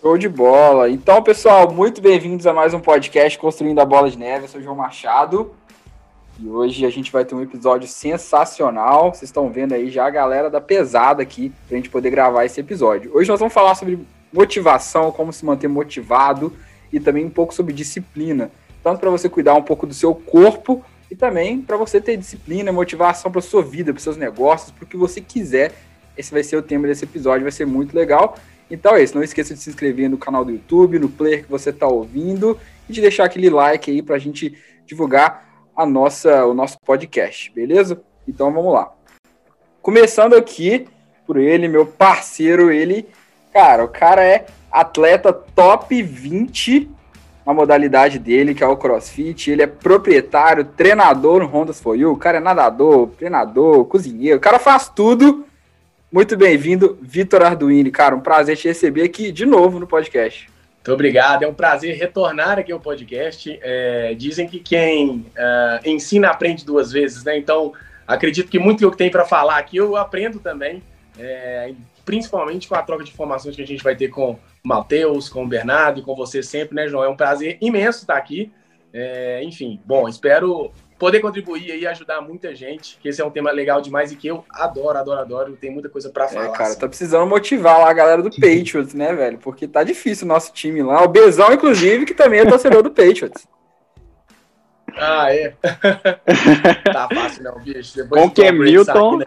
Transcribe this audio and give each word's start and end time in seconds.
Show 0.00 0.16
de 0.16 0.28
bola. 0.28 0.88
Então, 0.88 1.20
pessoal, 1.24 1.72
muito 1.72 2.00
bem-vindos 2.00 2.46
a 2.46 2.52
mais 2.52 2.72
um 2.72 2.78
podcast 2.78 3.36
Construindo 3.36 3.80
a 3.80 3.84
Bola 3.84 4.08
de 4.08 4.16
Neve. 4.16 4.44
Eu 4.44 4.48
sou 4.48 4.60
o 4.60 4.62
João 4.62 4.76
Machado. 4.76 5.52
E 6.38 6.48
hoje 6.48 6.86
a 6.86 6.90
gente 6.90 7.10
vai 7.10 7.24
ter 7.24 7.34
um 7.34 7.42
episódio 7.42 7.88
sensacional. 7.88 9.12
Vocês 9.12 9.24
estão 9.24 9.50
vendo 9.50 9.72
aí 9.72 9.90
já 9.90 10.06
a 10.06 10.10
galera 10.10 10.48
da 10.48 10.60
pesada 10.60 11.20
aqui 11.20 11.52
para 11.66 11.74
a 11.74 11.80
gente 11.80 11.90
poder 11.90 12.10
gravar 12.10 12.44
esse 12.44 12.60
episódio. 12.60 13.10
Hoje 13.12 13.28
nós 13.28 13.40
vamos 13.40 13.52
falar 13.52 13.74
sobre 13.74 13.98
motivação, 14.32 15.10
como 15.10 15.32
se 15.32 15.44
manter 15.44 15.66
motivado 15.66 16.52
e 16.92 17.00
também 17.00 17.24
um 17.24 17.30
pouco 17.30 17.52
sobre 17.52 17.74
disciplina. 17.74 18.52
Tanto 18.84 19.00
para 19.00 19.10
você 19.10 19.28
cuidar 19.28 19.54
um 19.54 19.62
pouco 19.62 19.84
do 19.84 19.94
seu 19.94 20.14
corpo 20.14 20.80
e 21.10 21.16
também 21.16 21.60
para 21.60 21.76
você 21.76 22.00
ter 22.00 22.16
disciplina, 22.16 22.70
motivação 22.70 23.32
para 23.32 23.40
sua 23.40 23.64
vida, 23.64 23.92
para 23.92 24.00
seus 24.00 24.16
negócios, 24.16 24.70
para 24.70 24.84
o 24.84 24.86
que 24.86 24.96
você 24.96 25.20
quiser. 25.20 25.74
Esse 26.16 26.30
vai 26.30 26.44
ser 26.44 26.56
o 26.56 26.62
tema 26.62 26.86
desse 26.86 27.04
episódio, 27.04 27.42
vai 27.42 27.52
ser 27.52 27.66
muito 27.66 27.96
legal. 27.96 28.36
Então 28.70 28.94
é 28.94 29.02
isso, 29.02 29.14
não 29.14 29.22
esqueça 29.22 29.54
de 29.54 29.60
se 29.60 29.70
inscrever 29.70 30.10
no 30.10 30.18
canal 30.18 30.44
do 30.44 30.52
YouTube, 30.52 30.98
no 30.98 31.08
player 31.08 31.44
que 31.44 31.50
você 31.50 31.70
está 31.70 31.86
ouvindo 31.86 32.58
e 32.88 32.92
de 32.92 33.00
deixar 33.00 33.24
aquele 33.24 33.48
like 33.48 33.90
aí 33.90 34.02
para 34.02 34.16
a 34.16 34.18
gente 34.18 34.56
divulgar 34.86 35.68
a 35.74 35.86
nossa, 35.86 36.44
o 36.44 36.52
nosso 36.52 36.78
podcast, 36.84 37.50
beleza? 37.52 38.02
Então 38.26 38.52
vamos 38.52 38.72
lá. 38.72 38.92
Começando 39.80 40.34
aqui 40.34 40.86
por 41.26 41.38
ele, 41.38 41.68
meu 41.68 41.86
parceiro, 41.86 42.70
ele, 42.70 43.08
cara, 43.52 43.84
o 43.84 43.88
cara 43.88 44.22
é 44.22 44.46
atleta 44.70 45.32
top 45.32 46.02
20 46.02 46.90
na 47.46 47.54
modalidade 47.54 48.18
dele, 48.18 48.54
que 48.54 48.62
é 48.62 48.66
o 48.66 48.76
CrossFit. 48.76 49.50
Ele 49.50 49.62
é 49.62 49.66
proprietário, 49.66 50.66
treinador 50.66 51.40
no 51.40 51.46
Hondas 51.46 51.80
For 51.80 51.96
You. 51.96 52.12
O 52.12 52.16
cara 52.16 52.36
é 52.36 52.40
nadador, 52.40 53.08
treinador, 53.16 53.86
cozinheiro. 53.86 54.36
O 54.36 54.40
cara 54.40 54.58
faz 54.58 54.90
tudo 54.90 55.46
muito 56.10 56.36
bem-vindo, 56.36 56.98
Vitor 57.00 57.42
Arduini. 57.42 57.90
Cara, 57.90 58.16
um 58.16 58.20
prazer 58.20 58.56
te 58.56 58.68
receber 58.68 59.02
aqui 59.02 59.30
de 59.30 59.44
novo 59.44 59.78
no 59.78 59.86
podcast. 59.86 60.48
Muito 60.76 60.92
obrigado, 60.92 61.42
é 61.42 61.46
um 61.46 61.52
prazer 61.52 61.96
retornar 61.96 62.58
aqui 62.58 62.72
ao 62.72 62.80
podcast. 62.80 63.58
É, 63.62 64.14
dizem 64.14 64.48
que 64.48 64.58
quem 64.58 65.10
uh, 65.10 65.24
ensina 65.84 66.30
aprende 66.30 66.64
duas 66.64 66.90
vezes, 66.90 67.24
né? 67.24 67.36
Então, 67.36 67.74
acredito 68.06 68.50
que 68.50 68.58
muito 68.58 68.78
que 68.78 68.84
eu 68.86 68.90
tenho 68.90 69.10
para 69.10 69.26
falar 69.26 69.58
aqui 69.58 69.76
eu 69.76 69.96
aprendo 69.96 70.38
também, 70.40 70.82
é, 71.18 71.74
principalmente 72.06 72.66
com 72.66 72.74
a 72.74 72.82
troca 72.82 73.04
de 73.04 73.10
informações 73.10 73.54
que 73.54 73.60
a 73.60 73.66
gente 73.66 73.84
vai 73.84 73.94
ter 73.94 74.08
com 74.08 74.30
o 74.30 74.38
Matheus, 74.64 75.28
com 75.28 75.44
o 75.44 75.46
Bernardo 75.46 76.00
e 76.00 76.02
com 76.02 76.14
você 76.14 76.42
sempre, 76.42 76.74
né, 76.74 76.88
João? 76.88 77.04
É 77.04 77.08
um 77.08 77.16
prazer 77.16 77.58
imenso 77.60 78.00
estar 78.00 78.16
aqui. 78.16 78.50
É, 78.90 79.42
enfim, 79.44 79.78
bom, 79.84 80.08
espero 80.08 80.72
poder 80.98 81.20
contribuir 81.20 81.78
e 81.78 81.86
ajudar 81.86 82.20
muita 82.20 82.54
gente, 82.54 82.98
que 83.00 83.08
esse 83.08 83.20
é 83.20 83.24
um 83.24 83.30
tema 83.30 83.50
legal 83.52 83.80
demais 83.80 84.10
e 84.10 84.16
que 84.16 84.26
eu 84.26 84.44
adoro, 84.50 84.98
adoro, 84.98 85.20
adoro. 85.20 85.56
Tem 85.56 85.70
muita 85.70 85.88
coisa 85.88 86.10
para 86.10 86.24
é, 86.24 86.28
falar. 86.28 86.46
É, 86.46 86.50
cara, 86.50 86.70
assim. 86.70 86.80
tá 86.80 86.88
precisando 86.88 87.26
motivar 87.26 87.78
lá 87.78 87.90
a 87.90 87.94
galera 87.94 88.22
do 88.22 88.30
Patriots, 88.30 88.94
né, 88.94 89.14
velho? 89.14 89.38
Porque 89.38 89.68
tá 89.68 89.84
difícil 89.84 90.24
o 90.24 90.28
nosso 90.28 90.52
time 90.52 90.82
lá. 90.82 91.02
O 91.02 91.08
Bezão, 91.08 91.52
inclusive, 91.52 92.04
que 92.04 92.14
também 92.14 92.40
é 92.40 92.46
torcedor 92.46 92.82
do 92.82 92.90
Patriots. 92.90 93.46
Ah, 94.96 95.32
é. 95.32 95.54
tá 96.92 97.08
fácil, 97.14 97.44
não, 97.44 97.60
bicho. 97.60 97.94
Depois 97.94 98.22
Com 98.22 98.30
que 98.30 98.50
Milton. 98.50 99.20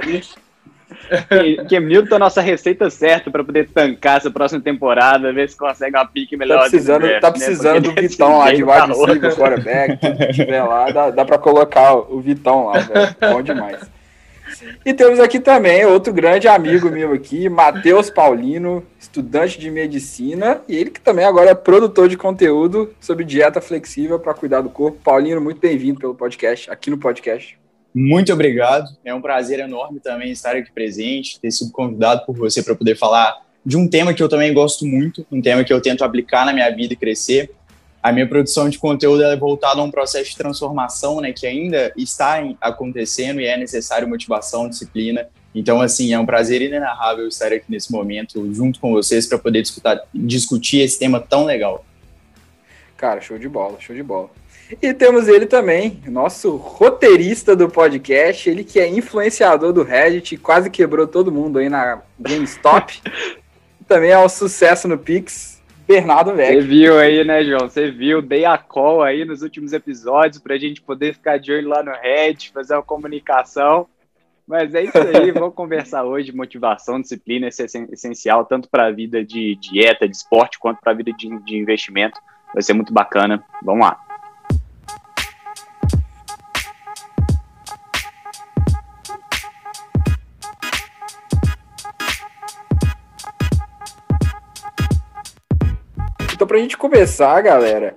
Cam 1.69 1.81
Newton 1.81 2.13
é 2.13 2.15
a 2.15 2.19
nossa 2.19 2.41
receita 2.41 2.89
certa 2.89 3.29
para 3.29 3.43
poder 3.43 3.69
tancar 3.69 4.17
essa 4.17 4.31
próxima 4.31 4.61
temporada, 4.61 5.33
ver 5.33 5.49
se 5.49 5.57
consegue 5.57 5.95
uma 5.95 6.05
pique 6.05 6.37
melhor. 6.37 6.63
Tá 6.63 6.69
precisando, 6.69 7.01
draft, 7.01 7.21
tá 7.21 7.27
né? 7.27 7.33
precisando 7.33 7.73
né? 7.75 7.79
do 7.81 7.91
Vitão 8.01 8.37
lá, 8.37 8.53
de 8.53 8.63
wide 8.63 8.87
receiver, 8.87 9.35
quarterback, 9.35 10.33
tiver 10.33 10.63
lá, 10.63 10.89
dá, 10.91 11.09
dá 11.09 11.25
para 11.25 11.37
colocar 11.37 11.95
o 11.95 12.19
Vitão 12.21 12.67
lá, 12.67 12.79
velho. 12.79 13.15
Bom 13.33 13.41
demais. 13.41 13.89
E 14.85 14.93
temos 14.93 15.19
aqui 15.19 15.39
também 15.39 15.85
outro 15.85 16.13
grande 16.13 16.47
amigo 16.47 16.89
meu 16.89 17.13
aqui, 17.13 17.49
Matheus 17.49 18.09
Paulino, 18.09 18.83
estudante 18.99 19.59
de 19.59 19.71
medicina, 19.71 20.61
e 20.67 20.75
ele 20.75 20.89
que 20.89 20.99
também 20.99 21.25
agora 21.25 21.51
é 21.51 21.55
produtor 21.55 22.07
de 22.09 22.17
conteúdo 22.17 22.93
sobre 22.99 23.23
dieta 23.23 23.61
flexível 23.61 24.19
para 24.19 24.33
cuidar 24.33 24.61
do 24.61 24.69
corpo. 24.69 24.99
Paulino, 25.03 25.41
muito 25.41 25.59
bem-vindo 25.59 25.99
pelo 25.99 26.15
podcast, 26.15 26.69
aqui 26.69 26.89
no 26.89 26.97
podcast. 26.97 27.60
Muito 27.93 28.31
obrigado. 28.31 28.89
É 29.03 29.13
um 29.13 29.21
prazer 29.21 29.59
enorme 29.59 29.99
também 29.99 30.31
estar 30.31 30.55
aqui 30.55 30.71
presente, 30.71 31.39
ter 31.39 31.51
sido 31.51 31.71
convidado 31.71 32.25
por 32.25 32.35
você 32.35 32.63
para 32.63 32.75
poder 32.75 32.95
falar 32.95 33.41
de 33.65 33.77
um 33.77 33.87
tema 33.87 34.13
que 34.13 34.23
eu 34.23 34.29
também 34.29 34.53
gosto 34.53 34.85
muito, 34.85 35.25
um 35.31 35.41
tema 35.41 35.63
que 35.63 35.71
eu 35.71 35.81
tento 35.81 36.03
aplicar 36.03 36.45
na 36.45 36.53
minha 36.53 36.69
vida 36.69 36.93
e 36.93 36.97
crescer. 36.97 37.51
A 38.01 38.11
minha 38.11 38.27
produção 38.27 38.67
de 38.67 38.79
conteúdo 38.79 39.23
é 39.23 39.35
voltada 39.35 39.79
a 39.79 39.83
um 39.83 39.91
processo 39.91 40.31
de 40.31 40.37
transformação, 40.37 41.21
né, 41.21 41.31
que 41.31 41.45
ainda 41.45 41.93
está 41.95 42.41
acontecendo 42.59 43.39
e 43.39 43.45
é 43.45 43.55
necessário 43.55 44.07
motivação, 44.07 44.67
disciplina. 44.67 45.27
Então, 45.53 45.81
assim, 45.81 46.11
é 46.11 46.17
um 46.17 46.25
prazer 46.25 46.61
inenarrável 46.61 47.27
estar 47.27 47.53
aqui 47.53 47.65
nesse 47.69 47.91
momento 47.91 48.51
junto 48.53 48.79
com 48.79 48.91
vocês 48.91 49.27
para 49.27 49.37
poder 49.37 49.61
discutir, 49.61 49.99
discutir 50.13 50.79
esse 50.79 50.97
tema 50.97 51.19
tão 51.19 51.45
legal. 51.45 51.85
Cara, 52.97 53.21
show 53.21 53.37
de 53.37 53.49
bola, 53.49 53.79
show 53.79 53.95
de 53.95 54.01
bola. 54.01 54.31
E 54.79 54.93
temos 54.93 55.27
ele 55.27 55.45
também, 55.45 55.99
nosso 56.07 56.55
roteirista 56.55 57.55
do 57.55 57.67
podcast, 57.67 58.49
ele 58.49 58.63
que 58.63 58.79
é 58.79 58.87
influenciador 58.87 59.73
do 59.73 59.83
Reddit, 59.83 60.37
quase 60.37 60.69
quebrou 60.69 61.07
todo 61.07 61.31
mundo 61.31 61.57
aí 61.57 61.69
na 61.69 62.01
GameStop. 62.19 63.01
também 63.87 64.11
é 64.11 64.19
um 64.19 64.29
sucesso 64.29 64.87
no 64.87 64.97
Pix, 64.97 65.61
Bernardo 65.85 66.33
Vec. 66.33 66.53
Você 66.53 66.61
viu 66.61 66.97
aí, 66.97 67.23
né, 67.25 67.43
João? 67.43 67.69
Você 67.69 67.91
viu, 67.91 68.21
dei 68.21 68.45
a 68.45 68.57
call 68.57 69.03
aí 69.03 69.25
nos 69.25 69.41
últimos 69.41 69.73
episódios 69.73 70.41
para 70.41 70.55
a 70.55 70.57
gente 70.57 70.81
poder 70.81 71.13
ficar 71.13 71.37
de 71.37 71.51
olho 71.51 71.67
lá 71.67 71.83
no 71.83 71.91
Reddit, 71.91 72.51
fazer 72.53 72.75
uma 72.75 72.83
comunicação. 72.83 73.87
Mas 74.47 74.73
é 74.73 74.83
isso 74.83 74.97
aí, 74.97 75.31
vamos 75.33 75.53
conversar 75.53 76.05
hoje. 76.05 76.33
Motivação, 76.33 77.01
disciplina, 77.01 77.49
isso 77.49 77.61
é 77.61 77.65
essencial 77.91 78.45
tanto 78.45 78.69
para 78.69 78.87
a 78.87 78.91
vida 78.91 79.25
de 79.25 79.55
dieta, 79.55 80.07
de 80.07 80.15
esporte, 80.15 80.57
quanto 80.57 80.79
para 80.79 80.93
a 80.93 80.95
vida 80.95 81.11
de, 81.11 81.27
de 81.43 81.57
investimento. 81.57 82.17
Vai 82.53 82.63
ser 82.63 82.73
muito 82.73 82.93
bacana. 82.93 83.43
Vamos 83.61 83.85
lá. 83.85 83.99
Pra 96.51 96.59
gente 96.59 96.77
começar, 96.77 97.39
galera. 97.39 97.95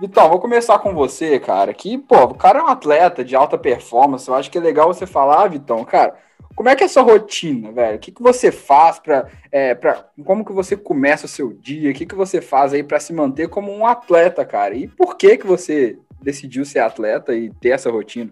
Vitão, 0.00 0.30
vou 0.30 0.40
começar 0.40 0.78
com 0.78 0.94
você, 0.94 1.38
cara. 1.38 1.74
Que, 1.74 1.98
pô, 1.98 2.22
o 2.22 2.34
cara 2.34 2.60
é 2.60 2.62
um 2.62 2.66
atleta 2.66 3.22
de 3.22 3.36
alta 3.36 3.58
performance. 3.58 4.26
Eu 4.26 4.34
acho 4.34 4.50
que 4.50 4.56
é 4.56 4.60
legal 4.60 4.86
você 4.86 5.06
falar, 5.06 5.48
Vitão, 5.48 5.84
cara. 5.84 6.14
Como 6.56 6.70
é 6.70 6.74
que 6.74 6.82
é 6.82 6.86
a 6.86 6.88
sua 6.88 7.02
rotina, 7.02 7.70
velho? 7.70 7.96
O 7.96 7.98
que, 7.98 8.10
que 8.10 8.22
você 8.22 8.50
faz 8.50 8.98
para, 8.98 9.28
é, 9.52 9.74
pra, 9.74 10.06
como 10.24 10.46
que 10.46 10.52
você 10.52 10.78
começa 10.78 11.26
o 11.26 11.28
seu 11.28 11.52
dia? 11.52 11.90
O 11.90 11.94
que, 11.94 12.06
que 12.06 12.14
você 12.14 12.40
faz 12.40 12.72
aí 12.72 12.82
para 12.82 12.98
se 12.98 13.12
manter 13.12 13.48
como 13.48 13.70
um 13.70 13.86
atleta, 13.86 14.46
cara? 14.46 14.74
E 14.74 14.88
por 14.88 15.18
que 15.18 15.36
que 15.36 15.46
você 15.46 15.98
decidiu 16.22 16.64
ser 16.64 16.78
atleta 16.78 17.34
e 17.34 17.50
ter 17.50 17.70
essa 17.70 17.90
rotina? 17.90 18.30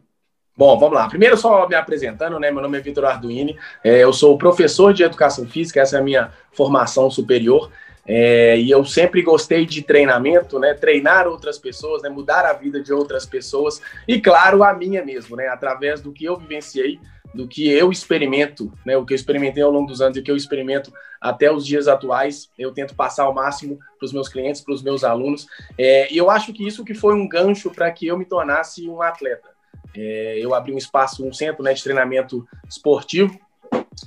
Bom, 0.56 0.78
vamos 0.78 0.94
lá. 0.94 1.08
Primeiro, 1.08 1.36
só 1.36 1.68
me 1.68 1.74
apresentando, 1.74 2.40
né? 2.40 2.50
Meu 2.50 2.62
nome 2.62 2.78
é 2.78 2.80
Vitor 2.80 3.04
Arduini, 3.04 3.58
é, 3.84 4.02
eu 4.02 4.14
sou 4.14 4.38
professor 4.38 4.94
de 4.94 5.02
educação 5.02 5.46
física, 5.46 5.82
essa 5.82 5.98
é 5.98 6.00
a 6.00 6.02
minha 6.02 6.32
formação 6.52 7.10
superior. 7.10 7.70
É, 8.06 8.56
e 8.58 8.70
eu 8.70 8.84
sempre 8.84 9.20
gostei 9.20 9.66
de 9.66 9.82
treinamento, 9.82 10.58
né? 10.60 10.74
Treinar 10.74 11.26
outras 11.26 11.58
pessoas, 11.58 12.02
né? 12.02 12.08
Mudar 12.08 12.44
a 12.44 12.52
vida 12.52 12.80
de 12.80 12.92
outras 12.92 13.26
pessoas 13.26 13.82
e, 14.06 14.20
claro, 14.20 14.62
a 14.62 14.72
minha 14.72 15.04
mesmo, 15.04 15.34
né? 15.34 15.48
Através 15.48 16.00
do 16.00 16.12
que 16.12 16.24
eu 16.24 16.36
vivenciei, 16.36 17.00
do 17.34 17.48
que 17.48 17.68
eu 17.68 17.90
experimento, 17.90 18.72
né? 18.84 18.96
O 18.96 19.04
que 19.04 19.12
eu 19.12 19.16
experimentei 19.16 19.62
ao 19.62 19.72
longo 19.72 19.88
dos 19.88 20.00
anos 20.00 20.16
e 20.16 20.20
o 20.20 20.22
que 20.22 20.30
eu 20.30 20.36
experimento 20.36 20.92
até 21.20 21.50
os 21.50 21.66
dias 21.66 21.88
atuais, 21.88 22.48
eu 22.56 22.72
tento 22.72 22.94
passar 22.94 23.24
ao 23.24 23.34
máximo 23.34 23.78
para 23.98 24.06
os 24.06 24.12
meus 24.12 24.28
clientes, 24.28 24.60
para 24.60 24.74
os 24.74 24.82
meus 24.82 25.02
alunos. 25.02 25.48
É, 25.76 26.12
e 26.12 26.16
eu 26.16 26.30
acho 26.30 26.52
que 26.52 26.64
isso 26.64 26.84
que 26.84 26.94
foi 26.94 27.14
um 27.14 27.28
gancho 27.28 27.70
para 27.70 27.90
que 27.90 28.06
eu 28.06 28.16
me 28.16 28.24
tornasse 28.24 28.88
um 28.88 29.02
atleta. 29.02 29.48
É, 29.96 30.38
eu 30.38 30.54
abri 30.54 30.72
um 30.72 30.78
espaço, 30.78 31.26
um 31.26 31.32
centro 31.32 31.64
né, 31.64 31.72
de 31.72 31.82
treinamento 31.82 32.46
esportivo, 32.68 33.36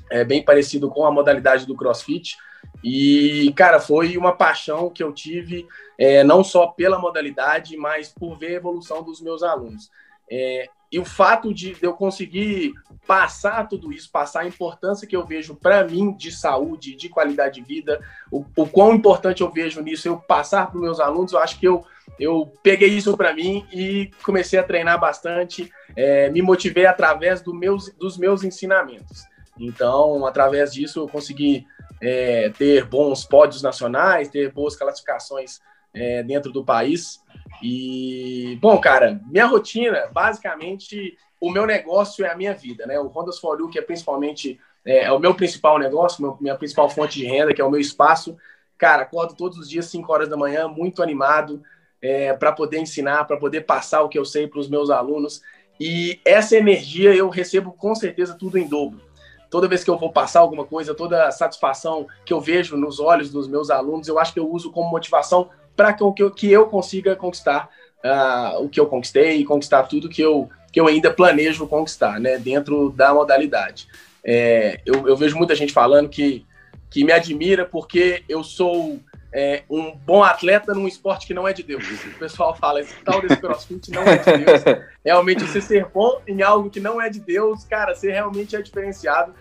é, 0.09 0.23
bem 0.23 0.43
parecido 0.43 0.89
com 0.89 1.05
a 1.05 1.11
modalidade 1.11 1.65
do 1.65 1.75
CrossFit 1.75 2.37
e, 2.83 3.51
cara, 3.55 3.79
foi 3.79 4.17
uma 4.17 4.31
paixão 4.31 4.89
que 4.89 5.03
eu 5.03 5.11
tive, 5.11 5.67
é, 5.97 6.23
não 6.23 6.43
só 6.43 6.67
pela 6.67 6.99
modalidade, 6.99 7.75
mas 7.75 8.09
por 8.09 8.37
ver 8.37 8.47
a 8.47 8.57
evolução 8.57 9.03
dos 9.03 9.21
meus 9.21 9.43
alunos. 9.43 9.89
É, 10.31 10.69
e 10.91 10.97
o 10.97 11.05
fato 11.05 11.53
de 11.53 11.75
eu 11.81 11.93
conseguir 11.93 12.73
passar 13.05 13.67
tudo 13.67 13.91
isso, 13.91 14.09
passar 14.11 14.41
a 14.41 14.47
importância 14.47 15.07
que 15.07 15.15
eu 15.15 15.25
vejo 15.25 15.55
para 15.55 15.83
mim 15.83 16.13
de 16.15 16.31
saúde, 16.31 16.95
de 16.95 17.09
qualidade 17.09 17.61
de 17.61 17.67
vida, 17.67 17.99
o, 18.31 18.43
o 18.55 18.67
quão 18.67 18.93
importante 18.93 19.41
eu 19.41 19.51
vejo 19.51 19.81
nisso, 19.81 20.07
eu 20.07 20.17
passar 20.17 20.67
para 20.67 20.77
os 20.77 20.81
meus 20.81 20.99
alunos, 20.99 21.33
eu 21.33 21.39
acho 21.39 21.59
que 21.59 21.67
eu, 21.67 21.85
eu 22.19 22.51
peguei 22.63 22.89
isso 22.89 23.15
para 23.15 23.33
mim 23.33 23.65
e 23.71 24.09
comecei 24.23 24.57
a 24.57 24.63
treinar 24.63 24.99
bastante, 24.99 25.71
é, 25.95 26.29
me 26.29 26.41
motivei 26.41 26.85
através 26.85 27.41
do 27.41 27.53
meus, 27.53 27.91
dos 27.93 28.17
meus 28.17 28.43
ensinamentos. 28.43 29.23
Então, 29.59 30.25
através 30.25 30.73
disso, 30.73 31.01
eu 31.01 31.07
consegui 31.07 31.67
é, 32.01 32.49
ter 32.49 32.85
bons 32.85 33.25
pódios 33.25 33.61
nacionais, 33.61 34.29
ter 34.29 34.51
boas 34.51 34.75
classificações 34.75 35.59
é, 35.93 36.23
dentro 36.23 36.51
do 36.51 36.63
país. 36.63 37.19
E, 37.61 38.57
bom, 38.61 38.79
cara, 38.79 39.19
minha 39.27 39.45
rotina, 39.45 40.07
basicamente, 40.11 41.17
o 41.41 41.51
meu 41.51 41.65
negócio 41.65 42.25
é 42.25 42.29
a 42.29 42.37
minha 42.37 42.53
vida, 42.53 42.85
né? 42.85 42.99
O 42.99 43.07
Hondas 43.07 43.39
For 43.39 43.59
You, 43.59 43.69
que 43.69 43.79
é 43.79 43.81
principalmente 43.81 44.59
é, 44.85 45.03
é 45.03 45.11
o 45.11 45.19
meu 45.19 45.35
principal 45.35 45.77
negócio, 45.77 46.21
meu, 46.21 46.37
minha 46.39 46.55
principal 46.55 46.89
fonte 46.89 47.19
de 47.19 47.25
renda, 47.25 47.53
que 47.53 47.61
é 47.61 47.65
o 47.65 47.71
meu 47.71 47.79
espaço, 47.79 48.37
cara, 48.77 49.03
acordo 49.03 49.35
todos 49.35 49.57
os 49.57 49.69
dias 49.69 49.85
5 49.85 50.11
horas 50.11 50.29
da 50.29 50.37
manhã, 50.37 50.67
muito 50.67 51.03
animado, 51.03 51.61
é, 52.01 52.33
para 52.33 52.51
poder 52.51 52.79
ensinar, 52.79 53.25
para 53.25 53.37
poder 53.37 53.61
passar 53.61 54.01
o 54.01 54.09
que 54.09 54.17
eu 54.17 54.25
sei 54.25 54.47
para 54.47 54.59
os 54.59 54.69
meus 54.69 54.89
alunos. 54.89 55.41
E 55.79 56.19
essa 56.25 56.55
energia 56.55 57.13
eu 57.13 57.29
recebo 57.29 57.73
com 57.73 57.93
certeza 57.93 58.37
tudo 58.37 58.57
em 58.57 58.67
dobro. 58.67 59.01
Toda 59.49 59.67
vez 59.67 59.83
que 59.83 59.89
eu 59.89 59.97
vou 59.97 60.11
passar 60.11 60.41
alguma 60.41 60.65
coisa, 60.65 60.93
toda 60.93 61.27
a 61.27 61.31
satisfação 61.31 62.07
que 62.25 62.31
eu 62.31 62.39
vejo 62.39 62.77
nos 62.77 62.99
olhos 62.99 63.31
dos 63.31 63.47
meus 63.47 63.69
alunos, 63.69 64.07
eu 64.07 64.19
acho 64.19 64.33
que 64.33 64.39
eu 64.39 64.49
uso 64.49 64.71
como 64.71 64.89
motivação 64.89 65.49
para 65.75 65.93
que, 65.93 66.03
eu, 66.03 66.31
que 66.31 66.51
eu 66.51 66.67
consiga 66.67 67.15
conquistar 67.15 67.69
uh, 68.03 68.63
o 68.63 68.69
que 68.69 68.79
eu 68.79 68.85
conquistei 68.85 69.37
e 69.37 69.45
conquistar 69.45 69.83
tudo 69.83 70.09
que 70.09 70.21
eu, 70.21 70.49
que 70.71 70.79
eu 70.79 70.87
ainda 70.87 71.11
planejo 71.11 71.67
conquistar, 71.67 72.19
né, 72.19 72.37
dentro 72.37 72.91
da 72.91 73.13
modalidade. 73.13 73.87
É, 74.23 74.81
eu, 74.85 75.07
eu 75.07 75.15
vejo 75.15 75.37
muita 75.37 75.55
gente 75.55 75.73
falando 75.73 76.09
que, 76.09 76.45
que 76.89 77.03
me 77.03 77.11
admira 77.11 77.65
porque 77.65 78.23
eu 78.27 78.43
sou 78.43 78.99
é, 79.31 79.63
um 79.69 79.95
bom 79.95 80.23
atleta 80.23 80.73
num 80.73 80.87
esporte 80.87 81.27
que 81.27 81.33
não 81.33 81.47
é 81.47 81.53
de 81.53 81.63
Deus. 81.63 81.83
O 82.05 82.19
pessoal 82.19 82.55
fala, 82.55 82.81
esse 82.81 82.95
tal 83.03 83.21
desse 83.21 83.37
crossfit 83.37 83.91
não 83.91 84.03
é 84.03 84.17
de 84.17 84.45
Deus. 84.45 84.63
Realmente, 85.05 85.43
você 85.43 85.61
ser 85.61 85.85
bom 85.85 86.21
em 86.27 86.41
algo 86.41 86.69
que 86.69 86.79
não 86.79 87.01
é 87.01 87.09
de 87.09 87.19
Deus, 87.19 87.63
cara, 87.63 87.93
você 87.93 88.11
realmente 88.11 88.55
é 88.55 88.61
diferenciado. 88.61 89.33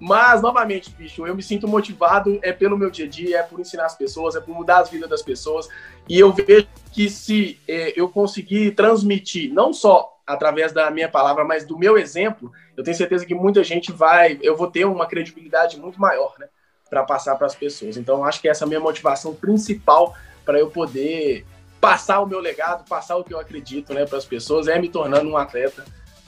Mas, 0.00 0.42
novamente, 0.42 0.90
bicho, 0.90 1.24
eu 1.26 1.34
me 1.34 1.42
sinto 1.42 1.68
motivado 1.68 2.38
é 2.42 2.52
pelo 2.52 2.76
meu 2.76 2.90
dia 2.90 3.04
a 3.04 3.08
dia, 3.08 3.38
é 3.38 3.42
por 3.42 3.60
ensinar 3.60 3.86
as 3.86 3.96
pessoas, 3.96 4.34
é 4.34 4.40
por 4.40 4.52
mudar 4.52 4.80
as 4.80 4.90
vidas 4.90 5.08
das 5.08 5.22
pessoas. 5.22 5.68
E 6.08 6.18
eu 6.18 6.32
vejo 6.32 6.66
que 6.92 7.08
se 7.08 7.60
é, 7.68 7.92
eu 7.94 8.08
conseguir 8.08 8.72
transmitir, 8.72 9.52
não 9.52 9.72
só 9.72 10.18
através 10.26 10.72
da 10.72 10.90
minha 10.90 11.08
palavra, 11.08 11.44
mas 11.44 11.64
do 11.64 11.78
meu 11.78 11.96
exemplo, 11.96 12.50
eu 12.76 12.82
tenho 12.82 12.96
certeza 12.96 13.26
que 13.26 13.34
muita 13.34 13.62
gente 13.62 13.92
vai, 13.92 14.38
eu 14.42 14.56
vou 14.56 14.68
ter 14.68 14.84
uma 14.84 15.06
credibilidade 15.06 15.78
muito 15.78 16.00
maior, 16.00 16.34
né? 16.38 16.48
Para 16.92 17.04
passar 17.04 17.36
para 17.36 17.46
as 17.46 17.54
pessoas. 17.54 17.96
Então, 17.96 18.22
acho 18.22 18.38
que 18.38 18.46
essa 18.46 18.64
é 18.64 18.66
a 18.66 18.68
minha 18.68 18.78
motivação 18.78 19.34
principal 19.34 20.14
para 20.44 20.58
eu 20.58 20.68
poder 20.68 21.46
passar 21.80 22.20
o 22.20 22.26
meu 22.26 22.38
legado, 22.38 22.86
passar 22.86 23.16
o 23.16 23.24
que 23.24 23.32
eu 23.32 23.40
acredito 23.40 23.94
né, 23.94 24.04
para 24.04 24.18
as 24.18 24.26
pessoas, 24.26 24.68
é 24.68 24.78
me 24.78 24.90
tornando 24.90 25.30
um 25.30 25.38
atleta, 25.38 25.86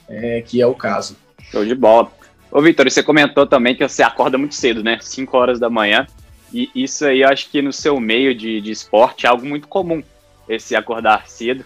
é, 0.08 0.40
que 0.40 0.62
é 0.62 0.66
o 0.66 0.74
caso. 0.74 1.18
Show 1.50 1.66
de 1.66 1.74
bola. 1.74 2.10
Ô, 2.50 2.62
Vitor, 2.62 2.90
você 2.90 3.02
comentou 3.02 3.46
também 3.46 3.76
que 3.76 3.86
você 3.86 4.02
acorda 4.02 4.38
muito 4.38 4.54
cedo, 4.54 4.82
né? 4.82 4.98
5 5.02 5.36
horas 5.36 5.60
da 5.60 5.68
manhã. 5.68 6.06
E 6.50 6.70
isso 6.74 7.04
aí, 7.04 7.20
eu 7.20 7.28
acho 7.28 7.50
que 7.50 7.60
no 7.60 7.72
seu 7.72 8.00
meio 8.00 8.34
de, 8.34 8.62
de 8.62 8.70
esporte 8.70 9.26
é 9.26 9.28
algo 9.28 9.44
muito 9.44 9.68
comum, 9.68 10.02
esse 10.48 10.74
acordar 10.74 11.28
cedo. 11.28 11.62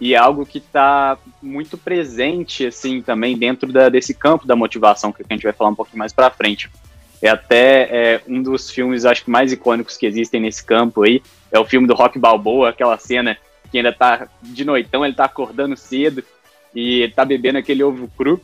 E 0.00 0.14
é 0.14 0.16
algo 0.16 0.44
que 0.44 0.58
está 0.58 1.16
muito 1.40 1.78
presente, 1.78 2.66
assim, 2.66 3.00
também 3.00 3.38
dentro 3.38 3.70
da, 3.72 3.88
desse 3.88 4.12
campo 4.12 4.44
da 4.44 4.56
motivação, 4.56 5.12
que 5.12 5.22
a 5.22 5.32
gente 5.32 5.44
vai 5.44 5.52
falar 5.52 5.70
um 5.70 5.74
pouquinho 5.76 6.00
mais 6.00 6.12
para 6.12 6.30
frente. 6.30 6.68
É 7.22 7.28
até 7.28 7.82
é, 7.82 8.20
um 8.26 8.42
dos 8.42 8.70
filmes, 8.70 9.04
acho 9.04 9.24
que 9.24 9.30
mais 9.30 9.52
icônicos 9.52 9.96
que 9.96 10.06
existem 10.06 10.40
nesse 10.40 10.64
campo 10.64 11.02
aí. 11.02 11.22
É 11.52 11.58
o 11.58 11.66
filme 11.66 11.86
do 11.86 11.94
Rock 11.94 12.18
Balboa, 12.18 12.70
aquela 12.70 12.96
cena 12.98 13.36
que 13.70 13.78
ainda 13.78 13.92
tá 13.92 14.28
de 14.42 14.64
noitão, 14.64 15.04
ele 15.04 15.14
tá 15.14 15.24
acordando 15.24 15.76
cedo 15.76 16.24
e 16.74 17.08
tá 17.14 17.24
bebendo 17.24 17.58
aquele 17.58 17.82
ovo 17.82 18.08
cru. 18.16 18.40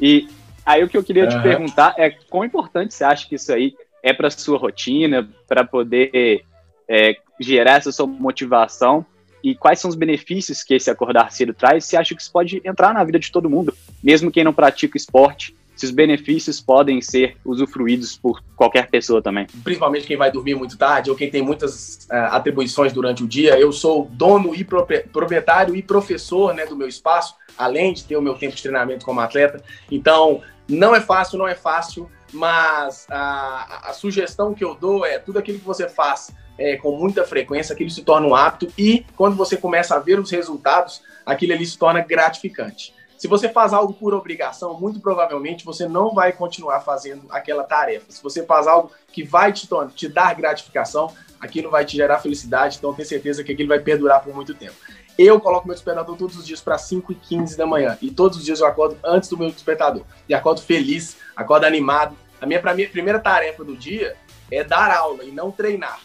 E 0.00 0.28
aí 0.64 0.82
o 0.82 0.88
que 0.88 0.96
eu 0.96 1.04
queria 1.04 1.24
uhum. 1.24 1.30
te 1.30 1.42
perguntar 1.42 1.94
é 1.98 2.10
quão 2.10 2.44
importante 2.44 2.94
você 2.94 3.04
acha 3.04 3.28
que 3.28 3.34
isso 3.34 3.52
aí 3.52 3.74
é 4.02 4.12
para 4.12 4.30
sua 4.30 4.58
rotina, 4.58 5.28
para 5.46 5.64
poder 5.64 6.44
é, 6.88 7.16
gerar 7.38 7.76
essa 7.76 7.92
sua 7.92 8.06
motivação 8.06 9.04
e 9.42 9.54
quais 9.54 9.78
são 9.78 9.90
os 9.90 9.94
benefícios 9.94 10.62
que 10.62 10.74
esse 10.74 10.90
acordar 10.90 11.30
cedo 11.30 11.52
traz? 11.52 11.84
Você 11.84 11.98
acha 11.98 12.14
que 12.14 12.22
isso 12.22 12.32
pode 12.32 12.62
entrar 12.64 12.94
na 12.94 13.04
vida 13.04 13.18
de 13.18 13.30
todo 13.30 13.50
mundo, 13.50 13.74
mesmo 14.02 14.30
quem 14.30 14.42
não 14.42 14.54
pratica 14.54 14.96
esporte? 14.96 15.54
Se 15.76 15.86
os 15.86 15.90
benefícios 15.90 16.60
podem 16.60 17.00
ser 17.00 17.36
usufruídos 17.44 18.16
por 18.16 18.42
qualquer 18.56 18.88
pessoa 18.88 19.20
também. 19.20 19.46
Principalmente 19.62 20.06
quem 20.06 20.16
vai 20.16 20.30
dormir 20.30 20.54
muito 20.54 20.78
tarde 20.78 21.10
ou 21.10 21.16
quem 21.16 21.30
tem 21.30 21.42
muitas 21.42 22.06
uh, 22.10 22.32
atribuições 22.32 22.92
durante 22.92 23.22
o 23.22 23.28
dia. 23.28 23.58
Eu 23.58 23.72
sou 23.72 24.08
dono 24.12 24.54
e 24.54 24.64
proprietário 24.64 25.74
e 25.74 25.82
professor 25.82 26.54
né, 26.54 26.66
do 26.66 26.76
meu 26.76 26.88
espaço, 26.88 27.34
além 27.58 27.92
de 27.92 28.04
ter 28.04 28.16
o 28.16 28.22
meu 28.22 28.34
tempo 28.34 28.54
de 28.54 28.62
treinamento 28.62 29.04
como 29.04 29.20
atleta. 29.20 29.62
Então, 29.90 30.40
não 30.68 30.94
é 30.94 31.00
fácil, 31.00 31.38
não 31.38 31.48
é 31.48 31.54
fácil, 31.54 32.10
mas 32.32 33.06
a, 33.10 33.90
a 33.90 33.92
sugestão 33.92 34.54
que 34.54 34.64
eu 34.64 34.74
dou 34.74 35.04
é 35.04 35.18
tudo 35.18 35.38
aquilo 35.38 35.58
que 35.58 35.64
você 35.64 35.88
faz 35.88 36.32
é, 36.58 36.76
com 36.76 36.96
muita 36.96 37.24
frequência, 37.24 37.72
aquilo 37.72 37.90
se 37.90 38.02
torna 38.02 38.26
um 38.26 38.34
hábito 38.34 38.72
e 38.78 39.04
quando 39.16 39.36
você 39.36 39.56
começa 39.56 39.94
a 39.94 39.98
ver 39.98 40.18
os 40.18 40.30
resultados, 40.30 41.02
aquilo 41.26 41.52
ali 41.52 41.66
se 41.66 41.78
torna 41.78 42.00
gratificante. 42.00 42.94
Se 43.24 43.28
você 43.28 43.48
faz 43.48 43.72
algo 43.72 43.94
por 43.94 44.12
obrigação, 44.12 44.78
muito 44.78 45.00
provavelmente 45.00 45.64
você 45.64 45.88
não 45.88 46.12
vai 46.12 46.30
continuar 46.30 46.80
fazendo 46.80 47.24
aquela 47.30 47.64
tarefa. 47.64 48.04
Se 48.10 48.22
você 48.22 48.44
faz 48.44 48.66
algo 48.66 48.92
que 49.10 49.22
vai 49.24 49.50
te, 49.50 49.66
te 49.94 50.08
dar 50.08 50.34
gratificação, 50.34 51.10
aquilo 51.40 51.70
vai 51.70 51.86
te 51.86 51.96
gerar 51.96 52.18
felicidade, 52.18 52.76
então 52.76 52.92
tenho 52.92 53.08
certeza 53.08 53.42
que 53.42 53.50
aquilo 53.50 53.70
vai 53.70 53.78
perdurar 53.78 54.22
por 54.22 54.34
muito 54.34 54.52
tempo. 54.52 54.74
Eu 55.16 55.40
coloco 55.40 55.66
meu 55.66 55.74
despertador 55.74 56.14
todos 56.18 56.36
os 56.36 56.46
dias 56.46 56.60
para 56.60 56.76
5 56.76 57.12
e 57.12 57.14
15 57.14 57.56
da 57.56 57.64
manhã. 57.64 57.96
E 58.02 58.10
todos 58.10 58.36
os 58.36 58.44
dias 58.44 58.60
eu 58.60 58.66
acordo 58.66 58.98
antes 59.02 59.30
do 59.30 59.38
meu 59.38 59.50
despertador. 59.50 60.04
E 60.28 60.34
acordo 60.34 60.60
feliz, 60.60 61.16
acordo 61.34 61.64
animado. 61.64 62.14
A 62.42 62.44
minha, 62.44 62.60
minha 62.74 62.90
primeira 62.90 63.18
tarefa 63.18 63.64
do 63.64 63.74
dia 63.74 64.18
é 64.50 64.62
dar 64.62 64.94
aula 64.94 65.24
e 65.24 65.30
não 65.30 65.50
treinar. 65.50 65.98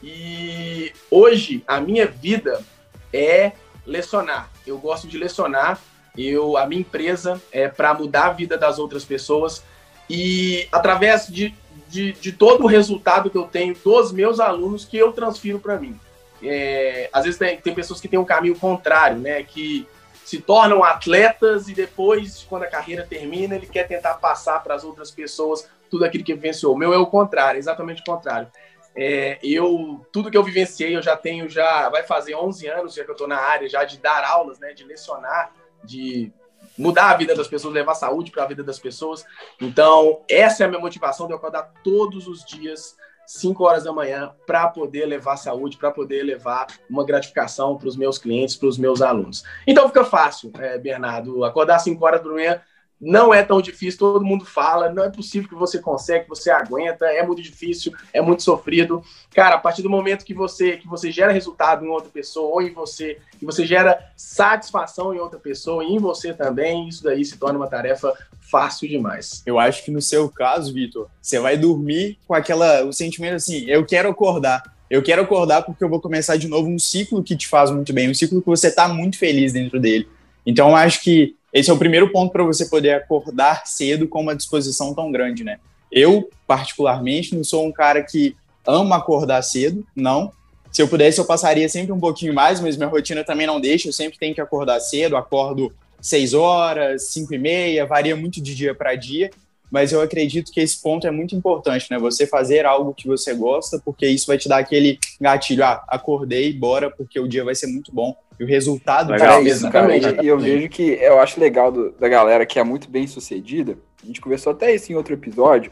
E 0.00 0.92
hoje 1.10 1.64
a 1.66 1.80
minha 1.80 2.06
vida 2.06 2.64
é 3.12 3.50
lecionar. 3.84 4.48
Eu 4.64 4.78
gosto 4.78 5.08
de 5.08 5.18
lecionar 5.18 5.80
eu, 6.16 6.56
a 6.56 6.66
minha 6.66 6.80
empresa 6.80 7.40
é 7.52 7.68
para 7.68 7.94
mudar 7.94 8.26
a 8.26 8.32
vida 8.32 8.58
das 8.58 8.78
outras 8.78 9.04
pessoas 9.04 9.62
e 10.08 10.66
através 10.72 11.28
de, 11.28 11.54
de, 11.88 12.12
de, 12.12 12.32
todo 12.32 12.64
o 12.64 12.66
resultado 12.66 13.30
que 13.30 13.38
eu 13.38 13.44
tenho 13.44 13.74
dos 13.74 14.12
meus 14.12 14.40
alunos 14.40 14.84
que 14.84 14.96
eu 14.96 15.12
transfiro 15.12 15.60
para 15.60 15.78
mim. 15.78 15.98
É, 16.42 17.08
às 17.12 17.24
vezes 17.24 17.38
tem, 17.38 17.56
tem 17.58 17.74
pessoas 17.74 18.00
que 18.00 18.08
têm 18.08 18.18
um 18.18 18.24
caminho 18.24 18.56
contrário, 18.56 19.18
né? 19.18 19.42
Que 19.44 19.86
se 20.24 20.40
tornam 20.40 20.82
atletas 20.82 21.68
e 21.68 21.74
depois, 21.74 22.44
quando 22.48 22.64
a 22.64 22.68
carreira 22.68 23.06
termina, 23.08 23.54
ele 23.54 23.66
quer 23.66 23.86
tentar 23.86 24.14
passar 24.14 24.62
para 24.62 24.74
as 24.74 24.84
outras 24.84 25.10
pessoas 25.10 25.68
tudo 25.90 26.04
aquilo 26.04 26.24
que 26.24 26.34
vivenciou. 26.34 26.74
O 26.74 26.78
meu 26.78 26.92
é 26.94 26.98
o 26.98 27.06
contrário, 27.06 27.58
exatamente 27.58 28.00
o 28.00 28.04
contrário. 28.04 28.48
É, 28.96 29.38
eu 29.42 30.04
tudo 30.12 30.30
que 30.30 30.36
eu 30.36 30.42
vivenciei, 30.42 30.96
eu 30.96 31.02
já 31.02 31.16
tenho 31.16 31.48
já 31.48 31.88
vai 31.88 32.02
fazer 32.02 32.34
11 32.34 32.66
anos 32.66 32.94
já 32.94 33.04
que 33.04 33.10
eu 33.10 33.14
estou 33.14 33.28
na 33.28 33.38
área 33.38 33.68
já 33.68 33.84
de 33.84 33.98
dar 33.98 34.24
aulas, 34.24 34.58
né, 34.58 34.72
de 34.72 34.82
lecionar 34.82 35.52
de 35.84 36.32
mudar 36.76 37.10
a 37.10 37.16
vida 37.16 37.34
das 37.34 37.48
pessoas, 37.48 37.74
levar 37.74 37.94
saúde 37.94 38.30
para 38.30 38.44
a 38.44 38.46
vida 38.46 38.62
das 38.62 38.78
pessoas. 38.78 39.24
Então, 39.60 40.22
essa 40.28 40.62
é 40.62 40.66
a 40.66 40.68
minha 40.68 40.80
motivação 40.80 41.26
de 41.26 41.32
eu 41.32 41.36
acordar 41.36 41.72
todos 41.84 42.26
os 42.26 42.44
dias, 42.44 42.96
5 43.26 43.62
horas 43.62 43.84
da 43.84 43.92
manhã, 43.92 44.32
para 44.46 44.68
poder 44.68 45.06
levar 45.06 45.36
saúde, 45.36 45.76
para 45.76 45.90
poder 45.90 46.22
levar 46.22 46.66
uma 46.88 47.04
gratificação 47.04 47.76
para 47.76 47.88
os 47.88 47.96
meus 47.96 48.18
clientes, 48.18 48.56
para 48.56 48.68
os 48.68 48.78
meus 48.78 49.02
alunos. 49.02 49.44
Então, 49.66 49.86
fica 49.88 50.04
fácil, 50.04 50.50
é, 50.58 50.78
Bernardo, 50.78 51.44
acordar 51.44 51.78
5 51.78 52.04
horas 52.04 52.22
da 52.22 52.30
manhã 52.30 52.60
não 53.00 53.32
é 53.32 53.42
tão 53.42 53.62
difícil, 53.62 53.98
todo 53.98 54.24
mundo 54.24 54.44
fala, 54.44 54.92
não 54.92 55.02
é 55.02 55.08
possível 55.08 55.48
que 55.48 55.54
você 55.54 55.78
consegue, 55.78 56.24
que 56.24 56.28
você 56.28 56.50
aguenta, 56.50 57.06
é 57.06 57.24
muito 57.24 57.40
difícil, 57.40 57.92
é 58.12 58.20
muito 58.20 58.42
sofrido. 58.42 59.02
Cara, 59.34 59.54
a 59.54 59.58
partir 59.58 59.82
do 59.82 59.88
momento 59.88 60.24
que 60.24 60.34
você 60.34 60.76
que 60.76 60.86
você 60.86 61.10
gera 61.10 61.32
resultado 61.32 61.84
em 61.84 61.88
outra 61.88 62.10
pessoa 62.10 62.52
ou 62.52 62.62
em 62.62 62.72
você, 62.72 63.18
que 63.38 63.46
você 63.46 63.64
gera 63.64 63.98
satisfação 64.16 65.14
em 65.14 65.18
outra 65.18 65.38
pessoa 65.38 65.82
e 65.82 65.88
em 65.88 65.98
você 65.98 66.34
também, 66.34 66.88
isso 66.88 67.02
daí 67.02 67.24
se 67.24 67.38
torna 67.38 67.58
uma 67.58 67.68
tarefa 67.68 68.12
fácil 68.50 68.88
demais. 68.88 69.42
Eu 69.46 69.58
acho 69.58 69.84
que 69.84 69.90
no 69.90 70.02
seu 70.02 70.28
caso, 70.28 70.74
Vitor, 70.74 71.08
você 71.22 71.38
vai 71.38 71.56
dormir 71.56 72.18
com 72.26 72.34
aquela 72.34 72.84
o 72.84 72.92
sentimento 72.92 73.36
assim, 73.36 73.64
eu 73.66 73.86
quero 73.86 74.10
acordar. 74.10 74.62
Eu 74.90 75.02
quero 75.04 75.22
acordar 75.22 75.62
porque 75.62 75.84
eu 75.84 75.88
vou 75.88 76.00
começar 76.00 76.36
de 76.36 76.48
novo 76.48 76.68
um 76.68 76.78
ciclo 76.78 77.22
que 77.22 77.36
te 77.36 77.46
faz 77.46 77.70
muito 77.70 77.92
bem, 77.92 78.10
um 78.10 78.14
ciclo 78.14 78.40
que 78.40 78.48
você 78.48 78.66
está 78.66 78.88
muito 78.88 79.16
feliz 79.16 79.52
dentro 79.52 79.78
dele. 79.78 80.08
Então, 80.44 80.70
eu 80.70 80.76
acho 80.76 81.00
que 81.02 81.36
esse 81.52 81.70
é 81.70 81.72
o 81.72 81.78
primeiro 81.78 82.10
ponto 82.10 82.32
para 82.32 82.44
você 82.44 82.66
poder 82.66 82.94
acordar 82.94 83.66
cedo 83.66 84.06
com 84.06 84.20
uma 84.20 84.36
disposição 84.36 84.94
tão 84.94 85.10
grande, 85.10 85.42
né? 85.42 85.58
Eu, 85.90 86.30
particularmente, 86.46 87.34
não 87.34 87.42
sou 87.42 87.66
um 87.66 87.72
cara 87.72 88.02
que 88.02 88.36
ama 88.66 88.96
acordar 88.96 89.42
cedo, 89.42 89.84
não. 89.94 90.32
Se 90.70 90.80
eu 90.80 90.86
pudesse, 90.86 91.18
eu 91.18 91.24
passaria 91.24 91.68
sempre 91.68 91.90
um 91.92 91.98
pouquinho 91.98 92.32
mais, 92.32 92.60
mas 92.60 92.76
minha 92.76 92.88
rotina 92.88 93.24
também 93.24 93.46
não 93.46 93.60
deixa. 93.60 93.88
Eu 93.88 93.92
sempre 93.92 94.18
tenho 94.18 94.34
que 94.34 94.40
acordar 94.40 94.78
cedo, 94.78 95.16
acordo 95.16 95.72
seis 96.00 96.32
horas, 96.32 97.08
cinco 97.08 97.34
e 97.34 97.38
meia, 97.38 97.84
varia 97.84 98.14
muito 98.14 98.40
de 98.40 98.54
dia 98.54 98.72
para 98.72 98.94
dia. 98.94 99.30
Mas 99.68 99.92
eu 99.92 100.00
acredito 100.00 100.52
que 100.52 100.60
esse 100.60 100.80
ponto 100.80 101.06
é 101.06 101.10
muito 101.10 101.34
importante, 101.34 101.86
né? 101.90 101.98
Você 101.98 102.26
fazer 102.26 102.64
algo 102.64 102.94
que 102.94 103.08
você 103.08 103.34
gosta, 103.34 103.80
porque 103.84 104.06
isso 104.06 104.26
vai 104.26 104.38
te 104.38 104.48
dar 104.48 104.58
aquele 104.58 104.98
gatilho. 105.20 105.64
Ah, 105.64 105.84
acordei, 105.88 106.52
bora, 106.52 106.90
porque 106.90 107.18
o 107.18 107.28
dia 107.28 107.44
vai 107.44 107.54
ser 107.56 107.66
muito 107.66 107.92
bom 107.92 108.16
e 108.40 108.44
o 108.44 108.46
resultado 108.46 109.12
legal, 109.12 109.40
é 109.40 109.42
isso, 109.42 109.70
cara. 109.70 109.94
E 110.24 110.26
eu 110.26 110.38
vejo 110.38 110.66
que 110.70 110.92
eu 110.92 111.20
acho 111.20 111.38
legal 111.38 111.70
do, 111.70 111.92
da 111.92 112.08
galera 112.08 112.46
que 112.46 112.58
é 112.58 112.64
muito 112.64 112.88
bem 112.88 113.06
sucedida. 113.06 113.76
A 114.02 114.06
gente 114.06 114.18
conversou 114.18 114.54
até 114.54 114.74
isso 114.74 114.90
em 114.90 114.94
outro 114.94 115.12
episódio. 115.12 115.70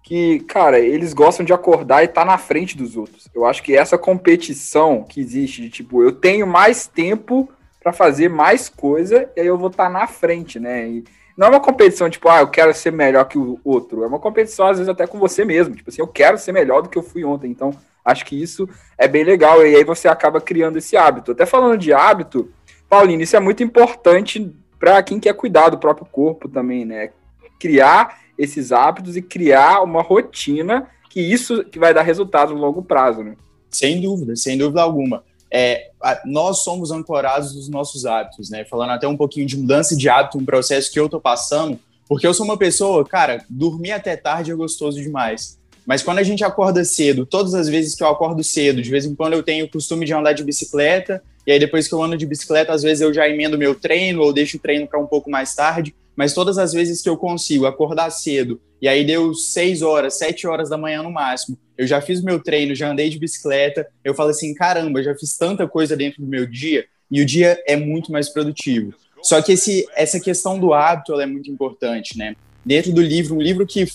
Que, 0.00 0.38
cara, 0.40 0.78
eles 0.78 1.12
gostam 1.12 1.44
de 1.44 1.52
acordar 1.52 2.02
e 2.02 2.04
estar 2.04 2.20
tá 2.20 2.24
na 2.24 2.38
frente 2.38 2.76
dos 2.76 2.96
outros. 2.96 3.28
Eu 3.34 3.44
acho 3.44 3.64
que 3.64 3.76
essa 3.76 3.98
competição 3.98 5.02
que 5.02 5.20
existe, 5.20 5.62
de 5.62 5.70
tipo, 5.70 6.04
eu 6.04 6.12
tenho 6.12 6.46
mais 6.46 6.86
tempo 6.86 7.50
para 7.82 7.92
fazer 7.92 8.28
mais 8.28 8.68
coisa 8.68 9.28
e 9.34 9.40
aí 9.40 9.46
eu 9.48 9.58
vou 9.58 9.68
estar 9.68 9.86
tá 9.86 9.90
na 9.90 10.06
frente, 10.06 10.60
né? 10.60 10.86
E 10.86 11.04
não 11.36 11.48
é 11.48 11.50
uma 11.50 11.60
competição 11.60 12.08
tipo, 12.08 12.28
ah, 12.28 12.42
eu 12.42 12.48
quero 12.48 12.72
ser 12.72 12.92
melhor 12.92 13.24
que 13.24 13.38
o 13.38 13.58
outro. 13.64 14.04
É 14.04 14.06
uma 14.06 14.20
competição, 14.20 14.68
às 14.68 14.78
vezes, 14.78 14.88
até 14.88 15.04
com 15.04 15.18
você 15.18 15.44
mesmo. 15.44 15.74
Tipo 15.74 15.90
assim, 15.90 16.00
eu 16.00 16.06
quero 16.06 16.38
ser 16.38 16.52
melhor 16.52 16.80
do 16.80 16.88
que 16.88 16.96
eu 16.96 17.02
fui 17.02 17.24
ontem. 17.24 17.50
Então, 17.50 17.72
Acho 18.04 18.24
que 18.26 18.40
isso 18.40 18.68
é 18.98 19.08
bem 19.08 19.24
legal 19.24 19.66
e 19.66 19.74
aí 19.74 19.84
você 19.84 20.08
acaba 20.08 20.40
criando 20.40 20.76
esse 20.76 20.96
hábito. 20.96 21.32
Até 21.32 21.46
falando 21.46 21.78
de 21.78 21.92
hábito, 21.92 22.50
Paulinho, 22.88 23.22
isso 23.22 23.36
é 23.36 23.40
muito 23.40 23.62
importante 23.62 24.54
para 24.78 25.02
quem 25.02 25.18
quer 25.18 25.34
cuidar 25.34 25.70
do 25.70 25.78
próprio 25.78 26.06
corpo 26.06 26.48
também, 26.48 26.84
né? 26.84 27.10
Criar 27.58 28.20
esses 28.36 28.72
hábitos 28.72 29.16
e 29.16 29.22
criar 29.22 29.82
uma 29.82 30.02
rotina 30.02 30.88
que 31.08 31.20
isso 31.20 31.64
que 31.64 31.78
vai 31.78 31.94
dar 31.94 32.02
resultado 32.02 32.52
no 32.52 32.60
longo 32.60 32.82
prazo, 32.82 33.22
né? 33.22 33.36
Sem 33.70 34.00
dúvida, 34.00 34.36
sem 34.36 34.58
dúvida 34.58 34.82
alguma. 34.82 35.24
É, 35.50 35.90
nós 36.24 36.64
somos 36.64 36.90
ancorados 36.90 37.54
nos 37.54 37.68
nossos 37.68 38.04
hábitos, 38.04 38.50
né? 38.50 38.64
Falando 38.64 38.90
até 38.90 39.06
um 39.06 39.16
pouquinho 39.16 39.46
de 39.46 39.56
mudança 39.56 39.96
de 39.96 40.08
hábito, 40.08 40.36
um 40.36 40.44
processo 40.44 40.92
que 40.92 40.98
eu 40.98 41.08
tô 41.08 41.20
passando, 41.20 41.78
porque 42.08 42.26
eu 42.26 42.34
sou 42.34 42.44
uma 42.44 42.58
pessoa, 42.58 43.04
cara, 43.04 43.44
dormir 43.48 43.92
até 43.92 44.16
tarde 44.16 44.50
é 44.50 44.54
gostoso 44.54 45.00
demais. 45.00 45.58
Mas 45.86 46.02
quando 46.02 46.18
a 46.18 46.22
gente 46.22 46.42
acorda 46.42 46.84
cedo, 46.84 47.26
todas 47.26 47.54
as 47.54 47.68
vezes 47.68 47.94
que 47.94 48.02
eu 48.02 48.08
acordo 48.08 48.42
cedo, 48.42 48.80
de 48.80 48.90
vez 48.90 49.04
em 49.04 49.14
quando 49.14 49.34
eu 49.34 49.42
tenho 49.42 49.66
o 49.66 49.70
costume 49.70 50.06
de 50.06 50.14
andar 50.14 50.32
de 50.32 50.42
bicicleta, 50.42 51.22
e 51.46 51.52
aí 51.52 51.58
depois 51.58 51.86
que 51.86 51.94
eu 51.94 52.02
ando 52.02 52.16
de 52.16 52.26
bicicleta, 52.26 52.72
às 52.72 52.82
vezes 52.82 53.02
eu 53.02 53.12
já 53.12 53.28
emendo 53.28 53.58
meu 53.58 53.74
treino 53.74 54.22
ou 54.22 54.32
deixo 54.32 54.56
o 54.56 54.60
treino 54.60 54.86
para 54.86 54.98
um 54.98 55.06
pouco 55.06 55.30
mais 55.30 55.54
tarde, 55.54 55.94
mas 56.16 56.32
todas 56.32 56.58
as 56.58 56.72
vezes 56.72 57.02
que 57.02 57.08
eu 57.08 57.16
consigo 57.16 57.66
acordar 57.66 58.10
cedo, 58.10 58.60
e 58.80 58.88
aí 58.88 59.04
deu 59.04 59.34
6 59.34 59.82
horas, 59.82 60.18
7 60.18 60.46
horas 60.46 60.70
da 60.70 60.78
manhã 60.78 61.02
no 61.02 61.10
máximo, 61.10 61.58
eu 61.76 61.86
já 61.86 62.00
fiz 62.00 62.22
meu 62.22 62.40
treino, 62.40 62.74
já 62.74 62.90
andei 62.90 63.10
de 63.10 63.18
bicicleta, 63.18 63.86
eu 64.04 64.14
falo 64.14 64.30
assim, 64.30 64.54
caramba, 64.54 65.02
já 65.02 65.14
fiz 65.14 65.36
tanta 65.36 65.66
coisa 65.66 65.96
dentro 65.96 66.22
do 66.22 66.28
meu 66.28 66.46
dia, 66.46 66.86
e 67.10 67.20
o 67.20 67.26
dia 67.26 67.62
é 67.66 67.76
muito 67.76 68.10
mais 68.10 68.28
produtivo. 68.28 68.94
Só 69.22 69.40
que 69.40 69.52
esse, 69.52 69.86
essa 69.96 70.20
questão 70.20 70.58
do 70.58 70.72
hábito 70.72 71.18
é 71.18 71.26
muito 71.26 71.50
importante, 71.50 72.16
né? 72.16 72.36
Dentro 72.64 72.92
do 72.92 73.02
livro, 73.02 73.36
um 73.36 73.40
livro 73.40 73.66
que 73.66 73.86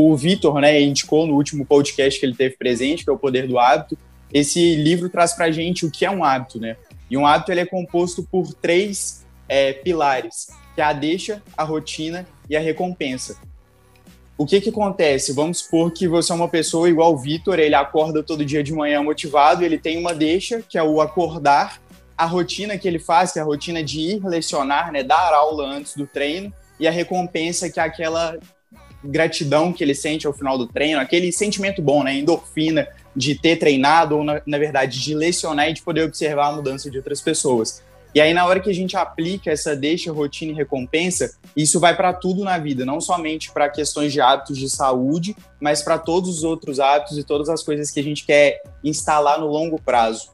o 0.00 0.16
Vitor 0.16 0.60
né, 0.60 0.80
indicou 0.80 1.26
no 1.26 1.34
último 1.34 1.66
podcast 1.66 2.20
que 2.20 2.24
ele 2.24 2.36
teve 2.36 2.56
presente, 2.56 3.02
que 3.02 3.10
é 3.10 3.12
O 3.12 3.18
Poder 3.18 3.48
do 3.48 3.58
Hábito, 3.58 3.98
esse 4.32 4.76
livro 4.76 5.08
traz 5.08 5.32
para 5.32 5.50
gente 5.50 5.84
o 5.84 5.90
que 5.90 6.06
é 6.06 6.10
um 6.10 6.22
hábito, 6.22 6.60
né? 6.60 6.76
E 7.10 7.16
um 7.16 7.26
hábito 7.26 7.50
ele 7.50 7.62
é 7.62 7.66
composto 7.66 8.22
por 8.22 8.54
três 8.54 9.26
é, 9.48 9.72
pilares, 9.72 10.50
que 10.76 10.80
é 10.80 10.84
a 10.84 10.92
deixa, 10.92 11.42
a 11.56 11.64
rotina 11.64 12.24
e 12.48 12.56
a 12.56 12.60
recompensa. 12.60 13.38
O 14.36 14.46
que 14.46 14.60
que 14.60 14.68
acontece? 14.68 15.32
Vamos 15.32 15.58
supor 15.58 15.90
que 15.90 16.06
você 16.06 16.30
é 16.30 16.34
uma 16.36 16.48
pessoa 16.48 16.88
igual 16.88 17.12
o 17.12 17.18
Vitor, 17.18 17.58
ele 17.58 17.74
acorda 17.74 18.22
todo 18.22 18.44
dia 18.44 18.62
de 18.62 18.72
manhã 18.72 19.02
motivado, 19.02 19.64
ele 19.64 19.78
tem 19.78 19.98
uma 19.98 20.14
deixa, 20.14 20.62
que 20.62 20.78
é 20.78 20.82
o 20.82 21.00
acordar, 21.00 21.82
a 22.16 22.24
rotina 22.24 22.78
que 22.78 22.86
ele 22.86 23.00
faz, 23.00 23.32
que 23.32 23.40
é 23.40 23.42
a 23.42 23.44
rotina 23.44 23.82
de 23.82 23.98
ir 23.98 24.24
lecionar, 24.24 24.92
né, 24.92 25.02
dar 25.02 25.34
aula 25.34 25.66
antes 25.66 25.96
do 25.96 26.06
treino, 26.06 26.52
e 26.78 26.86
a 26.86 26.90
recompensa, 26.92 27.68
que 27.68 27.80
é 27.80 27.82
aquela 27.82 28.38
gratidão 29.02 29.72
que 29.72 29.82
ele 29.82 29.94
sente 29.94 30.26
ao 30.26 30.32
final 30.32 30.58
do 30.58 30.66
treino, 30.66 31.00
aquele 31.00 31.32
sentimento 31.32 31.80
bom, 31.80 32.02
né, 32.02 32.14
endorfina 32.14 32.88
de 33.14 33.34
ter 33.34 33.56
treinado, 33.56 34.16
ou 34.16 34.24
na, 34.24 34.42
na 34.46 34.58
verdade 34.58 35.00
de 35.00 35.14
lecionar 35.14 35.70
e 35.70 35.72
de 35.72 35.82
poder 35.82 36.02
observar 36.02 36.48
a 36.48 36.52
mudança 36.52 36.90
de 36.90 36.96
outras 36.96 37.20
pessoas. 37.20 37.82
E 38.14 38.20
aí, 38.20 38.32
na 38.32 38.46
hora 38.46 38.58
que 38.58 38.70
a 38.70 38.74
gente 38.74 38.96
aplica 38.96 39.50
essa 39.50 39.76
deixa, 39.76 40.10
rotina 40.10 40.52
e 40.52 40.54
recompensa, 40.54 41.36
isso 41.54 41.78
vai 41.78 41.94
para 41.94 42.12
tudo 42.12 42.42
na 42.42 42.58
vida, 42.58 42.84
não 42.84 43.00
somente 43.00 43.52
para 43.52 43.68
questões 43.68 44.12
de 44.12 44.20
hábitos 44.20 44.56
de 44.56 44.68
saúde, 44.70 45.36
mas 45.60 45.82
para 45.82 45.98
todos 45.98 46.38
os 46.38 46.44
outros 46.44 46.80
hábitos 46.80 47.18
e 47.18 47.24
todas 47.24 47.48
as 47.48 47.62
coisas 47.62 47.90
que 47.90 48.00
a 48.00 48.02
gente 48.02 48.24
quer 48.24 48.62
instalar 48.82 49.38
no 49.38 49.46
longo 49.46 49.80
prazo. 49.80 50.30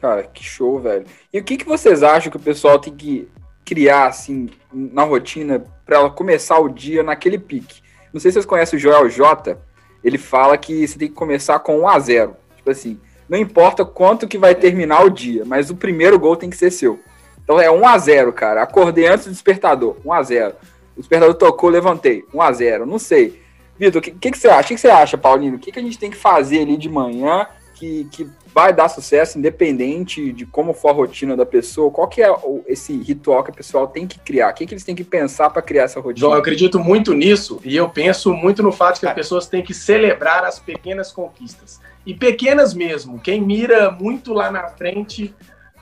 Cara, 0.00 0.22
que 0.22 0.44
show, 0.44 0.78
velho. 0.78 1.04
E 1.32 1.38
o 1.38 1.44
que, 1.44 1.56
que 1.56 1.64
vocês 1.64 2.02
acham 2.02 2.30
que 2.30 2.36
o 2.36 2.40
pessoal 2.40 2.78
tem 2.78 2.94
que 2.94 3.28
criar, 3.64 4.06
assim, 4.06 4.48
na 4.72 5.02
rotina, 5.02 5.64
para 5.84 5.96
ela 5.96 6.10
começar 6.10 6.58
o 6.60 6.68
dia 6.68 7.02
naquele 7.02 7.38
pique? 7.38 7.82
Não 8.16 8.20
sei 8.20 8.30
se 8.30 8.36
vocês 8.36 8.46
conhecem 8.46 8.78
o 8.78 8.80
Joel 8.80 9.10
J. 9.10 9.58
Ele 10.02 10.16
fala 10.16 10.56
que 10.56 10.88
você 10.88 10.98
tem 10.98 11.08
que 11.08 11.14
começar 11.14 11.58
com 11.58 11.80
1 11.80 11.88
a 11.88 11.98
0 11.98 12.36
Tipo 12.56 12.70
assim, 12.70 12.98
não 13.28 13.36
importa 13.36 13.84
quanto 13.84 14.26
que 14.26 14.38
vai 14.38 14.54
terminar 14.54 15.04
o 15.04 15.10
dia, 15.10 15.44
mas 15.44 15.68
o 15.68 15.76
primeiro 15.76 16.18
gol 16.18 16.34
tem 16.34 16.48
que 16.48 16.56
ser 16.56 16.70
seu. 16.70 16.98
Então 17.44 17.60
é 17.60 17.70
1 17.70 17.86
a 17.86 17.98
0 17.98 18.32
cara. 18.32 18.62
Acordei 18.62 19.06
antes 19.06 19.26
do 19.26 19.32
despertador, 19.32 19.98
1 20.02 20.12
a 20.14 20.22
0 20.22 20.54
O 20.96 21.00
despertador 21.00 21.34
tocou, 21.34 21.68
levantei, 21.68 22.24
1 22.32 22.40
a 22.40 22.52
0 22.52 22.86
Não 22.86 22.98
sei. 22.98 23.38
Vitor, 23.78 23.98
o 23.98 24.02
que, 24.02 24.12
que, 24.12 24.30
que, 24.30 24.38
você 24.38 24.48
acha? 24.48 24.60
O 24.62 24.68
que, 24.68 24.74
que, 24.76 24.80
você 24.80 24.88
acha, 24.88 25.18
Paulino? 25.18 25.56
O 25.56 25.60
que, 25.60 25.70
que 25.70 25.78
a 25.78 25.82
gente 25.82 25.98
tem 25.98 26.10
que 26.10 26.16
fazer 26.16 26.62
ali 26.62 26.78
de 26.78 26.88
manhã 26.88 27.46
que, 27.74 28.08
que 28.10 28.26
vai 28.56 28.72
dar 28.72 28.88
sucesso, 28.88 29.38
independente 29.38 30.32
de 30.32 30.46
como 30.46 30.72
for 30.72 30.88
a 30.88 30.92
rotina 30.92 31.36
da 31.36 31.44
pessoa? 31.44 31.90
Qual 31.90 32.08
que 32.08 32.22
é 32.22 32.34
esse 32.66 32.96
ritual 33.02 33.44
que 33.44 33.50
o 33.50 33.54
pessoal 33.54 33.86
tem 33.86 34.06
que 34.06 34.18
criar? 34.18 34.50
O 34.50 34.54
que, 34.54 34.64
que 34.64 34.72
eles 34.72 34.82
têm 34.82 34.94
que 34.94 35.04
pensar 35.04 35.50
para 35.50 35.60
criar 35.60 35.82
essa 35.82 36.00
rotina? 36.00 36.20
João, 36.20 36.32
eu 36.32 36.38
acredito 36.38 36.80
muito 36.80 37.12
nisso 37.12 37.60
e 37.62 37.76
eu 37.76 37.86
penso 37.86 38.32
muito 38.32 38.62
no 38.62 38.72
fato 38.72 38.98
que 38.98 39.06
as 39.06 39.12
pessoas 39.12 39.46
têm 39.46 39.62
que 39.62 39.74
celebrar 39.74 40.42
as 40.42 40.58
pequenas 40.58 41.12
conquistas. 41.12 41.82
E 42.06 42.14
pequenas 42.14 42.72
mesmo. 42.72 43.20
Quem 43.20 43.42
mira 43.42 43.90
muito 43.90 44.32
lá 44.32 44.50
na 44.50 44.68
frente 44.68 45.34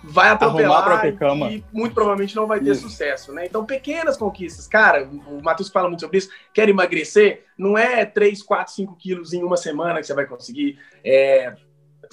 vai 0.02 0.30
atropelar 0.30 1.06
e 1.52 1.64
muito 1.72 1.94
provavelmente 1.94 2.34
não 2.34 2.48
vai 2.48 2.58
ter 2.58 2.72
isso. 2.72 2.88
sucesso, 2.88 3.32
né? 3.32 3.46
Então, 3.46 3.64
pequenas 3.64 4.16
conquistas. 4.16 4.66
Cara, 4.66 5.08
o 5.28 5.40
Matheus 5.40 5.68
fala 5.68 5.86
muito 5.86 6.00
sobre 6.00 6.18
isso. 6.18 6.28
Quer 6.52 6.68
emagrecer? 6.68 7.44
Não 7.56 7.78
é 7.78 8.04
3, 8.04 8.42
4, 8.42 8.74
5 8.74 8.96
quilos 8.96 9.32
em 9.32 9.44
uma 9.44 9.56
semana 9.56 10.00
que 10.00 10.06
você 10.08 10.14
vai 10.14 10.26
conseguir. 10.26 10.76
É... 11.04 11.54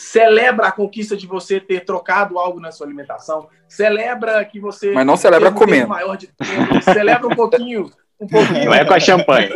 Celebra 0.02 0.68
a 0.68 0.72
conquista 0.72 1.16
de 1.16 1.28
você 1.28 1.60
ter 1.60 1.86
trocado 1.86 2.40
algo 2.40 2.60
na 2.60 2.72
sua 2.72 2.88
alimentação. 2.88 3.48
Celebra 3.68 4.44
que 4.44 4.60
você. 4.60 4.92
Mas 4.92 5.06
não 5.06 5.16
celebra 5.16 5.52
comendo. 5.52 5.88
Maior 5.88 6.18
de 6.18 6.28
tempo. 6.28 6.82
celebra 6.84 7.28
um 7.28 7.36
pouquinho. 7.36 7.92
Um 8.20 8.28
pouquinho. 8.28 8.66
Não 8.66 8.74
é 8.74 8.84
com 8.84 8.96
a 8.96 9.00
champanhe. 9.00 9.50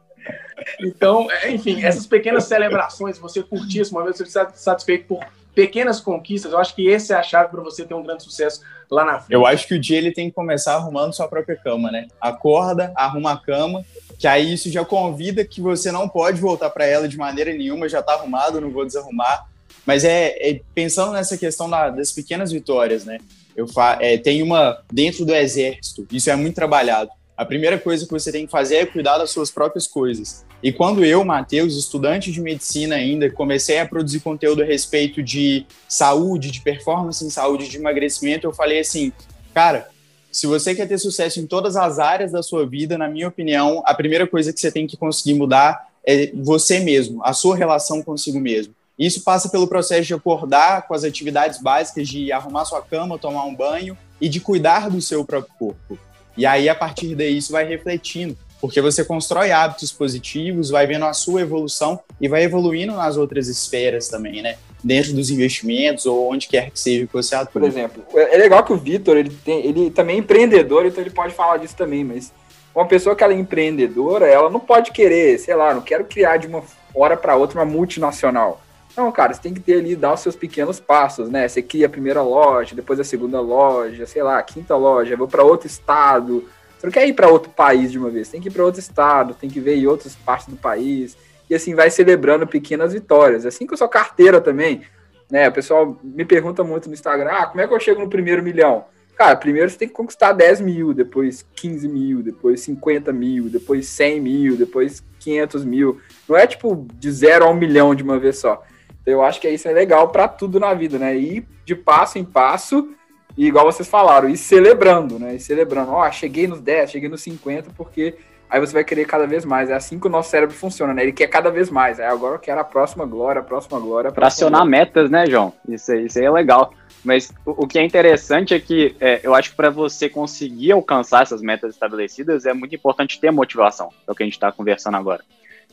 então, 0.78 1.26
é, 1.30 1.50
enfim, 1.50 1.82
essas 1.82 2.06
pequenas 2.06 2.44
celebrações, 2.44 3.18
você 3.18 3.42
curtir 3.42 3.80
esse 3.80 3.92
momento, 3.92 4.18
você 4.18 4.24
está 4.24 4.50
satisfeito 4.50 5.06
por 5.06 5.24
pequenas 5.54 6.00
conquistas, 6.00 6.52
eu 6.52 6.58
acho 6.58 6.74
que 6.74 6.86
esse 6.86 7.12
é 7.12 7.16
a 7.16 7.22
chave 7.22 7.50
para 7.50 7.62
você 7.62 7.84
ter 7.84 7.94
um 7.94 8.02
grande 8.02 8.22
sucesso 8.22 8.62
lá 8.90 9.04
na 9.06 9.18
frente. 9.18 9.32
Eu 9.32 9.46
acho 9.46 9.66
que 9.66 9.74
o 9.74 9.80
dia 9.80 9.96
ele 9.96 10.12
tem 10.12 10.28
que 10.28 10.34
começar 10.34 10.74
arrumando 10.74 11.14
sua 11.14 11.28
própria 11.28 11.56
cama, 11.56 11.90
né? 11.90 12.08
Acorda, 12.20 12.92
arruma 12.94 13.32
a 13.32 13.38
cama, 13.38 13.84
que 14.18 14.26
aí 14.26 14.52
isso 14.52 14.70
já 14.70 14.84
convida 14.84 15.44
que 15.44 15.60
você 15.60 15.90
não 15.90 16.08
pode 16.08 16.40
voltar 16.40 16.68
para 16.70 16.84
ela 16.84 17.08
de 17.08 17.16
maneira 17.16 17.52
nenhuma, 17.52 17.88
já 17.88 18.00
está 18.00 18.12
arrumado, 18.12 18.60
não 18.60 18.70
vou 18.70 18.84
desarrumar. 18.84 19.50
Mas 19.86 20.04
é, 20.04 20.36
é 20.38 20.60
pensando 20.74 21.12
nessa 21.12 21.36
questão 21.36 21.68
da, 21.68 21.90
das 21.90 22.12
pequenas 22.12 22.52
vitórias, 22.52 23.04
né? 23.04 23.18
Eu 23.56 23.66
fa 23.66 23.98
é, 24.00 24.16
tem 24.16 24.42
uma 24.42 24.82
dentro 24.90 25.24
do 25.24 25.34
exército, 25.34 26.06
isso 26.10 26.30
é 26.30 26.36
muito 26.36 26.54
trabalhado. 26.54 27.10
A 27.36 27.44
primeira 27.44 27.78
coisa 27.78 28.06
que 28.06 28.12
você 28.12 28.30
tem 28.30 28.46
que 28.46 28.52
fazer 28.52 28.76
é 28.76 28.86
cuidar 28.86 29.18
das 29.18 29.30
suas 29.30 29.50
próprias 29.50 29.86
coisas. 29.86 30.44
E 30.62 30.70
quando 30.70 31.04
eu, 31.04 31.24
Matheus, 31.24 31.76
estudante 31.76 32.30
de 32.30 32.40
medicina 32.40 32.94
ainda, 32.94 33.28
comecei 33.30 33.80
a 33.80 33.86
produzir 33.86 34.20
conteúdo 34.20 34.62
a 34.62 34.64
respeito 34.64 35.22
de 35.22 35.66
saúde, 35.88 36.52
de 36.52 36.60
performance 36.60 37.24
em 37.24 37.30
saúde, 37.30 37.68
de 37.68 37.78
emagrecimento, 37.78 38.46
eu 38.46 38.52
falei 38.52 38.78
assim, 38.78 39.12
cara, 39.52 39.88
se 40.30 40.46
você 40.46 40.74
quer 40.74 40.86
ter 40.86 40.98
sucesso 40.98 41.40
em 41.40 41.46
todas 41.46 41.74
as 41.74 41.98
áreas 41.98 42.30
da 42.30 42.42
sua 42.42 42.66
vida, 42.66 42.96
na 42.96 43.08
minha 43.08 43.28
opinião, 43.28 43.82
a 43.84 43.92
primeira 43.92 44.26
coisa 44.26 44.52
que 44.52 44.60
você 44.60 44.70
tem 44.70 44.86
que 44.86 44.96
conseguir 44.96 45.34
mudar 45.34 45.88
é 46.06 46.30
você 46.34 46.78
mesmo, 46.78 47.24
a 47.24 47.32
sua 47.32 47.56
relação 47.56 48.02
consigo 48.02 48.38
mesmo. 48.38 48.74
Isso 48.98 49.22
passa 49.24 49.48
pelo 49.48 49.66
processo 49.66 50.06
de 50.06 50.14
acordar 50.14 50.86
com 50.86 50.94
as 50.94 51.04
atividades 51.04 51.60
básicas 51.60 52.08
de 52.08 52.30
arrumar 52.30 52.64
sua 52.64 52.82
cama, 52.82 53.18
tomar 53.18 53.44
um 53.44 53.54
banho 53.54 53.96
e 54.20 54.28
de 54.28 54.40
cuidar 54.40 54.90
do 54.90 55.00
seu 55.00 55.24
próprio 55.24 55.54
corpo. 55.58 55.98
E 56.36 56.46
aí, 56.46 56.68
a 56.68 56.74
partir 56.74 57.14
daí, 57.14 57.36
isso 57.36 57.52
vai 57.52 57.64
refletindo 57.64 58.36
porque 58.62 58.80
você 58.80 59.04
constrói 59.04 59.50
hábitos 59.50 59.90
positivos, 59.90 60.70
vai 60.70 60.86
vendo 60.86 61.04
a 61.04 61.12
sua 61.12 61.40
evolução 61.40 61.98
e 62.20 62.28
vai 62.28 62.44
evoluindo 62.44 62.92
nas 62.92 63.16
outras 63.16 63.48
esferas 63.48 64.06
também, 64.06 64.40
né? 64.40 64.56
Dentro 64.84 65.12
dos 65.14 65.30
investimentos 65.30 66.06
ou 66.06 66.30
onde 66.30 66.46
quer 66.46 66.70
que 66.70 66.78
seja 66.78 67.04
que 67.04 67.12
você 67.12 67.34
atua. 67.34 67.50
Por 67.50 67.64
exemplo, 67.64 68.04
é 68.14 68.36
legal 68.36 68.62
que 68.62 68.72
o 68.72 68.76
Vitor, 68.76 69.16
ele, 69.16 69.30
tem, 69.44 69.66
ele 69.66 69.90
também 69.90 70.14
é 70.14 70.18
empreendedor, 70.20 70.86
então 70.86 71.02
ele 71.02 71.10
pode 71.10 71.34
falar 71.34 71.56
disso 71.56 71.74
também, 71.74 72.04
mas 72.04 72.32
uma 72.72 72.86
pessoa 72.86 73.16
que 73.16 73.24
ela 73.24 73.32
é 73.32 73.36
empreendedora, 73.36 74.28
ela 74.28 74.48
não 74.48 74.60
pode 74.60 74.92
querer, 74.92 75.40
sei 75.40 75.56
lá, 75.56 75.74
não 75.74 75.82
quero 75.82 76.04
criar 76.04 76.36
de 76.36 76.46
uma 76.46 76.62
hora 76.94 77.16
para 77.16 77.34
outra 77.34 77.58
uma 77.58 77.66
multinacional. 77.66 78.61
Não, 78.96 79.10
cara, 79.10 79.32
você 79.32 79.40
tem 79.40 79.54
que 79.54 79.60
ter 79.60 79.78
ali, 79.78 79.96
dar 79.96 80.12
os 80.14 80.20
seus 80.20 80.36
pequenos 80.36 80.78
passos, 80.78 81.30
né? 81.30 81.48
Você 81.48 81.62
cria 81.62 81.86
a 81.86 81.90
primeira 81.90 82.22
loja, 82.22 82.74
depois 82.74 83.00
a 83.00 83.04
segunda 83.04 83.40
loja, 83.40 84.06
sei 84.06 84.22
lá, 84.22 84.38
a 84.38 84.42
quinta 84.42 84.76
loja, 84.76 85.16
vou 85.16 85.28
para 85.28 85.42
outro 85.42 85.66
estado, 85.66 86.44
você 86.82 86.86
não 86.88 86.92
quer 86.92 87.06
ir 87.06 87.12
para 87.12 87.28
outro 87.28 87.48
país 87.50 87.92
de 87.92 87.98
uma 87.98 88.10
vez, 88.10 88.28
tem 88.28 88.40
que 88.40 88.48
ir 88.48 88.50
para 88.50 88.64
outro 88.64 88.80
estado, 88.80 89.34
tem 89.34 89.48
que 89.48 89.60
ver 89.60 89.76
em 89.76 89.86
outras 89.86 90.16
partes 90.16 90.48
do 90.48 90.56
país. 90.56 91.16
E 91.48 91.54
assim 91.54 91.76
vai 91.76 91.88
celebrando 91.90 92.44
pequenas 92.44 92.92
vitórias. 92.92 93.46
Assim 93.46 93.68
com 93.68 93.74
a 93.74 93.76
sua 93.76 93.88
carteira 93.88 94.40
também. 94.40 94.82
Né? 95.30 95.48
O 95.48 95.52
pessoal 95.52 95.96
me 96.02 96.24
pergunta 96.24 96.64
muito 96.64 96.88
no 96.88 96.94
Instagram: 96.94 97.30
ah, 97.30 97.46
como 97.46 97.60
é 97.60 97.68
que 97.68 97.72
eu 97.72 97.78
chego 97.78 98.00
no 98.00 98.10
primeiro 98.10 98.42
milhão? 98.42 98.84
Cara, 99.16 99.36
primeiro 99.36 99.70
você 99.70 99.78
tem 99.78 99.86
que 99.86 99.94
conquistar 99.94 100.32
10 100.32 100.60
mil, 100.60 100.92
depois 100.92 101.46
15 101.54 101.86
mil, 101.86 102.20
depois 102.20 102.62
50 102.62 103.12
mil, 103.12 103.48
depois 103.48 103.86
100 103.86 104.20
mil, 104.20 104.56
depois 104.56 105.04
500 105.20 105.64
mil. 105.64 106.00
Não 106.28 106.36
é 106.36 106.48
tipo 106.48 106.88
de 106.94 107.12
zero 107.12 107.44
a 107.44 107.50
um 107.50 107.54
milhão 107.54 107.94
de 107.94 108.02
uma 108.02 108.18
vez 108.18 108.38
só. 108.38 108.60
Então 109.02 109.14
eu 109.14 109.22
acho 109.22 109.40
que 109.40 109.48
isso 109.48 109.68
é 109.68 109.72
legal 109.72 110.08
para 110.08 110.26
tudo 110.28 110.58
na 110.58 110.72
vida, 110.72 110.98
né? 110.98 111.14
Ir 111.16 111.46
de 111.64 111.74
passo 111.74 112.18
em 112.18 112.24
passo 112.24 112.88
e 113.36 113.46
igual 113.46 113.64
vocês 113.64 113.88
falaram, 113.88 114.28
e 114.28 114.36
celebrando, 114.36 115.18
né? 115.18 115.34
E 115.34 115.40
celebrando, 115.40 115.92
ó, 115.92 116.06
oh, 116.06 116.12
cheguei 116.12 116.46
nos 116.46 116.60
10, 116.60 116.90
cheguei 116.90 117.08
nos 117.08 117.22
50, 117.22 117.70
porque 117.76 118.14
aí 118.48 118.60
você 118.60 118.72
vai 118.74 118.84
querer 118.84 119.06
cada 119.06 119.26
vez 119.26 119.44
mais. 119.44 119.70
É 119.70 119.74
assim 119.74 119.98
que 119.98 120.06
o 120.06 120.10
nosso 120.10 120.30
cérebro 120.30 120.54
funciona, 120.54 120.92
né? 120.92 121.02
Ele 121.02 121.12
quer 121.12 121.26
cada 121.28 121.50
vez 121.50 121.70
mais. 121.70 121.98
Aí 121.98 122.06
agora 122.06 122.34
eu 122.34 122.38
quero 122.38 122.60
a 122.60 122.64
próxima 122.64 123.06
glória, 123.06 123.40
a 123.40 123.44
próxima 123.44 123.80
glória. 123.80 124.10
A 124.10 124.12
próxima 124.12 124.50
Tracionar 124.50 124.60
glória. 124.66 124.78
metas, 124.84 125.10
né, 125.10 125.26
João? 125.26 125.52
Isso, 125.66 125.90
aí- 125.92 126.04
isso 126.06 126.18
aí 126.18 126.24
é 126.26 126.30
legal. 126.30 126.74
Mas 127.02 127.32
o, 127.46 127.64
o 127.64 127.66
que 127.66 127.78
é 127.78 127.84
interessante 127.84 128.52
é 128.54 128.60
que 128.60 128.94
é, 129.00 129.20
eu 129.24 129.34
acho 129.34 129.50
que 129.50 129.56
para 129.56 129.70
você 129.70 130.08
conseguir 130.08 130.72
alcançar 130.72 131.22
essas 131.22 131.40
metas 131.40 131.72
estabelecidas 131.74 132.44
é 132.44 132.52
muito 132.52 132.74
importante 132.74 133.18
ter 133.18 133.30
motivação, 133.32 133.88
é 134.06 134.12
o 134.12 134.14
que 134.14 134.22
a 134.22 134.26
gente 134.26 134.34
está 134.34 134.52
conversando 134.52 134.96
agora. 134.98 135.24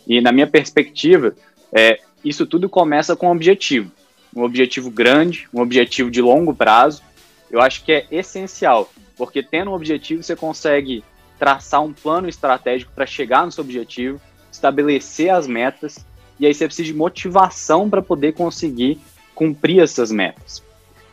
E 0.07 0.21
na 0.21 0.31
minha 0.31 0.48
perspectiva, 0.48 1.36
é, 1.71 2.00
isso 2.24 2.46
tudo 2.46 2.70
começa 2.70 3.16
com 3.16 3.28
um 3.28 3.32
objetivo. 3.32 3.92
Um 4.36 4.44
objetivo 4.44 4.92
grande, 4.92 5.48
um 5.54 5.62
objetivo 5.62 6.12
de 6.12 6.22
longo 6.22 6.54
prazo. 6.54 7.02
Eu 7.50 7.62
acho 7.62 7.84
que 7.84 7.92
é 7.92 8.06
essencial, 8.12 8.92
porque 9.18 9.42
tendo 9.42 9.72
um 9.72 9.74
objetivo 9.74 10.22
você 10.22 10.36
consegue 10.36 11.04
traçar 11.40 11.82
um 11.82 11.94
plano 11.94 12.28
estratégico 12.28 12.92
para 12.94 13.06
chegar 13.06 13.46
no 13.46 13.52
seu 13.52 13.64
objetivo, 13.64 14.20
estabelecer 14.52 15.30
as 15.30 15.48
metas, 15.48 16.06
e 16.40 16.46
aí 16.46 16.54
você 16.54 16.66
precisa 16.66 16.86
de 16.86 16.94
motivação 16.94 17.90
para 17.90 18.02
poder 18.02 18.34
conseguir 18.34 19.00
cumprir 19.34 19.82
essas 19.82 20.12
metas. 20.12 20.62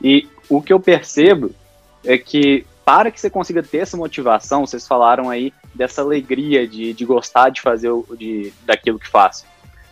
E 0.03 0.29
o 0.49 0.61
que 0.61 0.73
eu 0.73 0.81
percebo 0.81 1.55
é 2.05 2.19
que 2.19 2.67
para 2.85 3.11
que 3.11 3.21
você 3.21 3.29
consiga 3.29 3.63
ter 3.63 3.79
essa 3.79 3.97
motivação, 3.97 4.65
vocês 4.65 4.87
falaram 4.87 5.29
aí 5.29 5.53
dessa 5.75 6.03
alegria 6.03 6.67
de, 6.69 6.93
de 6.93 7.05
gostar 7.05 7.51
de 7.51 7.61
fazer 7.61 7.91
o, 7.91 8.07
de, 8.17 8.53
daquilo 8.65 8.99
que 8.99 9.09
faz. 9.09 9.45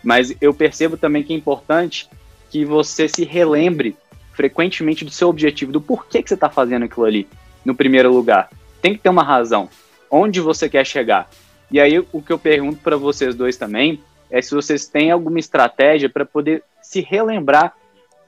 Mas 0.04 0.37
eu 0.40 0.52
percebo 0.52 0.96
também 0.96 1.23
que 1.23 1.32
é 1.32 1.37
importante 1.37 2.08
que 2.50 2.64
você 2.64 3.08
se 3.08 3.25
relembre 3.25 3.96
frequentemente 4.32 5.04
do 5.04 5.11
seu 5.11 5.28
objetivo, 5.28 5.73
do 5.73 5.80
porquê 5.80 6.23
que 6.23 6.28
você 6.28 6.34
está 6.34 6.50
fazendo 6.50 6.84
aquilo 6.84 7.06
ali, 7.06 7.26
no 7.64 7.75
primeiro 7.75 8.12
lugar. 8.12 8.50
Tem 8.82 8.94
que 8.94 9.00
ter 9.00 9.08
uma 9.08 9.25
razão. 9.25 9.68
Onde 10.11 10.40
você 10.40 10.68
quer 10.68 10.84
chegar? 10.84 11.28
E 11.70 11.80
aí 11.80 11.99
o 12.12 12.20
que 12.20 12.32
eu 12.32 12.38
pergunto 12.38 12.80
para 12.80 12.96
vocês 12.96 13.34
dois 13.34 13.56
também 13.56 14.00
é 14.30 14.42
se 14.42 14.54
vocês 14.54 14.87
têm 14.87 15.11
alguma 15.11 15.38
estratégia 15.38 16.08
para 16.08 16.25
poder 16.25 16.62
se 16.82 17.00
relembrar 17.00 17.75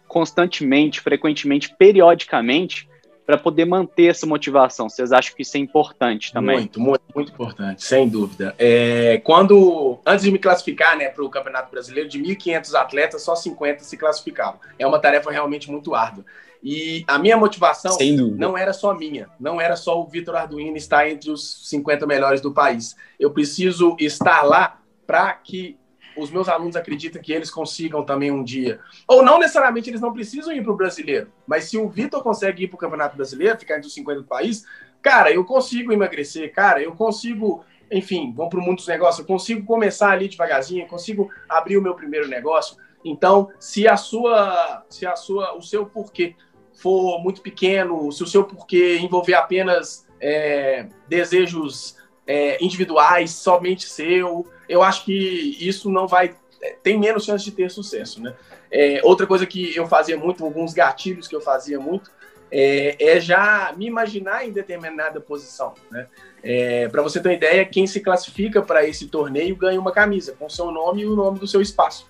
constantemente, 0.08 1.00
frequentemente, 1.00 1.74
periodicamente, 1.76 2.88
para 3.26 3.36
poder 3.36 3.64
manter 3.64 4.06
essa 4.06 4.24
motivação. 4.24 4.88
Vocês 4.88 5.12
acham 5.12 5.34
que 5.34 5.42
isso 5.42 5.56
é 5.56 5.60
importante 5.60 6.32
também? 6.32 6.58
Muito, 6.58 6.80
muito, 6.80 7.02
muito 7.12 7.32
importante, 7.32 7.84
sem 7.84 8.08
dúvida. 8.08 8.54
É, 8.56 9.20
quando, 9.24 9.98
antes 10.06 10.24
de 10.24 10.30
me 10.30 10.38
classificar 10.38 10.96
né, 10.96 11.08
para 11.08 11.24
o 11.24 11.28
Campeonato 11.28 11.70
Brasileiro, 11.70 12.08
de 12.08 12.20
1.500 12.20 12.74
atletas, 12.74 13.22
só 13.22 13.34
50 13.34 13.82
se 13.82 13.96
classificavam. 13.96 14.60
É 14.78 14.86
uma 14.86 15.00
tarefa 15.00 15.30
realmente 15.32 15.70
muito 15.70 15.94
árdua. 15.94 16.24
E 16.62 17.04
a 17.06 17.18
minha 17.18 17.36
motivação 17.36 17.96
não 18.36 18.56
era 18.56 18.72
só 18.72 18.94
minha, 18.94 19.28
não 19.38 19.60
era 19.60 19.76
só 19.76 20.00
o 20.00 20.06
Vitor 20.06 20.36
Arduino 20.36 20.76
estar 20.76 21.08
entre 21.08 21.30
os 21.30 21.68
50 21.68 22.06
melhores 22.06 22.40
do 22.40 22.52
país. 22.52 22.96
Eu 23.20 23.30
preciso 23.30 23.96
estar 23.98 24.42
lá 24.42 24.80
para 25.06 25.32
que 25.32 25.76
os 26.16 26.30
meus 26.30 26.48
alunos 26.48 26.76
acreditem 26.76 27.20
que 27.20 27.32
eles 27.32 27.50
consigam 27.50 28.04
também 28.04 28.30
um 28.30 28.42
dia. 28.42 28.80
Ou 29.06 29.22
não 29.22 29.38
necessariamente 29.38 29.90
eles 29.90 30.00
não 30.00 30.12
precisam 30.12 30.52
ir 30.52 30.62
para 30.62 30.72
o 30.72 30.76
brasileiro, 30.76 31.30
mas 31.46 31.64
se 31.64 31.78
o 31.78 31.88
Vitor 31.88 32.22
consegue 32.22 32.64
ir 32.64 32.68
para 32.68 32.76
o 32.76 32.78
Campeonato 32.78 33.16
Brasileiro, 33.16 33.58
ficar 33.58 33.76
entre 33.76 33.88
os 33.88 33.94
50 33.94 34.20
do 34.20 34.26
país, 34.26 34.64
cara, 35.02 35.30
eu 35.30 35.44
consigo 35.44 35.92
emagrecer, 35.92 36.52
cara, 36.52 36.82
eu 36.82 36.92
consigo, 36.92 37.64
enfim, 37.90 38.32
vamos 38.34 38.50
para 38.50 38.74
dos 38.74 38.86
negócios, 38.86 39.20
eu 39.20 39.26
consigo 39.26 39.64
começar 39.64 40.10
ali 40.10 40.28
devagarzinho, 40.28 40.82
eu 40.82 40.88
consigo 40.88 41.30
abrir 41.48 41.76
o 41.76 41.82
meu 41.82 41.94
primeiro 41.94 42.28
negócio. 42.28 42.76
Então, 43.04 43.50
se 43.60 43.86
a 43.86 43.96
sua, 43.96 44.84
se 44.88 45.06
a 45.06 45.14
sua, 45.14 45.56
o 45.56 45.62
seu 45.62 45.86
porquê 45.86 46.34
for 46.74 47.20
muito 47.22 47.40
pequeno, 47.40 48.10
se 48.10 48.22
o 48.22 48.26
seu 48.26 48.44
porquê 48.44 48.98
envolver 48.98 49.34
apenas 49.34 50.06
é, 50.20 50.88
desejos 51.08 51.96
é, 52.26 52.62
individuais, 52.64 53.30
somente 53.30 53.88
seu, 53.88 54.46
eu 54.68 54.82
acho 54.82 55.04
que 55.04 55.56
isso 55.60 55.90
não 55.90 56.06
vai 56.06 56.34
tem 56.82 56.98
menos 56.98 57.24
chance 57.24 57.44
de 57.44 57.52
ter 57.52 57.70
sucesso, 57.70 58.20
né? 58.20 58.34
É, 58.70 59.00
outra 59.04 59.26
coisa 59.26 59.46
que 59.46 59.76
eu 59.76 59.86
fazia 59.86 60.16
muito, 60.16 60.44
alguns 60.44 60.72
gatilhos 60.72 61.28
que 61.28 61.36
eu 61.36 61.40
fazia 61.40 61.78
muito, 61.78 62.10
é, 62.50 62.96
é 62.98 63.20
já 63.20 63.72
me 63.76 63.86
imaginar 63.86 64.46
em 64.46 64.52
determinada 64.52 65.20
posição, 65.20 65.74
né? 65.90 66.06
É, 66.42 66.88
para 66.88 67.02
você 67.02 67.20
ter 67.20 67.28
uma 67.28 67.34
ideia, 67.34 67.64
quem 67.64 67.86
se 67.86 68.00
classifica 68.00 68.62
para 68.62 68.86
esse 68.86 69.06
torneio 69.08 69.56
ganha 69.56 69.80
uma 69.80 69.92
camisa 69.92 70.34
com 70.38 70.48
seu 70.48 70.70
nome 70.70 71.02
e 71.02 71.06
o 71.06 71.16
nome 71.16 71.38
do 71.38 71.46
seu 71.46 71.60
espaço. 71.60 72.08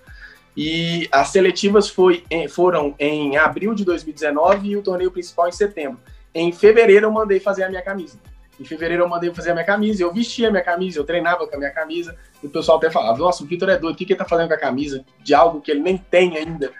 E 0.56 1.08
as 1.12 1.28
seletivas 1.28 1.88
foi, 1.88 2.24
foram 2.48 2.94
em 2.98 3.36
abril 3.36 3.74
de 3.74 3.84
2019 3.84 4.68
e 4.68 4.76
o 4.76 4.82
torneio 4.82 5.10
principal 5.10 5.48
em 5.48 5.52
setembro. 5.52 6.00
Em 6.34 6.50
fevereiro 6.50 7.06
eu 7.06 7.10
mandei 7.10 7.40
fazer 7.40 7.64
a 7.64 7.68
minha 7.68 7.82
camisa. 7.82 8.18
Em 8.58 8.64
fevereiro 8.64 9.02
eu 9.02 9.08
mandei 9.08 9.32
fazer 9.34 9.50
a 9.50 9.54
minha 9.54 9.66
camisa, 9.66 10.02
eu 10.02 10.12
vestia 10.12 10.48
a 10.48 10.50
minha 10.50 10.62
camisa, 10.62 10.98
eu 10.98 11.04
treinava 11.04 11.46
com 11.46 11.54
a 11.54 11.58
minha 11.58 11.70
camisa, 11.70 12.16
e 12.42 12.46
o 12.46 12.50
pessoal 12.50 12.78
até 12.78 12.90
falava, 12.90 13.18
nossa, 13.18 13.44
o 13.44 13.46
Vitor 13.46 13.68
é 13.68 13.76
doido, 13.76 13.94
o 13.94 13.98
que, 13.98 14.04
que 14.06 14.12
ele 14.12 14.18
tá 14.18 14.24
fazendo 14.24 14.48
com 14.48 14.54
a 14.54 14.58
camisa? 14.58 15.04
De 15.22 15.34
algo 15.34 15.60
que 15.60 15.70
ele 15.70 15.80
nem 15.80 15.98
tem 15.98 16.36
ainda. 16.36 16.72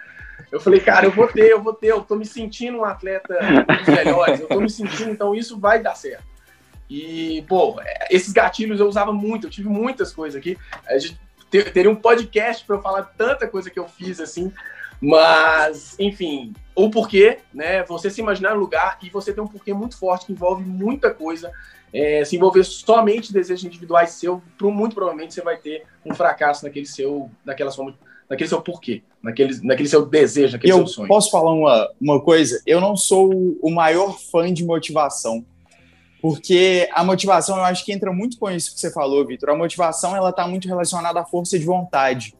Eu 0.51 0.59
falei, 0.59 0.79
cara, 0.79 1.05
eu 1.05 1.11
vou 1.11 1.27
ter, 1.27 1.51
eu 1.51 1.61
vou 1.61 1.73
ter, 1.73 1.87
eu 1.87 2.01
tô 2.01 2.15
me 2.15 2.25
sentindo 2.25 2.79
um 2.79 2.85
atleta 2.85 3.37
dos 3.77 3.95
melhores, 3.95 4.39
eu 4.39 4.47
tô 4.47 4.59
me 4.59 4.69
sentindo, 4.69 5.11
então 5.11 5.35
isso 5.35 5.59
vai 5.59 5.81
dar 5.81 5.95
certo. 5.95 6.23
E, 6.89 7.43
pô, 7.47 7.79
esses 8.09 8.31
gatilhos 8.31 8.79
eu 8.79 8.87
usava 8.87 9.11
muito, 9.11 9.47
eu 9.47 9.51
tive 9.51 9.67
muitas 9.67 10.13
coisas 10.13 10.39
aqui. 10.39 10.57
A 10.87 10.97
gente 10.97 11.19
teria 11.73 11.89
um 11.89 11.95
podcast 11.95 12.65
para 12.65 12.77
eu 12.77 12.81
falar 12.81 13.03
tanta 13.03 13.47
coisa 13.47 13.69
que 13.69 13.77
eu 13.77 13.87
fiz 13.87 14.19
assim, 14.19 14.53
mas, 15.01 15.95
enfim, 15.99 16.53
o 16.75 16.89
porquê, 16.89 17.39
né? 17.53 17.83
Você 17.83 18.09
se 18.09 18.21
imaginar 18.21 18.55
no 18.55 18.59
lugar 18.59 18.97
e 19.01 19.09
você 19.09 19.33
tem 19.33 19.43
um 19.43 19.47
porquê 19.47 19.73
muito 19.73 19.97
forte 19.97 20.25
que 20.25 20.31
envolve 20.31 20.63
muita 20.63 21.13
coisa. 21.13 21.51
É, 21.93 22.25
se 22.25 22.35
envolver 22.35 22.63
somente 22.63 23.31
desejos 23.31 23.63
individuais 23.63 24.11
seu, 24.11 24.41
muito 24.61 24.93
provavelmente 24.93 25.33
você 25.33 25.41
vai 25.41 25.57
ter 25.57 25.83
um 26.05 26.13
fracasso 26.13 26.65
naquele 26.65 26.85
seu, 26.85 27.31
naquela 27.45 27.71
sua, 27.71 27.93
naquele 28.29 28.49
seu 28.49 28.61
porquê, 28.61 29.03
naquele, 29.23 29.57
naquele 29.63 29.87
seu 29.87 30.05
desejo, 30.05 30.53
naquele 30.53 30.73
eu 30.73 30.77
seu 30.77 30.87
sonho. 30.87 31.07
posso 31.07 31.31
falar 31.31 31.53
uma, 31.53 31.89
uma 31.99 32.21
coisa? 32.21 32.61
Eu 32.65 32.81
não 32.81 32.97
sou 32.97 33.31
o 33.61 33.71
maior 33.71 34.19
fã 34.19 34.51
de 34.53 34.65
motivação. 34.65 35.45
Porque 36.21 36.89
a 36.93 37.03
motivação, 37.03 37.57
eu 37.57 37.63
acho 37.63 37.85
que 37.85 37.93
entra 37.93 38.11
muito 38.11 38.37
com 38.37 38.49
isso 38.49 38.73
que 38.73 38.79
você 38.79 38.91
falou, 38.91 39.25
Vitor. 39.25 39.49
A 39.49 39.55
motivação, 39.55 40.15
ela 40.15 40.31
está 40.31 40.47
muito 40.47 40.67
relacionada 40.67 41.19
à 41.19 41.25
força 41.25 41.57
de 41.57 41.65
vontade. 41.65 42.33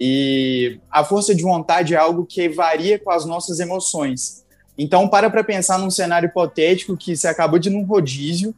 E 0.00 0.80
a 0.90 1.04
força 1.04 1.34
de 1.34 1.42
vontade 1.42 1.94
é 1.94 1.98
algo 1.98 2.24
que 2.24 2.48
varia 2.48 2.98
com 2.98 3.10
as 3.10 3.26
nossas 3.26 3.60
emoções. 3.60 4.42
Então, 4.78 5.06
para 5.06 5.28
para 5.28 5.44
pensar 5.44 5.78
num 5.78 5.90
cenário 5.90 6.28
hipotético 6.28 6.96
que 6.96 7.14
você 7.14 7.28
acabou 7.28 7.58
de 7.58 7.68
ir 7.68 7.72
num 7.72 7.84
rodízio 7.84 8.54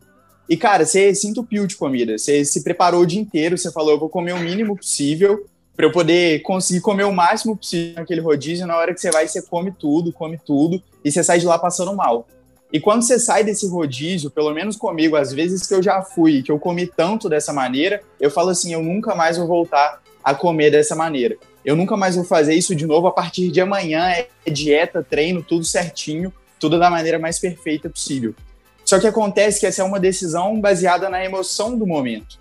e, 0.49 0.57
cara, 0.57 0.87
você 0.87 1.13
se 1.15 1.27
entupiu 1.27 1.67
de 1.67 1.75
comida. 1.75 2.17
Você 2.17 2.45
se 2.45 2.63
preparou 2.63 3.01
o 3.01 3.07
dia 3.07 3.21
inteiro, 3.21 3.59
você 3.59 3.73
falou, 3.73 3.91
eu 3.91 3.99
vou 3.99 4.09
comer 4.09 4.33
o 4.33 4.39
mínimo 4.39 4.77
possível 4.77 5.47
para 5.75 5.87
eu 5.87 5.91
poder 5.91 6.43
conseguir 6.43 6.81
comer 6.81 7.05
o 7.05 7.13
máximo 7.13 7.57
possível 7.57 7.97
naquele 7.97 8.21
rodízio. 8.21 8.67
Na 8.67 8.77
hora 8.77 8.95
que 8.95 9.01
você 9.01 9.11
vai, 9.11 9.27
você 9.27 9.43
come 9.43 9.73
tudo, 9.73 10.13
come 10.13 10.39
tudo 10.39 10.81
e 11.05 11.11
você 11.11 11.25
sai 11.25 11.41
de 11.41 11.47
lá 11.47 11.59
passando 11.59 11.93
mal. 11.97 12.29
E 12.73 12.79
quando 12.79 13.03
você 13.03 13.19
sai 13.19 13.43
desse 13.43 13.67
rodízio, 13.69 14.31
pelo 14.31 14.55
menos 14.55 14.77
comigo, 14.77 15.17
às 15.17 15.33
vezes 15.33 15.67
que 15.67 15.75
eu 15.75 15.83
já 15.83 16.03
fui, 16.03 16.43
que 16.43 16.53
eu 16.53 16.59
comi 16.59 16.87
tanto 16.87 17.29
dessa 17.29 17.53
maneira, 17.53 18.01
eu 18.21 18.31
falo 18.31 18.51
assim, 18.51 18.73
eu 18.73 18.83
nunca 18.83 19.15
mais 19.15 19.37
vou 19.37 19.47
voltar 19.47 20.01
a 20.23 20.35
comer 20.35 20.71
dessa 20.71 20.95
maneira. 20.95 21.37
Eu 21.65 21.77
nunca 21.77 21.97
mais 21.97 22.17
vou 22.17 22.25
fazer 22.25 22.55
isso 22.55 22.75
de 22.75 22.87
novo 22.87 23.07
a 23.07 23.13
partir 23.13 23.51
de 23.51 23.61
amanhã. 23.61 24.09
É 24.11 24.51
dieta, 24.51 25.07
treino, 25.09 25.43
tudo 25.43 25.65
certinho, 25.65 26.33
tudo 26.59 26.79
da 26.79 26.91
maneira 26.91 27.19
mais 27.19 27.39
perfeita 27.39 27.89
possível. 27.89 28.35
Só 28.85 28.99
que 28.99 29.07
acontece 29.07 29.61
que 29.61 29.67
essa 29.67 29.83
é 29.83 29.85
uma 29.85 30.01
decisão 30.01 30.61
baseada 30.61 31.09
na 31.09 31.25
emoção 31.25 31.77
do 31.77 31.87
momento. 31.87 32.41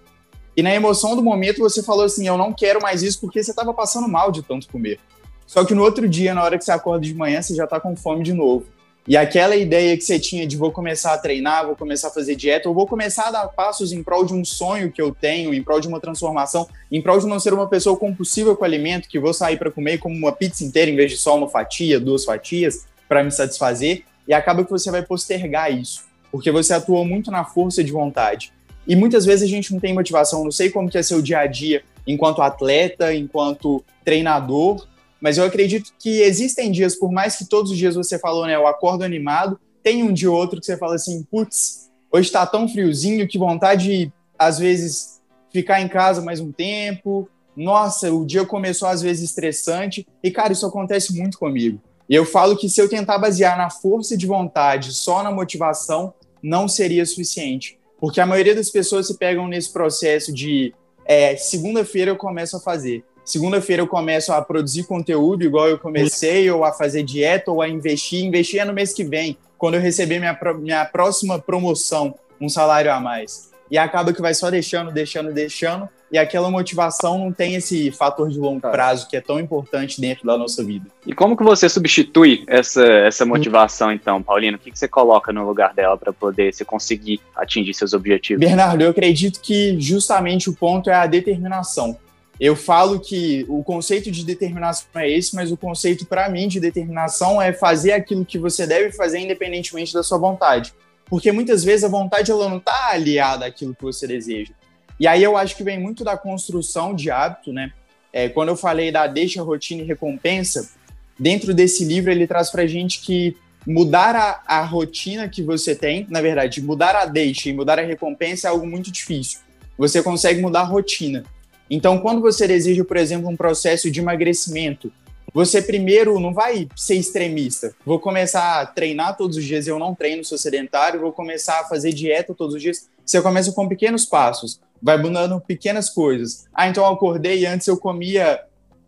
E 0.56 0.62
na 0.62 0.74
emoção 0.74 1.16
do 1.16 1.24
momento 1.24 1.60
você 1.60 1.82
falou 1.82 2.04
assim, 2.04 2.28
eu 2.28 2.38
não 2.38 2.52
quero 2.52 2.82
mais 2.82 3.04
isso 3.04 3.22
porque 3.22 3.42
você 3.42 3.52
estava 3.52 3.74
passando 3.74 4.08
mal 4.08 4.32
de 4.32 4.42
tanto 4.42 4.68
comer. 4.68 5.00
Só 5.48 5.64
que 5.64 5.74
no 5.74 5.84
outro 5.84 6.08
dia, 6.08 6.34
na 6.34 6.44
hora 6.44 6.58
que 6.58 6.64
você 6.64 6.72
acorda 6.72 7.06
de 7.06 7.14
manhã, 7.14 7.42
você 7.42 7.54
já 7.54 7.66
está 7.66 7.80
com 7.80 7.96
fome 7.96 8.24
de 8.24 8.34
novo. 8.34 8.66
E 9.08 9.18
aquela 9.18 9.56
ideia 9.56 9.98
que 9.98 10.04
você 10.04 10.20
tinha 10.20 10.46
de 10.46 10.56
vou 10.56 10.72
começar 10.72 11.14
a 11.14 11.18
treinar, 11.18 11.66
vou 11.66 11.76
começar 11.76 12.10
a 12.10 12.12
fazer 12.12 12.36
dieta, 12.36 12.70
ou 12.70 12.76
vou 12.76 12.86
começar 12.86 13.30
a 13.30 13.32
dar 13.32 13.48
passos 13.48 13.92
em 13.92 14.04
prol 14.04 14.24
de 14.24 14.34
um 14.34 14.46
sonho 14.46 14.92
que 14.92 15.02
eu 15.02 15.14
tenho, 15.14 15.54
em 15.54 15.64
prol 15.64 15.80
de 15.80 15.88
uma 15.88 16.00
transformação, 16.00 16.68
em 16.92 17.02
prol 17.02 17.18
de 17.18 17.26
não 17.26 17.40
ser 17.40 17.52
uma 17.54 17.68
pessoa 17.68 17.98
compulsiva 17.98 18.56
com 18.56 18.64
alimento, 18.64 19.10
que 19.10 19.20
vou 19.20 19.34
sair 19.34 19.58
para 19.58 19.72
comer 19.72 19.98
como 19.98 20.16
uma 20.16 20.32
pizza 20.32 20.64
inteira 20.64 20.92
em 20.92 20.96
vez 20.96 21.12
de 21.12 21.18
só 21.18 21.36
uma 21.36 21.50
fatia, 21.50 22.00
duas 22.00 22.24
fatias, 22.24 22.86
para 23.10 23.24
me 23.24 23.32
satisfazer, 23.32 24.04
e 24.28 24.34
acaba 24.34 24.64
que 24.64 24.70
você 24.70 24.92
vai 24.92 25.02
postergar 25.02 25.76
isso, 25.76 26.04
porque 26.32 26.52
você 26.52 26.74
atuou 26.74 27.04
muito 27.04 27.32
na 27.32 27.44
força 27.44 27.84
de 27.84 27.92
vontade. 27.92 28.54
E 28.88 28.96
muitas 28.96 29.26
vezes 29.26 29.44
a 29.44 29.52
gente 29.52 29.74
não 29.74 29.80
tem 29.80 29.94
motivação, 29.94 30.44
não 30.44 30.52
sei 30.52 30.70
como 30.70 30.90
que 30.90 30.98
é 30.98 31.04
seu 31.04 31.22
dia 31.22 31.40
a 31.40 31.48
dia 31.48 31.84
enquanto 32.06 32.42
atleta, 32.42 33.14
enquanto 33.14 33.84
treinador, 34.04 34.88
mas 35.22 35.38
eu 35.38 35.46
acredito 35.46 35.94
que 36.00 36.22
existem 36.22 36.72
dias, 36.72 36.96
por 36.96 37.12
mais 37.12 37.38
que 37.38 37.48
todos 37.48 37.72
os 37.72 37.78
dias 37.78 37.96
você 37.96 38.18
falou, 38.18 38.48
né, 38.48 38.56
eu 38.56 38.66
acordo 38.66 39.04
animado, 39.04 39.60
tem 39.84 40.04
um 40.04 40.12
dia 40.12 40.32
ou 40.32 40.38
outro 40.38 40.60
que 40.60 40.66
você 40.66 40.76
fala 40.78 40.96
assim, 40.96 41.24
putz, 41.30 41.90
hoje 42.12 42.28
está 42.28 42.46
tão 42.46 42.68
friozinho, 42.68 43.28
que 43.28 43.38
vontade 43.38 43.84
de, 43.86 44.14
às 44.38 44.60
vezes, 44.60 45.22
ficar 45.52 45.82
em 45.82 45.88
casa 45.88 46.22
mais 46.22 46.40
um 46.40 46.52
tempo. 46.52 47.30
Nossa, 47.56 48.12
o 48.12 48.26
dia 48.26 48.46
começou 48.46 48.88
às 48.88 49.02
vezes 49.02 49.30
estressante. 49.30 50.08
E, 50.24 50.32
cara, 50.32 50.54
isso 50.54 50.66
acontece 50.66 51.18
muito 51.18 51.38
comigo. 51.38 51.80
E 52.10 52.16
eu 52.16 52.26
falo 52.26 52.58
que 52.58 52.70
se 52.70 52.82
eu 52.82 52.90
tentar 52.90 53.18
basear 53.18 53.58
na 53.58 53.70
força 53.70 54.18
de 54.18 54.26
vontade, 54.26 54.94
só 54.94 55.24
na 55.24 55.32
motivação, 55.32 56.14
não 56.42 56.68
seria 56.68 57.06
suficiente. 57.06 57.78
Porque 58.00 58.20
a 58.20 58.26
maioria 58.26 58.56
das 58.56 58.70
pessoas 58.70 59.08
se 59.08 59.18
pegam 59.18 59.48
nesse 59.48 59.72
processo 59.72 60.34
de 60.34 60.74
é, 61.06 61.36
segunda-feira 61.36 62.12
eu 62.12 62.18
começo 62.18 62.58
a 62.58 62.60
fazer. 62.60 63.04
Segunda-feira 63.24 63.82
eu 63.82 63.88
começo 63.88 64.34
a 64.34 64.42
produzir 64.42 64.84
conteúdo 64.84 65.44
igual 65.44 65.68
eu 65.68 65.78
comecei, 65.78 66.50
ou 66.50 66.64
a 66.64 66.72
fazer 66.74 67.04
dieta, 67.04 67.52
ou 67.52 67.62
a 67.62 67.70
investir. 67.70 68.24
Investir 68.24 68.60
é 68.60 68.66
no 68.66 68.74
mês 68.74 68.94
que 68.94 69.04
vem, 69.04 69.38
quando 69.58 69.76
eu 69.76 69.82
receber 69.82 70.20
minha, 70.20 70.38
minha 70.60 70.86
próxima 70.86 71.40
promoção, 71.40 72.16
um 72.40 72.50
salário 72.50 72.92
a 72.92 73.00
mais 73.00 73.52
e 73.72 73.78
acaba 73.78 74.12
que 74.12 74.22
vai 74.22 74.34
só 74.34 74.52
deixando, 74.52 74.92
deixando, 74.92 75.32
deixando, 75.32 75.88
e 76.12 76.18
aquela 76.18 76.52
motivação 76.52 77.18
não 77.18 77.32
tem 77.32 77.56
esse 77.56 77.90
fator 77.90 78.30
de 78.30 78.38
longo 78.38 78.60
prazo 78.60 79.08
que 79.08 79.16
é 79.16 79.22
tão 79.22 79.40
importante 79.40 80.02
dentro 80.02 80.28
da 80.28 80.38
nossa 80.38 80.62
vida. 80.62 80.88
E 81.08 81.14
como 81.14 81.38
que 81.38 81.44
você 81.44 81.70
substitui 81.70 82.44
essa, 82.48 82.84
essa 82.84 83.26
motivação, 83.26 83.90
então, 83.90 84.22
Paulino? 84.22 84.58
O 84.58 84.60
que, 84.60 84.72
que 84.72 84.78
você 84.78 84.90
coloca 84.90 85.32
no 85.32 85.48
lugar 85.48 85.74
dela 85.74 85.98
para 85.98 86.12
poder 86.12 86.54
você 86.54 86.66
conseguir 86.66 87.22
atingir 87.34 87.74
seus 87.74 87.94
objetivos? 87.94 88.46
Bernardo, 88.46 88.84
eu 88.84 88.90
acredito 88.90 89.40
que 89.40 89.80
justamente 89.80 90.50
o 90.50 90.54
ponto 90.54 90.90
é 90.90 90.94
a 90.94 91.08
determinação. 91.08 91.98
Eu 92.42 92.56
falo 92.56 93.00
que 93.00 93.46
o 93.48 93.64
conceito 93.64 94.12
de 94.12 94.26
determinação 94.26 94.88
é 94.96 95.10
esse, 95.10 95.34
mas 95.36 95.52
o 95.52 95.58
conceito 95.58 96.06
para 96.06 96.28
mim 96.28 96.48
de 96.48 96.60
determinação 96.60 97.42
é 97.42 97.54
fazer 97.54 97.94
aquilo 97.94 98.26
que 98.26 98.38
você 98.38 98.66
deve 98.66 98.92
fazer 98.92 99.20
independentemente 99.20 99.94
da 99.94 100.02
sua 100.02 100.18
vontade 100.18 100.74
porque 101.12 101.30
muitas 101.30 101.62
vezes 101.62 101.84
a 101.84 101.90
vontade 101.90 102.32
ela 102.32 102.48
não 102.48 102.56
está 102.56 102.92
aliada 102.92 103.46
àquilo 103.46 103.76
que 103.76 103.84
você 103.84 104.08
deseja. 104.08 104.54
E 104.98 105.06
aí 105.06 105.22
eu 105.22 105.36
acho 105.36 105.58
que 105.58 105.64
vem 105.64 105.78
muito 105.78 106.06
da 106.06 106.16
construção 106.16 106.96
de 106.96 107.12
hábito, 107.12 107.52
né? 107.52 107.74
É, 108.14 108.30
quando 108.30 108.48
eu 108.48 108.56
falei 108.56 108.94
da 108.94 109.08
deixa, 109.08 109.44
rotina 109.44 109.82
e 109.82 109.86
recompensa, 109.86 110.72
dentro 111.20 111.54
desse 111.54 111.84
livro 111.84 112.10
ele 112.10 112.26
traz 112.26 112.50
para 112.50 112.66
gente 112.66 113.02
que 113.02 113.36
mudar 113.68 114.16
a, 114.16 114.42
a, 114.48 114.64
rotina 114.64 115.28
que 115.28 115.44
você 115.44 115.76
tem, 115.76 116.08
na 116.10 116.22
verdade, 116.22 116.62
mudar 116.62 116.96
a 116.96 117.06
deixa 117.06 117.50
e 117.50 117.54
mudar 117.54 117.78
a 117.78 117.84
recompensa 117.84 118.48
é 118.48 118.50
algo 118.50 118.66
muito 118.66 118.90
difícil. 118.90 119.42
Você 119.78 120.02
consegue 120.02 120.40
mudar 120.40 120.62
a 120.62 120.66
rotina. 120.66 121.26
Então, 121.74 122.00
quando 122.00 122.20
você 122.20 122.46
deseja, 122.46 122.84
por 122.84 122.98
exemplo, 122.98 123.30
um 123.30 123.38
processo 123.38 123.90
de 123.90 124.02
emagrecimento, 124.02 124.92
você 125.34 125.62
primeiro 125.62 126.20
não 126.20 126.34
vai 126.34 126.68
ser 126.76 126.96
extremista. 126.96 127.74
Vou 127.86 127.98
começar 127.98 128.60
a 128.60 128.66
treinar 128.66 129.16
todos 129.16 129.38
os 129.38 129.46
dias, 129.46 129.66
eu 129.68 129.80
não 129.80 129.96
treino, 129.96 130.26
sou 130.26 130.38
sedentário, 130.38 131.00
vou 131.00 131.14
começar 131.14 131.62
a 131.62 131.64
fazer 131.64 131.94
dieta 131.94 132.36
todos 132.36 132.56
os 132.56 132.62
dias. 132.62 132.90
Você 133.06 133.22
começa 133.22 133.54
com 133.54 133.70
pequenos 133.70 134.06
passos, 134.06 134.60
vai 134.84 134.98
mudando 134.98 135.40
pequenas 135.40 135.90
coisas. 135.90 136.46
Ah, 136.54 136.68
então 136.68 136.84
eu 136.84 136.92
acordei 136.92 137.40
e 137.40 137.46
antes 137.46 137.66
eu 137.68 137.78
comia 137.78 138.42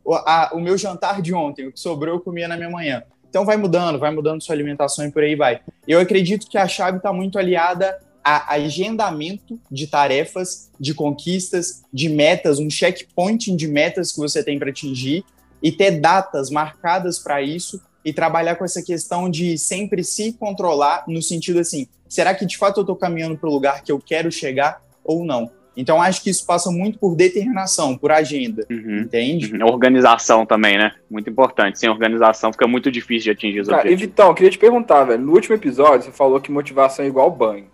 o, 0.03 0.13
a, 0.13 0.51
o 0.53 0.59
meu 0.59 0.77
jantar 0.77 1.21
de 1.21 1.33
ontem, 1.33 1.67
o 1.67 1.71
que 1.71 1.79
sobrou 1.79 2.15
eu 2.15 2.19
comia 2.19 2.49
na 2.49 2.57
minha 2.57 2.69
manhã. 2.69 3.01
Então 3.29 3.45
vai 3.45 3.55
mudando, 3.55 3.97
vai 3.97 4.11
mudando 4.11 4.43
sua 4.43 4.53
alimentação 4.53 5.07
e 5.07 5.11
por 5.11 5.23
aí 5.23 5.35
vai. 5.37 5.61
Eu 5.87 6.01
acredito 6.01 6.49
que 6.49 6.57
a 6.57 6.67
chave 6.67 6.97
está 6.97 7.13
muito 7.13 7.39
aliada 7.39 7.97
a 8.23 8.53
agendamento 8.53 9.59
de 9.69 9.87
tarefas, 9.87 10.71
de 10.79 10.93
conquistas, 10.93 11.83
de 11.91 12.07
metas, 12.07 12.59
um 12.59 12.69
checkpoint 12.69 13.55
de 13.55 13.67
metas 13.67 14.11
que 14.11 14.19
você 14.19 14.43
tem 14.43 14.57
para 14.57 14.69
atingir 14.69 15.25
e 15.61 15.71
ter 15.71 15.99
datas 15.99 16.49
marcadas 16.49 17.19
para 17.19 17.41
isso 17.41 17.81
e 18.03 18.13
trabalhar 18.13 18.55
com 18.55 18.65
essa 18.65 18.81
questão 18.81 19.29
de 19.29 19.57
sempre 19.57 20.03
se 20.03 20.33
controlar 20.33 21.03
no 21.07 21.21
sentido 21.21 21.59
assim, 21.59 21.87
será 22.07 22.33
que 22.33 22.45
de 22.45 22.57
fato 22.57 22.79
eu 22.79 22.81
estou 22.81 22.95
caminhando 22.95 23.37
para 23.37 23.49
o 23.49 23.53
lugar 23.53 23.81
que 23.81 23.91
eu 23.91 23.99
quero 23.99 24.31
chegar 24.31 24.81
ou 25.03 25.25
não? 25.25 25.49
Então 25.75 26.01
acho 26.01 26.21
que 26.21 26.29
isso 26.29 26.45
passa 26.45 26.69
muito 26.69 26.99
por 26.99 27.15
determinação, 27.15 27.97
por 27.97 28.11
agenda, 28.11 28.65
uhum, 28.69 28.99
entende? 28.99 29.55
Uhum. 29.55 29.65
Organização 29.65 30.45
também, 30.45 30.77
né? 30.77 30.93
Muito 31.09 31.29
importante. 31.29 31.79
Sem 31.79 31.89
organização 31.89 32.51
fica 32.51 32.67
muito 32.67 32.91
difícil 32.91 33.25
de 33.25 33.31
atingir 33.31 33.61
os 33.61 33.67
Cara, 33.67 33.81
objetivos. 33.81 34.03
E 34.03 34.07
Vitão, 34.07 34.27
eu 34.27 34.33
queria 34.35 34.51
te 34.51 34.59
perguntar, 34.59 35.05
velho. 35.05 35.23
No 35.23 35.33
último 35.33 35.55
episódio 35.55 36.05
você 36.05 36.11
falou 36.11 36.39
que 36.39 36.51
motivação 36.51 37.03
é 37.03 37.07
igual 37.07 37.31
banho. 37.31 37.65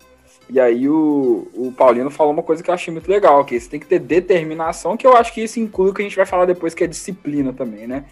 E 0.52 0.58
aí 0.58 0.88
o, 0.88 1.48
o 1.54 1.72
Paulino 1.72 2.10
falou 2.10 2.32
uma 2.32 2.42
coisa 2.42 2.60
que 2.60 2.68
eu 2.68 2.74
achei 2.74 2.92
muito 2.92 3.08
legal, 3.08 3.44
que 3.44 3.58
você 3.58 3.70
tem 3.70 3.78
que 3.78 3.86
ter 3.86 4.00
determinação, 4.00 4.96
que 4.96 5.06
eu 5.06 5.16
acho 5.16 5.32
que 5.32 5.42
isso 5.42 5.60
inclui 5.60 5.90
o 5.90 5.94
que 5.94 6.02
a 6.02 6.04
gente 6.04 6.16
vai 6.16 6.26
falar 6.26 6.44
depois, 6.44 6.74
que 6.74 6.82
é 6.82 6.88
disciplina 6.88 7.52
também, 7.52 7.86
né? 7.86 8.04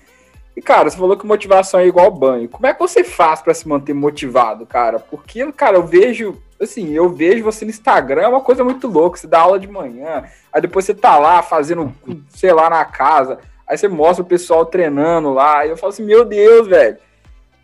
E, 0.57 0.63
cara, 0.63 0.89
você 0.89 0.97
falou 0.97 1.17
que 1.17 1.27
motivação 1.27 1.81
é 1.81 1.87
igual 1.87 2.11
banho. 2.13 2.49
Como 2.49 2.67
é 2.67 2.73
que 2.73 2.79
você 2.79 3.03
faz 3.03 3.43
para 3.43 3.55
se 3.55 3.67
manter 3.67 3.93
motivado, 3.93 4.67
cara? 4.67 5.01
Porque, 5.01 5.51
cara, 5.53 5.77
eu 5.77 5.85
vejo, 5.85 6.37
assim, 6.61 6.93
eu 6.93 7.09
vejo 7.09 7.43
você 7.43 7.65
no 7.65 7.71
Instagram, 7.71 8.23
é 8.23 8.29
uma 8.29 8.41
coisa 8.41 8.63
muito 8.63 8.87
louca. 8.87 9.19
Você 9.19 9.27
dá 9.27 9.41
aula 9.41 9.59
de 9.59 9.69
manhã, 9.69 10.25
aí 10.53 10.61
depois 10.61 10.85
você 10.85 10.95
tá 10.95 11.19
lá 11.19 11.43
fazendo, 11.43 11.93
sei 12.29 12.53
lá, 12.53 12.71
na 12.71 12.85
casa, 12.85 13.41
aí 13.67 13.77
você 13.77 13.89
mostra 13.89 14.23
o 14.23 14.29
pessoal 14.29 14.65
treinando 14.65 15.33
lá, 15.33 15.67
e 15.67 15.71
eu 15.71 15.77
falo 15.77 15.93
assim, 15.93 16.05
meu 16.05 16.25
Deus, 16.25 16.69
velho 16.69 16.99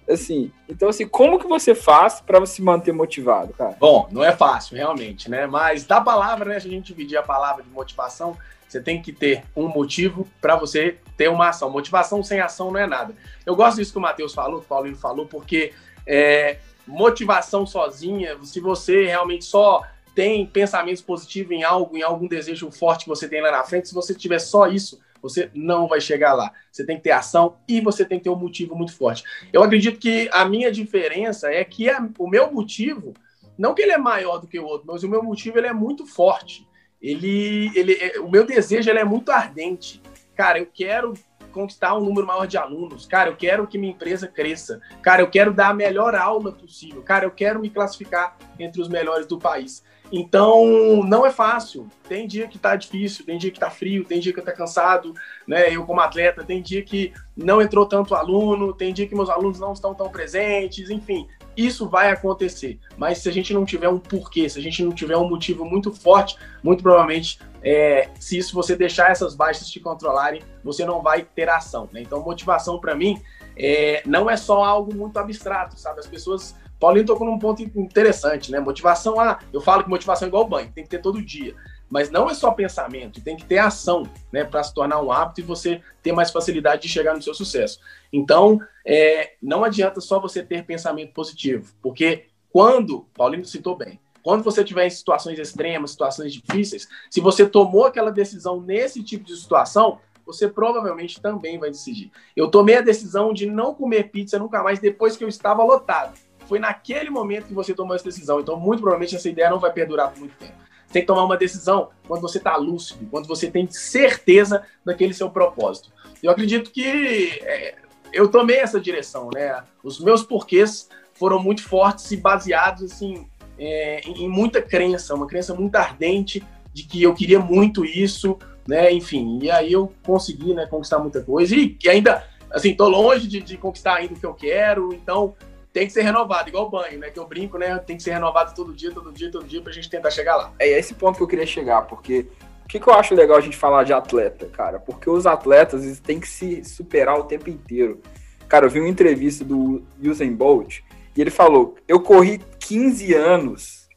Assim, 0.09 0.53
então 0.69 0.89
assim, 0.89 1.09
como 1.09 1.39
que 1.39 1.47
você 1.47 1.75
faz 1.75 2.21
para 2.21 2.45
se 2.45 2.61
manter 2.61 2.93
motivado, 2.93 3.55
cara? 3.55 3.77
Bom, 3.81 4.07
não 4.13 4.23
é 4.23 4.33
fácil, 4.33 4.77
realmente, 4.77 5.31
né? 5.31 5.47
Mas 5.47 5.85
da 5.85 6.01
palavra, 6.01 6.45
né, 6.45 6.61
se 6.61 6.67
a 6.67 6.71
gente 6.71 6.87
dividir 6.87 7.17
a 7.17 7.23
palavra 7.23 7.63
de 7.63 7.71
motivação, 7.71 8.37
você 8.69 8.81
tem 8.81 9.01
que 9.01 9.13
ter 9.13 9.45
um 9.57 9.69
motivo 9.69 10.29
para 10.41 10.57
você 10.57 10.99
ter 11.17 11.29
uma 11.29 11.49
ação. 11.49 11.71
Motivação 11.71 12.23
sem 12.23 12.41
ação 12.41 12.71
não 12.71 12.81
é 12.81 12.87
nada. 12.87 13.15
Eu 13.47 13.57
gosto 13.57 13.77
disso 13.77 13.93
que 13.93 13.99
o 13.99 14.03
Matheus 14.03 14.35
falou, 14.35 14.59
que 14.59 14.67
o 14.67 14.69
Paulinho 14.69 14.97
falou, 14.97 15.27
porque 15.27 15.73
é, 16.07 16.59
motivação 16.87 17.67
sozinha, 17.67 18.37
se 18.43 18.61
você 18.61 19.07
realmente 19.07 19.45
só 19.45 19.83
tem 20.15 20.47
pensamentos 20.47 21.03
positivos 21.03 21.53
em 21.53 21.65
algo, 21.65 21.97
em 21.97 22.03
algum 22.03 22.27
desejo 22.27 22.71
forte 22.71 23.05
que 23.05 23.09
você 23.09 23.29
tem 23.29 23.41
lá 23.41 23.51
na 23.51 23.65
frente, 23.65 23.89
se 23.89 23.95
você 23.95 24.15
tiver 24.15 24.39
só 24.39 24.67
isso, 24.67 25.01
você 25.25 25.51
não 25.55 25.89
vai 25.89 26.03
chegar 26.03 26.35
lá. 26.35 26.53
Você 26.71 26.85
tem 26.85 26.99
que 26.99 27.05
ter 27.05 27.13
ação 27.13 27.57
e 27.67 27.81
você 27.81 28.05
tem 28.05 28.19
que 28.19 28.25
ter 28.25 28.31
um 28.31 28.37
motivo 28.37 28.77
muito 28.77 28.95
forte. 28.95 29.25
Eu 29.51 29.63
acredito 29.63 29.99
que 29.99 30.29
a 30.31 30.45
minha 30.45 30.71
diferença 30.71 31.51
é 31.51 31.65
que 31.65 31.89
a, 31.89 32.07
o 32.19 32.29
meu 32.29 32.53
motivo, 32.53 33.15
não 33.57 33.75
que 33.75 33.81
ele 33.81 33.93
é 33.93 33.97
maior 33.97 34.37
do 34.37 34.47
que 34.47 34.61
o 34.61 34.67
outro, 34.67 34.87
mas 34.87 35.03
o 35.03 35.09
meu 35.09 35.23
motivo 35.23 35.57
ele 35.57 35.67
é 35.67 35.73
muito 35.73 36.07
forte. 36.07 36.69
Ele, 37.01 37.73
ele, 37.75 37.95
é, 37.95 38.21
o 38.21 38.31
meu 38.31 38.45
desejo 38.45 38.91
ele 38.91 38.99
é 38.99 39.05
muito 39.05 39.33
ardente. 39.33 40.03
Cara, 40.37 40.59
eu 40.59 40.67
quero 40.67 41.15
conquistar 41.51 41.97
um 41.97 42.05
número 42.05 42.27
maior 42.27 42.47
de 42.47 42.59
alunos. 42.59 43.07
Cara, 43.07 43.31
eu 43.31 43.37
quero 43.37 43.67
que 43.67 43.79
minha 43.79 43.93
empresa 43.95 44.29
cresça. 44.29 44.79
Cara, 45.01 45.23
eu 45.23 45.31
quero 45.31 45.55
dar 45.55 45.71
a 45.71 45.75
melhor 45.75 46.15
aula 46.15 46.53
possível. 46.53 47.03
Cara, 47.03 47.25
eu 47.25 47.31
quero 47.31 47.61
me 47.61 47.71
classificar 47.71 48.37
entre 48.59 48.83
os 48.83 48.89
melhores 48.91 49.27
do 49.27 49.39
país. 49.39 49.83
Então, 50.17 51.03
não 51.05 51.27
é 51.27 51.31
fácil. 51.33 51.89
Tem 52.09 52.25
dia 52.25 52.47
que 52.47 52.57
tá 52.57 52.77
difícil, 52.77 53.27
tem 53.27 53.37
dia 53.37 53.51
que 53.51 53.59
tá 53.59 53.69
frio, 53.69 54.05
tem 54.05 54.21
dia 54.21 54.33
que 54.33 54.41
tá 54.41 54.53
cansado, 54.53 55.13
né? 55.45 55.75
Eu 55.75 55.85
como 55.85 56.01
atleta, 56.01 56.45
tem 56.45 56.63
dia 56.63 56.83
que 56.85 57.13
não 57.37 57.61
entrou 57.61 57.85
tanto 57.85 58.15
aluno, 58.15 58.73
tem 58.73 58.95
dia 58.95 59.09
que 59.09 59.15
meus 59.15 59.29
alunos 59.29 59.59
não 59.59 59.73
estão 59.73 59.93
tão 59.93 60.09
presentes, 60.09 60.89
enfim, 60.89 61.27
isso 61.57 61.89
vai 61.89 62.13
acontecer. 62.13 62.79
Mas 62.97 63.19
se 63.19 63.29
a 63.29 63.33
gente 63.33 63.53
não 63.53 63.65
tiver 63.65 63.89
um 63.89 63.99
porquê, 63.99 64.49
se 64.49 64.57
a 64.57 64.63
gente 64.63 64.85
não 64.85 64.93
tiver 64.93 65.17
um 65.17 65.29
motivo 65.29 65.65
muito 65.65 65.93
forte, 65.93 66.39
muito 66.63 66.81
provavelmente, 66.81 67.41
é, 67.61 68.09
se 68.21 68.39
isso 68.39 68.55
você 68.55 68.77
deixar 68.77 69.11
essas 69.11 69.35
baixas 69.35 69.69
te 69.69 69.81
controlarem, 69.81 70.43
você 70.63 70.85
não 70.85 71.03
vai 71.03 71.23
ter 71.25 71.49
ação. 71.49 71.89
Né? 71.93 72.03
Então, 72.03 72.23
motivação 72.23 72.79
para 72.79 72.95
mim 72.95 73.21
é, 73.57 74.01
não 74.07 74.31
é 74.31 74.37
só 74.37 74.63
algo 74.63 74.95
muito 74.95 75.19
abstrato, 75.19 75.77
sabe? 75.77 75.99
As 75.99 76.07
pessoas 76.07 76.55
Paulinho 76.79 77.07
tocou 77.07 77.27
num 77.27 77.39
ponto 77.39 77.63
interessante, 77.63 78.51
né? 78.51 78.61
Motivação, 78.61 79.19
ah, 79.19 79.39
eu 79.53 79.61
falo 79.61 79.85
que 79.85 79.91
motivação 79.91 80.27
é 80.27 80.29
igual 80.29 80.47
banho, 80.47 80.73
tem 80.73 80.85
que 80.85 80.91
ter 80.91 81.01
todo 81.01 81.23
dia. 81.23 81.55
Mas 81.89 82.11
não 82.11 82.29
é 82.29 82.35
só 82.35 82.51
pensamento, 82.51 83.23
tem 83.23 83.37
que 83.37 83.45
ter 83.45 83.59
ação, 83.59 84.05
né? 84.33 84.45
Para 84.45 84.63
se 84.63 84.75
tornar 84.75 85.01
um 85.01 85.13
hábito 85.13 85.41
e 85.41 85.45
você 85.45 85.81
ter 86.03 86.13
mais 86.13 86.31
facilidade 86.31 86.83
de 86.83 86.89
chegar 86.89 87.15
no 87.15 87.23
seu 87.23 87.35
sucesso. 87.35 87.79
Então, 88.13 88.61
é, 88.85 89.35
não 89.43 89.65
adianta 89.65 90.01
só 90.01 90.19
você 90.19 90.43
ter 90.43 90.65
pensamento 90.65 91.13
positivo, 91.13 91.73
porque 91.81 92.27
quando, 92.51 93.07
Paulinho 93.15 93.45
citou 93.45 93.77
bem, 93.77 94.01
quando 94.23 94.43
você 94.43 94.63
estiver 94.63 94.87
em 94.87 94.91
situações 94.91 95.39
extremas, 95.39 95.91
situações 95.91 96.33
difíceis, 96.33 96.89
se 97.11 97.21
você 97.21 97.47
tomou 97.47 97.85
aquela 97.85 98.11
decisão 98.11 98.61
nesse 98.61 99.03
tipo 99.03 99.25
de 99.25 99.37
situação, 99.37 100.01
você 100.25 100.49
provavelmente 100.49 101.21
também 101.21 101.59
vai 101.59 101.71
decidir. 101.71 102.11
Eu 102.35 102.51
tomei 102.51 102.77
a 102.77 102.81
decisão 102.81 103.35
de 103.35 103.47
não 103.47 103.75
comer 103.75 104.11
pizza 104.11 104.39
nunca 104.39 104.63
mais 104.63 104.79
depois 104.79 105.17
que 105.17 105.25
eu 105.25 105.29
estava 105.29 105.63
lotado 105.63 106.19
foi 106.47 106.59
naquele 106.59 107.11
momento 107.11 107.47
que 107.47 107.55
você 107.55 107.75
tomou 107.75 107.95
essa 107.95 108.05
decisão. 108.05 108.41
Então, 108.41 108.59
muito 108.59 108.81
provavelmente, 108.81 109.17
essa 109.17 109.29
ideia 109.29 109.51
não 109.51 109.59
vai 109.59 109.73
perdurar 109.73 110.11
por 110.11 110.21
muito 110.21 110.37
tempo. 110.37 110.55
Você 110.87 110.93
tem 110.93 111.03
que 111.03 111.07
tomar 111.07 111.25
uma 111.25 111.37
decisão 111.37 111.91
quando 112.07 112.21
você 112.21 112.39
está 112.39 112.57
lúcido, 112.57 113.07
quando 113.11 113.27
você 113.27 113.51
tem 113.51 113.69
certeza 113.71 114.63
daquele 114.85 115.15
seu 115.15 115.31
propósito. 115.31 115.93
Eu 116.23 116.31
acredito 116.31 116.71
que 116.71 117.41
é, 117.43 117.75
eu 118.13 118.29
tomei 118.29 118.59
essa 118.59 118.81
direção, 118.81 119.29
né? 119.35 119.63
Os 119.83 119.99
meus 119.99 120.23
porquês 120.23 120.89
foram 121.15 121.43
muito 121.43 121.63
fortes 121.63 122.11
e 122.13 122.17
baseados, 122.17 122.93
assim, 122.93 123.27
é, 123.59 124.01
em, 124.07 124.29
muita 124.29 124.63
crença, 124.63 125.15
uma 125.15 125.27
crença 125.27 125.55
muito 125.55 125.75
ardente 125.77 126.43
de 126.73 126.85
que 126.85 127.03
eu 127.03 127.15
queria 127.15 127.41
muito 127.41 127.85
isso, 127.85 128.39
né? 128.67 128.93
Enfim, 128.93 129.39
e 129.43 129.51
aí 129.51 129.73
eu 129.73 129.93
consegui, 130.05 130.55
né, 130.55 130.67
conquistar 130.67 130.99
muita 130.99 131.21
coisa 131.23 131.55
e, 131.55 131.77
ainda, 131.89 132.25
assim, 132.51 132.75
tô 132.75 132.89
longe 132.89 133.27
de, 133.27 133.41
de 133.41 133.57
conquistar 133.57 133.97
ainda 133.97 134.15
o 134.15 134.19
que 134.19 134.27
eu 134.27 134.35
quero, 134.35 134.93
então 134.93 135.35
tem 135.75 135.89
que 135.89 135.93
ser 135.93 136.03
renovado, 136.03 136.49
igual 136.49 136.71
banho, 136.71 137.01
né? 137.01 137.11
Que 137.11 137.19
eu 137.19 137.27
brinco, 137.27 137.59
né? 137.59 137.77
Tem 137.81 137.97
que 137.97 138.03
ser 138.05 138.13
renovado 138.13 138.55
todo 138.55 138.73
dia, 138.73 138.93
todo 138.93 139.13
dia, 139.13 139.29
todo 139.29 139.45
dia, 139.45 139.61
pra 139.61 139.73
gente 139.73 139.91
tentar 139.91 140.09
chegar 140.13 140.37
lá. 140.37 140.53
É 140.57 140.69
esse 140.69 140.95
ponto 140.95 141.17
que 141.17 141.23
eu 141.25 141.27
queria 141.27 141.45
chegar, 141.45 141.83
porque 141.83 142.29
o 142.65 142.69
que, 142.69 142.79
que 142.79 142.89
eu 142.89 142.95
acho 142.95 143.13
legal 143.13 143.37
a 143.37 143.41
gente 143.41 143.57
falar 143.57 143.83
de 143.83 143.93
atleta, 143.93 144.47
cara? 144.47 144.79
Porque 144.79 145.11
os 145.11 145.27
atletas 145.27 145.85
eles 145.85 145.99
têm 145.99 146.21
que 146.21 146.29
se 146.29 146.65
superar 146.65 147.19
o 147.19 147.25
tempo 147.25 147.51
inteiro. 147.51 148.01
Cara, 148.49 148.67
eu 148.67 148.71
vi 148.71 148.79
uma 148.79 148.89
entrevista 148.89 149.45
do 149.45 149.83
Usain 150.01 150.33
Bolt 150.33 150.79
e 151.17 151.21
ele 151.21 151.31
falou: 151.31 151.75
Eu 151.89 152.01
corri 152.01 152.41
15 152.61 153.13
anos. 153.13 153.89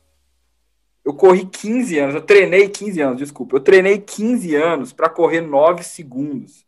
Eu 1.06 1.14
corri 1.14 1.46
15 1.46 2.00
anos, 2.00 2.16
eu 2.16 2.22
treinei 2.22 2.68
15 2.68 3.02
anos, 3.02 3.18
desculpa. 3.20 3.56
Eu 3.56 3.62
treinei 3.62 4.00
15 4.00 4.56
anos 4.56 4.92
para 4.92 5.08
correr 5.10 5.42
9 5.42 5.84
segundos. 5.84 6.67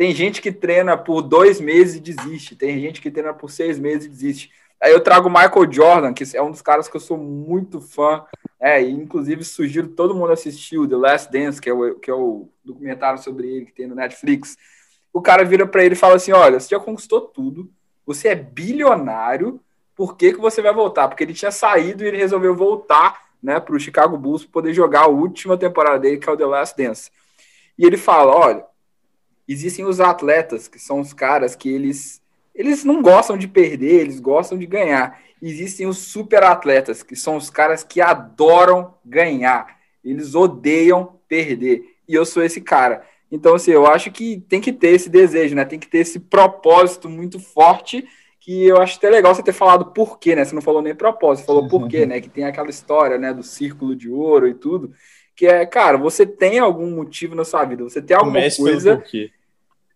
Tem 0.00 0.14
gente 0.14 0.40
que 0.40 0.50
treina 0.50 0.96
por 0.96 1.20
dois 1.20 1.60
meses 1.60 1.96
e 1.96 2.00
desiste. 2.00 2.56
Tem 2.56 2.80
gente 2.80 3.02
que 3.02 3.10
treina 3.10 3.34
por 3.34 3.50
seis 3.50 3.78
meses 3.78 4.06
e 4.06 4.08
desiste. 4.08 4.50
Aí 4.80 4.90
eu 4.90 5.00
trago 5.02 5.28
o 5.28 5.30
Michael 5.30 5.70
Jordan, 5.70 6.14
que 6.14 6.24
é 6.34 6.40
um 6.40 6.50
dos 6.50 6.62
caras 6.62 6.88
que 6.88 6.96
eu 6.96 7.00
sou 7.02 7.18
muito 7.18 7.82
fã. 7.82 8.24
É, 8.58 8.82
e 8.82 8.90
inclusive 8.90 9.44
sugiro 9.44 9.88
todo 9.88 10.14
mundo 10.14 10.32
assistir 10.32 10.78
o 10.78 10.88
The 10.88 10.96
Last 10.96 11.30
Dance, 11.30 11.60
que 11.60 11.68
é 11.68 11.74
o, 11.74 11.96
que 11.96 12.10
é 12.10 12.14
o 12.14 12.48
documentário 12.64 13.22
sobre 13.22 13.46
ele 13.46 13.66
que 13.66 13.74
tem 13.74 13.86
no 13.86 13.94
Netflix. 13.94 14.56
O 15.12 15.20
cara 15.20 15.44
vira 15.44 15.66
para 15.66 15.84
ele 15.84 15.92
e 15.92 15.98
fala 15.98 16.14
assim: 16.14 16.32
Olha, 16.32 16.58
você 16.58 16.70
já 16.70 16.80
conquistou 16.80 17.20
tudo, 17.20 17.70
você 18.06 18.28
é 18.28 18.34
bilionário, 18.34 19.60
por 19.94 20.16
que, 20.16 20.32
que 20.32 20.40
você 20.40 20.62
vai 20.62 20.72
voltar? 20.72 21.08
Porque 21.08 21.24
ele 21.24 21.34
tinha 21.34 21.50
saído 21.50 22.02
e 22.02 22.06
ele 22.06 22.16
resolveu 22.16 22.56
voltar 22.56 23.20
né, 23.42 23.60
para 23.60 23.76
o 23.76 23.78
Chicago 23.78 24.16
Bulls 24.16 24.46
poder 24.46 24.72
jogar 24.72 25.02
a 25.02 25.08
última 25.08 25.58
temporada 25.58 25.98
dele, 25.98 26.16
que 26.16 26.26
é 26.26 26.32
o 26.32 26.38
The 26.38 26.46
Last 26.46 26.74
Dance. 26.74 27.10
E 27.76 27.84
ele 27.84 27.98
fala: 27.98 28.34
Olha, 28.34 28.69
existem 29.52 29.84
os 29.84 30.00
atletas, 30.00 30.68
que 30.68 30.78
são 30.78 31.00
os 31.00 31.12
caras 31.12 31.56
que 31.56 31.68
eles 31.68 32.20
eles 32.54 32.84
não 32.84 33.00
gostam 33.00 33.38
de 33.38 33.48
perder, 33.48 34.00
eles 34.00 34.20
gostam 34.20 34.58
de 34.58 34.66
ganhar. 34.66 35.18
Existem 35.40 35.86
os 35.86 35.98
super 35.98 36.42
atletas, 36.42 37.02
que 37.02 37.16
são 37.16 37.36
os 37.36 37.48
caras 37.48 37.82
que 37.82 38.00
adoram 38.00 38.94
ganhar. 39.04 39.78
Eles 40.04 40.34
odeiam 40.34 41.16
perder. 41.28 41.82
E 42.06 42.14
eu 42.14 42.26
sou 42.26 42.42
esse 42.42 42.60
cara. 42.60 43.02
Então, 43.32 43.54
assim, 43.54 43.70
eu 43.70 43.86
acho 43.86 44.10
que 44.10 44.44
tem 44.48 44.60
que 44.60 44.72
ter 44.72 44.88
esse 44.88 45.08
desejo, 45.08 45.54
né? 45.54 45.64
Tem 45.64 45.78
que 45.78 45.88
ter 45.88 45.98
esse 45.98 46.18
propósito 46.18 47.08
muito 47.08 47.38
forte, 47.38 48.06
que 48.40 48.66
eu 48.66 48.78
acho 48.78 48.98
até 48.98 49.08
legal 49.08 49.34
você 49.34 49.42
ter 49.42 49.52
falado 49.52 49.86
por 49.86 50.18
quê, 50.18 50.34
né? 50.34 50.44
Você 50.44 50.54
não 50.54 50.62
falou 50.62 50.82
nem 50.82 50.94
propósito, 50.94 51.46
falou 51.46 51.68
por 51.68 51.88
quê, 51.88 52.04
né? 52.04 52.20
Que 52.20 52.28
tem 52.28 52.44
aquela 52.44 52.68
história, 52.68 53.16
né, 53.16 53.32
do 53.32 53.42
círculo 53.42 53.94
de 53.94 54.10
ouro 54.10 54.48
e 54.48 54.54
tudo, 54.54 54.92
que 55.36 55.46
é, 55.46 55.64
cara, 55.64 55.96
você 55.96 56.26
tem 56.26 56.58
algum 56.58 56.90
motivo 56.90 57.34
na 57.34 57.44
sua 57.44 57.64
vida, 57.64 57.84
você 57.84 58.02
tem 58.02 58.16
alguma 58.16 58.34
Comece 58.34 58.60
coisa... 58.60 59.02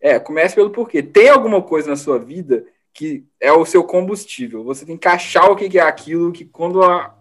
É, 0.05 0.19
comece 0.19 0.55
pelo 0.55 0.69
porquê. 0.69 1.03
Tem 1.03 1.31
alguma 1.31 1.63
coisa 1.63 1.89
na 1.89 1.97
sua 1.97 2.19
vida 2.19 2.67
que 2.93 3.25
é 3.41 3.51
o 3.51 3.65
seu 3.65 3.83
combustível. 3.83 4.63
Você 4.63 4.85
tem 4.85 4.99
que 4.99 5.09
achar 5.09 5.51
o 5.51 5.57
que 5.57 5.79
é 5.79 5.83
aquilo 5.83 6.31
que 6.31 6.45
quando 6.45 6.85
a, 6.85 7.15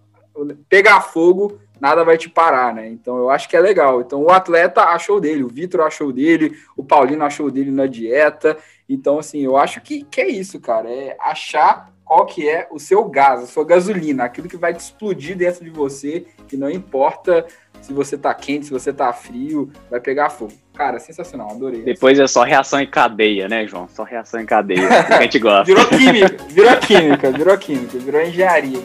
pegar 0.67 0.99
fogo, 0.99 1.57
nada 1.79 2.03
vai 2.03 2.17
te 2.17 2.27
parar, 2.27 2.75
né? 2.75 2.89
Então 2.89 3.17
eu 3.17 3.29
acho 3.29 3.47
que 3.47 3.55
é 3.55 3.61
legal. 3.61 4.01
Então 4.01 4.21
o 4.21 4.29
atleta 4.29 4.81
achou 4.81 5.21
dele, 5.21 5.45
o 5.45 5.47
Vitor 5.47 5.79
achou 5.79 6.11
dele, 6.11 6.57
o 6.75 6.83
Paulino 6.83 7.23
achou 7.23 7.49
dele 7.49 7.71
na 7.71 7.87
dieta. 7.87 8.57
Então, 8.89 9.17
assim, 9.17 9.39
eu 9.39 9.55
acho 9.55 9.79
que, 9.79 10.03
que 10.03 10.19
é 10.19 10.27
isso, 10.27 10.59
cara. 10.59 10.91
É 10.91 11.15
achar 11.21 11.89
qual 12.03 12.25
que 12.25 12.49
é 12.49 12.67
o 12.69 12.79
seu 12.79 13.05
gás, 13.05 13.43
a 13.43 13.47
sua 13.47 13.63
gasolina, 13.63 14.25
aquilo 14.25 14.49
que 14.49 14.57
vai 14.57 14.73
te 14.73 14.81
explodir 14.81 15.37
dentro 15.37 15.63
de 15.63 15.69
você, 15.69 16.25
que 16.49 16.57
não 16.57 16.69
importa 16.69 17.47
se 17.79 17.93
você 17.93 18.17
tá 18.17 18.33
quente, 18.33 18.65
se 18.65 18.71
você 18.73 18.91
tá 18.91 19.13
frio, 19.13 19.71
vai 19.89 20.01
pegar 20.01 20.29
fogo. 20.29 20.62
Cara, 20.73 20.99
sensacional, 20.99 21.51
adorei. 21.51 21.83
Depois 21.83 22.17
é 22.19 22.25
só 22.25 22.41
reação 22.41 22.79
em 22.81 22.88
cadeia, 22.88 23.47
né, 23.47 23.67
João? 23.67 23.88
Só 23.88 24.03
reação 24.03 24.41
em 24.41 24.45
cadeia, 24.45 24.88
que 25.05 25.13
a 25.13 25.21
gente 25.21 25.38
gosta. 25.38 25.65
virou 25.65 25.88
química, 25.88 26.43
virou 26.49 26.77
química, 26.77 27.31
virou 27.31 27.57
química, 27.59 27.99
virou 27.99 28.21
engenharia. 28.21 28.81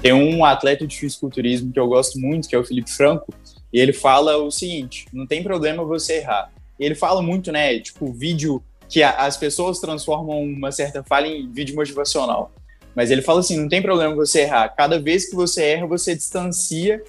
Tem 0.00 0.12
um 0.12 0.44
atleta 0.44 0.86
de 0.86 0.96
fisiculturismo 0.96 1.72
que 1.72 1.78
eu 1.78 1.88
gosto 1.88 2.18
muito, 2.20 2.48
que 2.48 2.54
é 2.54 2.58
o 2.58 2.64
Felipe 2.64 2.90
Franco, 2.90 3.34
e 3.72 3.80
ele 3.80 3.92
fala 3.92 4.36
o 4.36 4.50
seguinte: 4.50 5.06
não 5.12 5.26
tem 5.26 5.42
problema 5.42 5.84
você 5.84 6.18
errar. 6.18 6.52
E 6.78 6.84
ele 6.84 6.94
fala 6.94 7.20
muito, 7.22 7.52
né? 7.52 7.78
Tipo, 7.78 8.12
vídeo 8.12 8.62
que 8.88 9.02
a, 9.02 9.10
as 9.10 9.36
pessoas 9.36 9.78
transformam 9.78 10.42
uma 10.42 10.72
certa 10.72 11.02
falha 11.02 11.26
em 11.26 11.50
vídeo 11.50 11.74
motivacional. 11.74 12.52
Mas 12.94 13.10
ele 13.10 13.22
fala 13.22 13.40
assim: 13.40 13.58
não 13.58 13.68
tem 13.68 13.82
problema 13.82 14.14
você 14.14 14.40
errar. 14.40 14.68
Cada 14.70 14.98
vez 15.00 15.28
que 15.28 15.36
você 15.36 15.64
erra, 15.64 15.86
você 15.86 16.14
distancia 16.14 17.02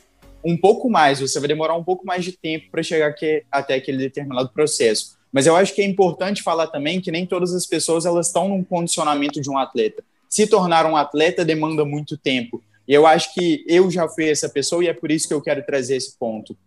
um 0.44 0.58
pouco 0.58 0.90
mais, 0.90 1.20
você 1.20 1.40
vai 1.40 1.48
demorar 1.48 1.76
um 1.76 1.84
pouco 1.84 2.06
mais 2.06 2.26
de 2.26 2.32
tempo 2.32 2.66
para 2.72 2.82
chegar 2.82 3.14
que, 3.14 3.44
até 3.52 3.76
aquele 3.76 3.98
determinado 3.98 4.50
processo. 4.50 5.18
Mas 5.32 5.48
eu 5.48 5.56
acho 5.56 5.74
que 5.74 5.82
é 5.82 5.86
importante 5.86 6.44
falar 6.44 6.68
também 6.68 7.00
que 7.00 7.12
nem 7.12 7.26
todas 7.26 7.54
as 7.54 7.66
pessoas 7.66 8.06
elas 8.06 8.28
estão 8.28 8.50
num 8.50 8.64
condicionamento 8.64 9.40
de 9.40 9.50
um 9.50 9.58
atleta. 9.58 10.04
Se 10.28 10.48
tornar 10.48 10.86
um 10.86 10.98
atleta 10.98 11.46
demanda 11.46 11.86
muito 11.86 12.18
tempo. 12.18 12.62
E 12.92 12.94
eu 12.94 13.08
acho 13.08 13.34
que 13.34 13.64
eu 13.70 13.90
já 13.90 14.06
fui 14.06 14.30
essa 14.30 14.50
pessoa 14.50 14.84
e 14.84 14.90
é 14.90 14.94
por 14.94 15.10
isso 15.10 15.26
que 15.26 15.34
eu 15.34 15.42
quero 15.42 15.66
trazer 15.66 15.96
esse 15.96 16.14
ponto. 16.20 16.58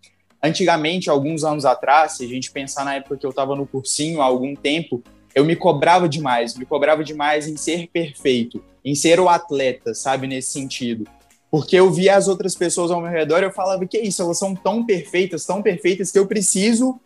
Antigamente, 0.42 1.10
alguns 1.10 1.44
anos 1.44 1.66
atrás, 1.66 2.12
se 2.12 2.24
a 2.24 2.26
gente 2.26 2.50
pensar 2.50 2.82
na 2.82 2.94
época 2.94 3.18
que 3.18 3.26
eu 3.26 3.30
estava 3.30 3.54
no 3.54 3.66
cursinho 3.66 4.22
há 4.22 4.24
algum 4.24 4.56
tempo, 4.56 5.02
eu 5.34 5.44
me 5.44 5.54
cobrava 5.54 6.08
demais, 6.08 6.56
me 6.56 6.64
cobrava 6.64 7.04
demais 7.04 7.46
em 7.46 7.58
ser 7.58 7.88
perfeito, 7.88 8.64
em 8.82 8.94
ser 8.94 9.20
o 9.20 9.28
atleta, 9.28 9.92
sabe, 9.92 10.26
nesse 10.26 10.50
sentido. 10.50 11.06
Porque 11.50 11.76
eu 11.76 11.90
via 11.90 12.16
as 12.16 12.26
outras 12.26 12.54
pessoas 12.54 12.90
ao 12.90 13.02
meu 13.02 13.10
redor 13.10 13.40
e 13.40 13.44
eu 13.44 13.52
falava 13.52 13.84
que 13.84 13.98
isso, 13.98 14.22
elas 14.22 14.38
são 14.38 14.54
tão 14.54 14.86
perfeitas, 14.86 15.44
tão 15.44 15.60
perfeitas 15.60 16.10
que 16.10 16.18
eu 16.18 16.26
preciso 16.26 16.98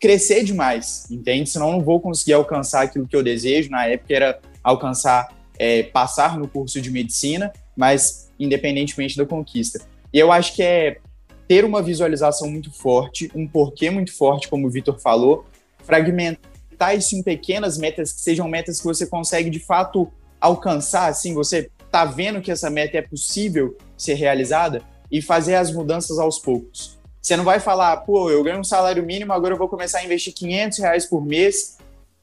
crescer 0.00 0.42
demais, 0.42 1.06
entende? 1.10 1.50
Senão 1.50 1.66
eu 1.66 1.72
não 1.72 1.84
vou 1.84 2.00
conseguir 2.00 2.32
alcançar 2.32 2.84
aquilo 2.84 3.06
que 3.06 3.14
eu 3.14 3.22
desejo. 3.22 3.68
Na 3.68 3.84
época 3.84 4.14
era 4.14 4.40
alcançar, 4.64 5.36
é, 5.58 5.82
passar 5.82 6.38
no 6.38 6.48
curso 6.48 6.80
de 6.80 6.90
medicina, 6.90 7.52
mas 7.78 8.28
independentemente 8.40 9.16
da 9.16 9.24
conquista. 9.24 9.80
E 10.12 10.18
eu 10.18 10.32
acho 10.32 10.54
que 10.54 10.62
é 10.62 10.98
ter 11.46 11.64
uma 11.64 11.80
visualização 11.80 12.50
muito 12.50 12.72
forte, 12.72 13.30
um 13.34 13.46
porquê 13.46 13.88
muito 13.88 14.14
forte, 14.14 14.48
como 14.48 14.66
o 14.66 14.70
Vitor 14.70 14.98
falou, 14.98 15.46
fragmentar 15.84 16.96
isso 16.96 17.16
em 17.16 17.22
pequenas 17.22 17.78
metas 17.78 18.12
que 18.12 18.20
sejam 18.20 18.48
metas 18.48 18.78
que 18.78 18.84
você 18.84 19.06
consegue 19.06 19.48
de 19.48 19.60
fato 19.60 20.12
alcançar, 20.40 21.06
assim, 21.06 21.32
você 21.32 21.70
tá 21.90 22.04
vendo 22.04 22.42
que 22.42 22.50
essa 22.50 22.68
meta 22.68 22.98
é 22.98 23.02
possível 23.02 23.78
ser 23.96 24.14
realizada 24.14 24.82
e 25.10 25.22
fazer 25.22 25.54
as 25.54 25.72
mudanças 25.72 26.18
aos 26.18 26.38
poucos. 26.38 26.98
Você 27.22 27.36
não 27.36 27.44
vai 27.44 27.60
falar, 27.60 27.96
pô, 27.98 28.30
eu 28.30 28.42
ganho 28.42 28.60
um 28.60 28.64
salário 28.64 29.04
mínimo, 29.04 29.32
agora 29.32 29.54
eu 29.54 29.58
vou 29.58 29.68
começar 29.68 29.98
a 29.98 30.04
investir 30.04 30.34
500 30.34 30.78
reais 30.78 31.06
por 31.06 31.24
mês 31.24 31.78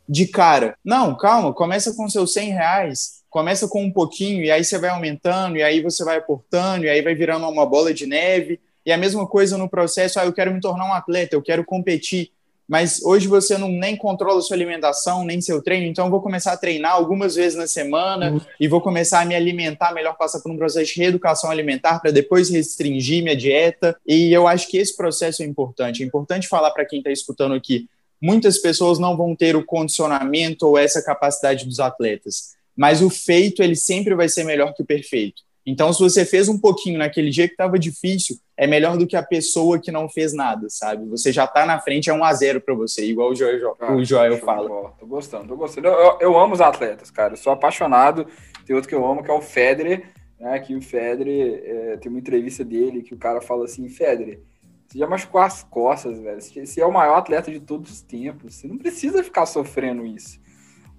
de 0.08 0.28
cara. 0.28 0.78
Não, 0.84 1.15
calma, 1.15 1.54
começa 1.54 1.94
com 1.94 2.08
seus 2.08 2.34
100 2.34 2.52
reais, 2.52 3.24
começa 3.36 3.67
com 3.67 3.84
um 3.84 3.91
pouquinho 3.91 4.45
e 4.45 4.50
aí 4.50 4.63
você 4.63 4.78
vai 4.78 4.89
aumentando 4.89 5.58
e 5.58 5.62
aí 5.62 5.82
você 5.82 6.06
vai 6.06 6.19
aportando 6.19 6.86
e 6.86 6.89
aí 6.89 7.02
vai 7.02 7.13
virando 7.13 7.45
uma 7.50 7.65
bola 7.65 7.93
de 7.93 8.06
neve. 8.06 8.62
E 8.86 8.93
a 8.93 8.98
mesma 8.98 9.28
coisa 9.28 9.58
no 9.58 9.67
processo, 9.67 10.17
ah, 10.17 10.26
eu 10.26 10.32
quero 10.32 10.54
me 10.54 10.62
tornar 10.62 10.86
um 10.86 10.93
atleta, 10.93 11.36
eu 11.36 11.41
quero 11.41 11.65
competir, 11.65 12.32
mas 12.65 13.04
hoje 13.04 13.28
você 13.28 13.58
não 13.58 13.67
nem 13.67 13.98
controla 13.98 14.39
sua 14.39 14.56
alimentação, 14.56 15.26
nem 15.26 15.41
seu 15.41 15.62
treino, 15.62 15.86
então 15.86 16.06
eu 16.06 16.12
vou 16.12 16.21
começar 16.21 16.54
a 16.54 16.58
treinar 16.58 16.93
algumas 16.93 17.36
vezes 17.36 17.58
na 17.58 17.67
semana 17.67 18.32
uhum. 18.32 18.41
e 18.58 18.69
vou 18.69 18.80
começar 18.80 19.19
a 19.19 19.26
me 19.26 19.36
alimentar 19.36 19.93
melhor, 19.93 20.15
passar 20.15 20.39
por 20.39 20.50
um 20.50 20.56
processo 20.56 20.93
de 20.93 21.02
reeducação 21.02 21.52
alimentar 21.52 22.00
para 22.00 22.12
depois 22.12 22.50
restringir 22.50 23.21
minha 23.21 23.36
dieta. 23.36 23.98
E 24.08 24.32
eu 24.32 24.48
acho 24.48 24.69
que 24.69 24.78
esse 24.78 24.95
processo 24.95 25.43
é 25.43 25.45
importante. 25.45 26.02
É 26.02 26.06
importante 26.06 26.48
falar 26.48 26.71
para 26.71 26.86
quem 26.86 27.00
está 27.00 27.12
escutando 27.12 27.54
aqui. 27.54 27.89
Muitas 28.21 28.60
pessoas 28.60 28.98
não 28.98 29.17
vão 29.17 29.36
ter 29.36 29.58
o 29.58 29.65
condicionamento 29.65 30.65
ou 30.65 30.78
essa 30.78 31.04
capacidade 31.04 31.65
dos 31.65 31.82
atletas 31.82 32.55
mas 32.76 33.02
o 33.02 33.10
feito 33.10 33.64
ele 33.64 33.76
sempre 33.76 34.16
vai 34.16 34.28
ser 34.30 34.44
melhor 34.44 34.74
que 34.74 34.84
o 34.84 34.86
perfeito. 34.86 35.44
Então, 35.66 35.92
se 35.92 36.00
você 36.00 36.24
fez 36.24 36.48
um 36.48 36.60
pouquinho 36.60 37.00
naquele 37.00 37.32
dia 37.32 37.48
que 37.48 37.56
estava 37.56 37.80
difícil, 37.80 38.38
é 38.56 38.68
melhor 38.68 38.98
do 38.98 39.08
que 39.08 39.16
a 39.16 39.24
pessoa 39.24 39.80
que 39.80 39.92
não 39.92 40.08
fez 40.08 40.32
nada, 40.32 40.68
sabe? 40.70 41.08
Você 41.10 41.32
já 41.32 41.46
está 41.46 41.66
na 41.66 41.80
frente, 41.80 42.08
é 42.08 42.14
um 42.14 42.24
a 42.24 42.32
zero 42.34 42.62
para 42.62 42.76
você, 42.76 43.04
igual 43.06 43.32
o 43.32 43.36
Joel, 43.36 43.76
cara, 43.76 43.96
o 43.96 44.06
Joel 44.06 44.38
fala. 44.38 44.70
Tô 45.00 45.08
gostando, 45.08 45.48
tô 45.48 45.58
gostando. 45.58 45.88
Eu, 45.88 45.94
eu, 45.94 46.18
eu, 46.22 46.40
amo 46.40 46.54
os 46.54 46.62
atletas, 46.62 47.10
cara. 47.10 47.34
Eu 47.34 47.38
sou 47.38 47.52
apaixonado. 47.52 48.28
Tem 48.64 48.76
outro 48.76 48.88
que 48.88 48.94
eu 48.94 49.04
amo, 49.04 49.24
que 49.24 49.32
é 49.32 49.34
o 49.34 49.42
Federer, 49.42 50.04
né? 50.40 50.60
Que 50.60 50.76
o 50.76 50.82
Federer, 50.82 51.64
é, 51.66 51.98
tem 51.98 52.12
uma 52.12 52.20
entrevista 52.20 52.64
dele 52.64 53.02
que 53.02 53.16
o 53.16 53.18
cara 53.18 53.42
fala 53.42 53.66
assim, 53.66 53.90
Federer, 53.90 54.42
você 54.88 55.00
já 55.00 55.08
machucou 55.08 55.42
as 55.42 55.64
costas, 55.64 56.20
velho. 56.20 56.40
Você 56.40 56.80
é 56.80 56.86
o 56.86 56.94
maior 56.94 57.16
atleta 57.16 57.52
de 57.52 57.60
todos 57.60 57.92
os 57.92 58.02
tempos. 58.02 58.54
Você 58.54 58.68
não 58.68 58.78
precisa 58.78 59.24
ficar 59.24 59.48
sofrendo 59.48 60.06
isso. 60.06 60.40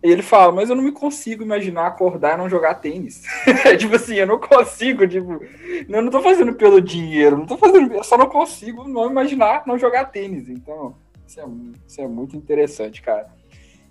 E 0.06 0.12
ele 0.12 0.22
fala, 0.22 0.52
mas 0.52 0.70
eu 0.70 0.76
não 0.76 0.84
me 0.84 0.92
consigo 0.92 1.42
imaginar 1.42 1.88
acordar 1.88 2.34
e 2.34 2.36
não 2.36 2.48
jogar 2.48 2.74
tênis. 2.74 3.24
tipo 3.76 3.96
assim, 3.96 4.14
eu 4.14 4.26
não 4.28 4.38
consigo, 4.38 5.04
tipo, 5.04 5.42
eu 5.88 6.00
não 6.00 6.12
tô 6.12 6.22
fazendo 6.22 6.54
pelo 6.54 6.80
dinheiro, 6.80 7.36
não 7.36 7.44
tô 7.44 7.56
fazendo, 7.56 7.92
eu 7.92 8.04
só 8.04 8.16
não 8.16 8.28
consigo 8.28 8.86
não 8.86 9.10
imaginar 9.10 9.64
não 9.66 9.76
jogar 9.76 10.04
tênis. 10.04 10.48
Então, 10.48 10.94
isso 11.26 11.40
é, 11.40 11.44
isso 11.88 12.00
é 12.00 12.06
muito 12.06 12.36
interessante, 12.36 13.02
cara. 13.02 13.26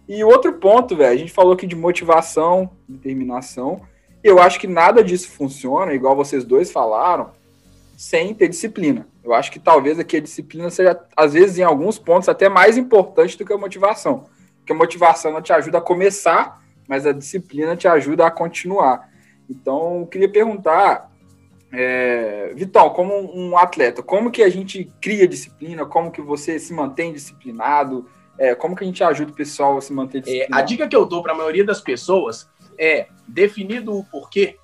E 0.08 0.24
outro 0.24 0.54
ponto, 0.54 0.96
velho, 0.96 1.12
a 1.12 1.18
gente 1.18 1.34
falou 1.34 1.52
aqui 1.52 1.68
de 1.68 1.76
motivação, 1.76 2.70
determinação. 2.88 3.82
Eu 4.24 4.40
acho 4.40 4.58
que 4.58 4.68
nada 4.68 5.04
disso 5.04 5.30
funciona, 5.32 5.94
igual 5.94 6.16
vocês 6.16 6.46
dois 6.46 6.72
falaram, 6.72 7.32
sem 7.98 8.34
ter 8.34 8.48
disciplina. 8.48 9.06
Eu 9.22 9.34
acho 9.34 9.52
que 9.52 9.60
talvez 9.60 10.00
aqui 10.00 10.16
a 10.16 10.22
disciplina 10.22 10.70
seja, 10.70 10.98
às 11.14 11.34
vezes, 11.34 11.58
em 11.58 11.64
alguns 11.64 12.00
pontos, 12.00 12.30
até 12.30 12.48
mais 12.48 12.78
importante 12.78 13.38
do 13.38 13.44
que 13.44 13.52
a 13.52 13.58
motivação. 13.58 14.34
Porque 14.66 14.74
a 14.74 14.76
motivação 14.76 15.40
te 15.44 15.54
ajuda 15.54 15.78
a 15.78 15.82
começar, 15.82 16.60
mas 16.88 17.06
a 17.06 17.12
disciplina 17.12 17.78
te 17.78 17.88
ajuda 17.88 18.26
a 18.26 18.32
continuar. 18.32 19.08
Então, 19.48 20.00
eu 20.00 20.08
queria 20.08 20.28
perguntar, 20.28 21.12
É, 21.72 22.54
Vitão, 22.56 22.90
como 22.90 23.14
um 23.36 23.58
atleta, 23.58 24.02
como 24.02 24.32
que 24.32 24.42
a 24.42 24.50
gente 24.50 24.90
cria 25.02 25.28
disciplina? 25.28 25.86
Como 25.86 26.10
que 26.10 26.22
você 26.22 26.58
se 26.58 26.74
mantém 26.74 27.12
disciplinado? 27.12 28.08
É, 28.40 28.56
como 28.56 28.76
que 28.76 28.84
a 28.84 28.88
gente 28.88 29.04
ajuda 29.04 29.32
o 29.32 29.36
pessoal 29.36 29.78
a 29.78 29.82
se 29.82 29.92
manter 29.92 30.22
disciplinado? 30.22 30.56
É, 30.56 30.58
a 30.58 30.66
dica 30.66 30.88
que 30.88 30.96
eu 30.96 31.06
dou 31.06 31.22
para 31.22 31.34
a 31.34 31.36
maioria 31.36 31.66
das 31.66 31.82
pessoas 31.82 32.50
é, 32.80 33.08
definido 33.28 33.94
o 33.94 34.04
porquê, 34.06 34.58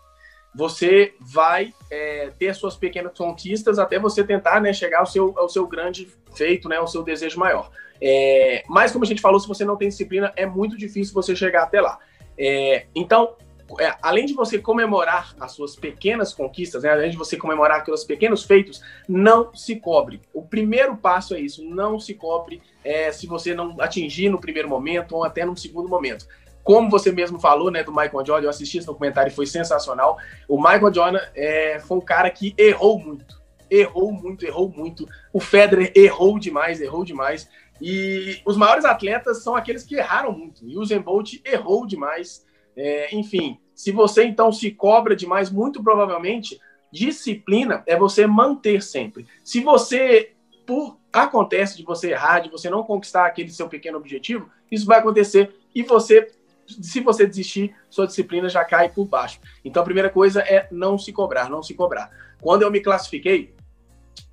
você 0.56 1.14
vai 1.20 1.74
é, 1.90 2.32
ter 2.40 2.56
suas 2.56 2.76
pequenas 2.76 3.14
conquistas 3.18 3.78
até 3.78 4.00
você 4.00 4.24
tentar 4.24 4.62
né, 4.62 4.72
chegar 4.74 5.00
ao 5.00 5.06
seu, 5.06 5.38
ao 5.38 5.50
seu 5.50 5.68
grande 5.68 6.08
feito, 6.36 6.70
né, 6.70 6.78
ao 6.78 6.88
seu 6.88 7.04
desejo 7.04 7.38
maior. 7.40 7.70
É, 8.02 8.64
mas, 8.68 8.92
como 8.92 9.04
a 9.04 9.08
gente 9.08 9.22
falou, 9.22 9.40
se 9.40 9.48
você 9.48 9.64
não 9.64 9.78
tem 9.78 9.90
disciplina, 9.90 10.34
é 10.36 10.46
muito 10.46 10.78
difícil 10.78 11.14
você 11.14 11.36
chegar 11.36 11.64
até 11.64 11.80
lá. 11.80 12.00
É, 12.38 12.86
então, 12.96 13.36
é, 13.80 13.96
além 14.02 14.26
de 14.26 14.34
você 14.34 14.58
comemorar 14.58 15.34
as 15.40 15.52
suas 15.52 15.76
pequenas 15.76 16.34
conquistas, 16.34 16.84
né, 16.84 16.90
além 16.90 17.12
de 17.12 17.18
você 17.18 17.38
comemorar 17.38 17.80
aqueles 17.80 18.04
pequenos 18.04 18.44
feitos, 18.44 18.82
não 19.08 19.54
se 19.54 19.76
cobre. 19.76 20.22
O 20.34 20.42
primeiro 20.42 20.98
passo 20.98 21.36
é 21.36 21.40
isso, 21.40 21.64
não 21.64 22.00
se 22.00 22.14
cobre 22.14 22.62
é, 22.84 23.12
se 23.12 23.28
você 23.28 23.54
não 23.54 23.80
atingir 23.80 24.30
no 24.30 24.40
primeiro 24.40 24.68
momento 24.68 25.16
ou 25.16 25.24
até 25.24 25.46
no 25.46 25.56
segundo 25.56 25.88
momento. 25.88 26.28
Como 26.64 26.90
você 26.90 27.12
mesmo 27.12 27.40
falou, 27.40 27.72
né, 27.72 27.84
do 27.84 27.92
Michael 27.92 28.26
Jordan, 28.26 28.46
eu 28.46 28.50
assisti 28.50 28.78
esse 28.78 28.88
documentário 28.88 29.32
e 29.32 29.36
foi 29.36 29.46
sensacional. 29.46 30.18
O 30.48 30.58
Michael 30.58 30.94
Jordan 30.94 31.22
é, 31.36 31.80
foi 31.80 31.98
um 31.98 32.02
cara 32.02 32.30
que 32.30 32.54
errou 32.58 33.00
muito, 33.00 33.42
errou 33.70 34.12
muito, 34.12 34.46
errou 34.46 34.70
muito. 34.70 35.08
O 35.34 35.40
Federer 35.40 35.92
errou 35.96 36.38
demais, 36.38 36.80
errou 36.80 37.04
demais. 37.04 37.50
E 37.82 38.42
os 38.46 38.56
maiores 38.56 38.86
atletas 38.86 39.44
são 39.44 39.56
aqueles 39.56 39.84
que 39.84 39.96
erraram 39.96 40.32
muito. 40.32 40.68
E 40.68 40.78
o 40.78 40.82
Usain 40.82 41.02
Bolt 41.02 41.42
errou 41.44 41.86
demais. 41.86 42.46
É, 42.76 43.14
enfim, 43.16 43.60
se 43.74 43.92
você 43.92 44.24
então 44.24 44.52
se 44.52 44.72
cobra 44.72 45.16
demais, 45.16 45.50
muito 45.50 45.84
provavelmente 45.84 46.60
disciplina 46.92 47.84
é 47.88 47.98
você 47.98 48.28
manter 48.28 48.84
sempre. 48.84 49.26
Se 49.44 49.62
você 49.62 50.34
por 50.66 51.00
acontece 51.12 51.76
de 51.76 51.84
você 51.84 52.12
errar, 52.12 52.40
de 52.40 52.50
você 52.50 52.70
não 52.70 52.84
conquistar 52.84 53.26
aquele 53.26 53.50
seu 53.50 53.68
pequeno 53.68 53.98
objetivo, 53.98 54.50
isso 54.72 54.86
vai 54.86 55.00
acontecer 55.00 55.54
e 55.74 55.84
você 55.84 56.30
se 56.68 57.02
você 57.02 57.26
desistir, 57.26 57.76
sua 57.90 58.08
disciplina 58.08 58.48
já 58.48 58.64
cai 58.64 58.88
por 58.88 59.06
baixo. 59.06 59.40
Então 59.66 59.82
a 59.82 59.86
primeira 59.86 60.10
coisa 60.10 60.42
é 60.42 60.68
não 60.72 60.98
se 60.98 61.12
cobrar, 61.12 61.50
não 61.50 61.62
se 61.62 61.74
cobrar. 61.74 62.10
Quando 62.40 62.62
eu 62.62 62.72
me 62.72 62.80
classifiquei 62.80 63.54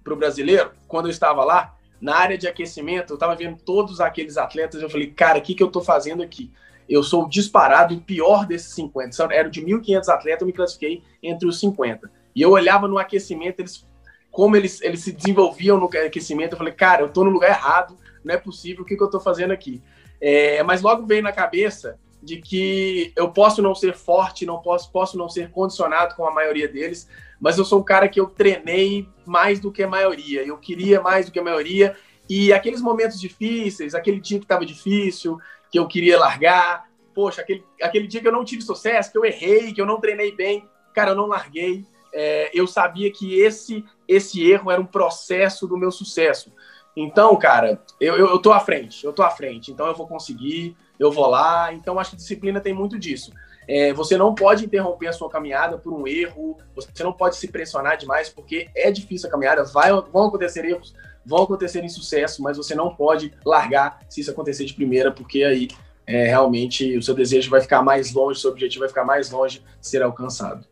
para 0.05 0.13
o 0.13 0.17
brasileiro, 0.17 0.73
quando 0.87 1.07
eu 1.07 1.11
estava 1.11 1.45
lá, 1.45 1.75
na 2.01 2.17
área 2.17 2.39
de 2.39 2.47
aquecimento, 2.47 3.13
eu 3.13 3.15
estava 3.15 3.35
vendo 3.35 3.59
todos 3.59 4.01
aqueles 4.01 4.37
atletas, 4.37 4.81
eu 4.81 4.91
falei, 4.91 5.09
cara, 5.09 5.39
o 5.39 5.43
que, 5.43 5.55
que 5.55 5.63
eu 5.63 5.67
estou 5.67 5.83
fazendo 5.83 6.23
aqui? 6.23 6.51
Eu 6.89 7.03
sou 7.03 7.29
disparado 7.29 7.95
o 7.95 8.01
pior 8.01 8.47
desses 8.47 8.73
50. 8.75 9.23
Era 9.33 9.51
de 9.51 9.61
1.500 9.61 10.09
atletas, 10.09 10.41
eu 10.41 10.47
me 10.47 10.53
classifiquei 10.53 11.03
entre 11.23 11.47
os 11.47 11.61
50. 11.61 12.11
E 12.35 12.41
eu 12.41 12.51
olhava 12.51 12.89
no 12.89 12.99
aquecimento, 12.99 13.61
eles, 13.61 13.87
como 14.31 14.57
eles, 14.57 14.81
eles 14.81 15.01
se 15.01 15.13
desenvolviam 15.13 15.79
no 15.79 15.87
aquecimento, 15.87 16.53
eu 16.53 16.59
falei, 16.59 16.73
cara, 16.73 17.03
eu 17.03 17.09
estou 17.09 17.25
no 17.25 17.31
lugar 17.31 17.51
errado, 17.51 17.97
não 18.25 18.35
é 18.35 18.39
possível, 18.39 18.83
o 18.83 18.87
que, 18.87 18.97
que 18.97 19.03
eu 19.03 19.07
estou 19.07 19.21
fazendo 19.21 19.53
aqui? 19.53 19.83
É, 20.21 20.63
mas 20.63 20.81
logo 20.81 21.07
veio 21.07 21.23
na 21.23 21.33
cabeça 21.33 21.99
de 22.23 22.41
que 22.41 23.13
eu 23.15 23.31
posso 23.31 23.63
não 23.63 23.75
ser 23.75 23.95
forte, 23.95 24.47
não 24.47 24.61
posso, 24.61 24.91
posso 24.91 25.17
não 25.17 25.29
ser 25.29 25.51
condicionado 25.51 26.15
com 26.15 26.27
a 26.27 26.33
maioria 26.33 26.69
deles, 26.69 27.09
mas 27.41 27.59
eu 27.59 27.65
sou 27.65 27.81
um 27.81 27.85
cara 27.85 28.09
que 28.09 28.21
eu 28.21 28.27
treinei 28.27 29.09
mais 29.27 29.61
do 29.61 29.71
que 29.71 29.83
a 29.83 29.89
maioria, 29.89 30.45
eu 30.45 30.57
queria 30.57 31.01
mais 31.01 31.27
do 31.27 31.33
que 31.33 31.39
a 31.39 31.45
maioria, 31.45 31.97
e 32.29 32.53
aqueles 32.53 32.83
momentos 32.83 33.21
difíceis, 33.21 33.95
aquele 33.95 34.21
dia 34.21 34.39
que 34.39 34.45
estava 34.45 34.67
difícil, 34.67 35.39
que 35.71 35.79
eu 35.79 35.87
queria 35.87 36.19
largar, 36.19 36.89
poxa, 37.15 37.41
aquele, 37.41 37.65
aquele 37.83 38.07
dia 38.07 38.21
que 38.21 38.29
eu 38.29 38.33
não 38.33 38.45
tive 38.45 38.63
sucesso, 38.63 39.11
que 39.11 39.19
eu 39.19 39.25
errei, 39.25 39.73
que 39.73 39.81
eu 39.81 39.87
não 39.87 40.01
treinei 40.01 40.33
bem, 40.33 40.69
cara, 40.95 41.13
eu 41.13 41.17
não 41.17 41.27
larguei, 41.27 41.85
é, 42.13 42.51
eu 42.53 42.67
sabia 42.67 43.11
que 43.11 43.41
esse, 43.41 43.85
esse 44.07 44.49
erro 44.49 44.71
era 44.71 44.81
um 44.81 44.87
processo 44.87 45.67
do 45.67 45.77
meu 45.77 45.91
sucesso. 45.91 46.53
Então, 46.97 47.37
cara, 47.37 47.81
eu, 48.01 48.17
eu, 48.17 48.27
eu 48.29 48.39
tô 48.39 48.53
à 48.53 48.61
frente, 48.61 49.05
eu 49.05 49.13
tô 49.13 49.23
à 49.23 49.31
frente, 49.31 49.71
então 49.71 49.87
eu 49.87 49.95
vou 49.95 50.07
conseguir, 50.07 50.77
eu 50.99 51.13
vou 51.13 51.29
lá. 51.29 51.73
Então, 51.73 51.99
acho 51.99 52.11
que 52.11 52.17
disciplina 52.17 52.61
tem 52.61 52.75
muito 52.75 52.99
disso. 52.99 53.33
É, 53.69 53.93
você 53.93 54.17
não 54.17 54.35
pode 54.35 54.65
interromper 54.65 55.09
a 55.09 55.13
sua 55.13 55.29
caminhada 55.29 55.77
por 55.77 55.93
um 55.93 56.09
erro, 56.09 56.57
você 56.75 57.05
não 57.05 57.13
pode 57.13 57.37
se 57.37 57.49
pressionar 57.49 57.99
demais, 57.99 58.31
porque 58.31 58.71
é 58.75 58.91
difícil 58.91 59.29
a 59.29 59.31
caminhada, 59.31 59.63
vai, 59.63 59.91
vão 59.91 60.29
acontecer 60.29 60.65
erros, 60.65 60.95
vão 61.25 61.43
acontecer 61.43 61.85
insucesso, 61.85 62.43
mas 62.43 62.57
você 62.57 62.75
não 62.75 62.95
pode 62.95 63.35
largar 63.45 64.01
se 64.09 64.23
isso 64.23 64.31
acontecer 64.31 64.65
de 64.65 64.73
primeira, 64.73 65.13
porque 65.13 65.45
aí 65.45 65.69
é, 66.07 66.25
realmente 66.25 66.97
o 66.97 67.03
seu 67.03 67.15
desejo 67.15 67.51
vai 67.51 67.61
ficar 67.61 67.83
mais 67.83 68.15
longe, 68.15 68.39
o 68.39 68.41
seu 68.41 68.51
objetivo 68.51 68.81
vai 68.81 68.89
ficar 68.89 69.05
mais 69.05 69.31
longe 69.31 69.63
de 69.79 69.87
ser 69.87 70.03
alcançado. 70.03 70.67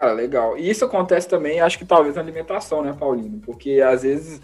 Ah, 0.00 0.12
legal. 0.12 0.58
E 0.58 0.68
isso 0.68 0.84
acontece 0.84 1.28
também, 1.28 1.60
acho 1.60 1.78
que 1.78 1.84
talvez 1.84 2.16
na 2.16 2.22
alimentação, 2.22 2.82
né, 2.82 2.96
Paulino? 2.98 3.38
Porque 3.46 3.80
às 3.80 4.02
vezes 4.02 4.40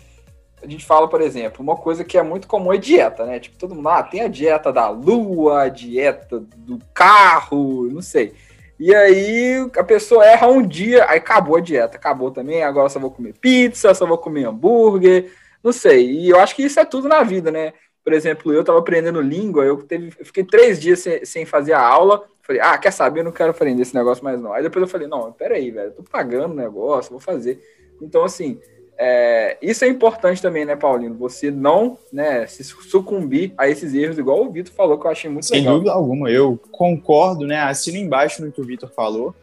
a 0.62 0.66
gente 0.66 0.85
fala, 0.85 1.09
por 1.09 1.21
exemplo, 1.21 1.62
uma 1.62 1.77
coisa 1.77 2.05
que 2.05 2.16
é 2.16 2.23
muito 2.23 2.49
comum 2.49 2.73
é 2.73 2.79
dieta, 2.79 3.25
né? 3.25 3.38
Tipo, 3.38 3.59
todo 3.59 3.75
mundo, 3.75 3.88
ah, 3.88 4.03
tem 4.03 4.23
a 4.23 4.29
dieta 4.29 4.73
da 4.73 4.88
lua, 4.88 5.62
a 5.62 5.69
dieta 5.69 6.40
do 6.40 6.79
carro, 6.95 7.88
não 7.90 8.01
sei. 8.01 8.33
E 8.79 8.95
aí 8.95 9.71
a 9.77 9.85
pessoa 9.85 10.25
erra 10.25 10.49
um 10.49 10.66
dia, 10.66 11.09
aí 11.09 11.19
acabou 11.19 11.57
a 11.57 11.61
dieta, 11.61 11.97
acabou 11.97 12.31
também, 12.31 12.62
agora 12.62 12.88
só 12.88 12.99
vou 12.99 13.11
comer 13.11 13.35
pizza, 13.40 13.95
só 13.95 14.07
vou 14.07 14.19
comer 14.19 14.45
hambúrguer, 14.45 15.33
não 15.62 15.73
sei. 15.73 16.11
E 16.11 16.29
eu 16.31 16.38
acho 16.38 16.55
que 16.55 16.62
isso 16.62 16.79
é 16.81 16.85
tudo 16.85 17.09
na 17.09 17.23
vida, 17.23 17.51
né? 17.51 17.73
Por 18.05 18.12
exemplo, 18.12 18.53
eu 18.53 18.62
tava 18.62 18.79
aprendendo 18.79 19.21
língua, 19.21 19.64
eu, 19.64 19.83
teve, 19.83 20.12
eu 20.19 20.25
fiquei 20.25 20.45
três 20.45 20.81
dias 20.81 21.01
sem, 21.01 21.25
sem 21.25 21.45
fazer 21.45 21.73
a 21.73 21.81
aula, 21.81 22.25
falei, 22.42 22.61
ah, 22.62 22.79
quer 22.79 22.92
saber, 22.92 23.21
eu 23.21 23.25
não 23.25 23.33
quero 23.33 23.51
aprender 23.51 23.83
esse 23.83 23.95
negócio 23.95 24.23
mais 24.23 24.40
não. 24.40 24.53
Aí 24.53 24.62
depois 24.62 24.83
eu 24.83 24.88
falei, 24.88 25.09
não, 25.09 25.33
peraí, 25.33 25.71
velho, 25.71 25.92
tô 25.92 26.03
pagando 26.05 26.53
o 26.53 26.57
negócio, 26.57 27.11
vou 27.11 27.21
fazer. 27.21 27.61
Então, 28.01 28.23
assim, 28.25 28.61
é, 28.99 29.59
isso 29.61 29.85
é 29.85 29.89
importante 29.89 30.41
também, 30.41 30.65
né, 30.65 30.75
Paulino? 30.75 31.15
Você 31.17 31.51
não 31.51 31.99
né, 32.13 32.47
se 32.47 32.65
sucumbir 32.65 33.53
a 33.59 33.69
esses 33.69 33.93
erros, 33.95 34.19
igual 34.19 34.43
o 34.43 34.51
Vitor 34.51 34.73
falou, 34.73 34.99
que 34.99 35.07
eu 35.07 35.11
achei 35.11 35.31
muito 35.31 35.47
Sem 35.47 35.59
legal. 35.59 35.75
Sem 35.75 35.79
dúvida 35.79 35.93
alguma, 35.95 36.31
eu 36.31 36.59
concordo, 36.71 37.47
né? 37.47 37.61
Assino 37.61 37.99
embaixo 37.99 38.45
no 38.45 38.51
que 38.51 38.61
o 38.61 38.65
Vitor 38.65 38.91
falou. 38.91 39.35